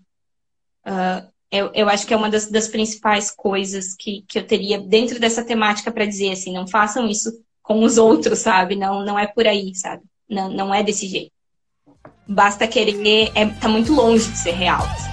Uh, 0.86 1.28
eu, 1.51 1.72
eu 1.74 1.89
acho 1.89 2.06
que 2.06 2.14
é 2.14 2.18
uma 2.18 2.30
das, 2.30 2.49
das 2.49 2.68
principais 2.68 3.32
coisas 3.32 3.95
que, 3.95 4.24
que 4.28 4.39
eu 4.39 4.45
teria 4.45 4.80
dentro 4.80 5.20
dessa 5.20 5.43
temática 5.43 5.91
para 5.91 6.06
dizer, 6.06 6.32
assim, 6.32 6.54
não 6.54 6.68
façam 6.68 7.08
isso 7.08 7.32
com 7.62 7.84
os 7.84 7.97
outros, 7.97 8.39
sabe? 8.39 8.76
Não, 8.76 9.06
não 9.06 9.18
é 9.18 9.28
por 9.28 9.47
aí, 9.47 9.74
sabe? 9.76 10.04
Não, 10.30 10.49
não 10.49 10.74
é 10.74 10.84
desse 10.84 11.08
jeito. 11.08 11.32
Basta 12.28 12.68
querer, 12.68 13.32
é, 13.36 13.45
tá 13.45 13.70
muito 13.70 13.93
longe 13.93 14.30
de 14.32 14.38
ser 14.38 14.51
real. 14.51 14.82
Assim. 14.84 15.12